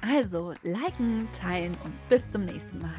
Also, 0.00 0.54
liken, 0.62 1.28
teilen 1.32 1.76
und 1.84 1.92
bis 2.08 2.28
zum 2.30 2.44
nächsten 2.44 2.78
Mal. 2.78 2.94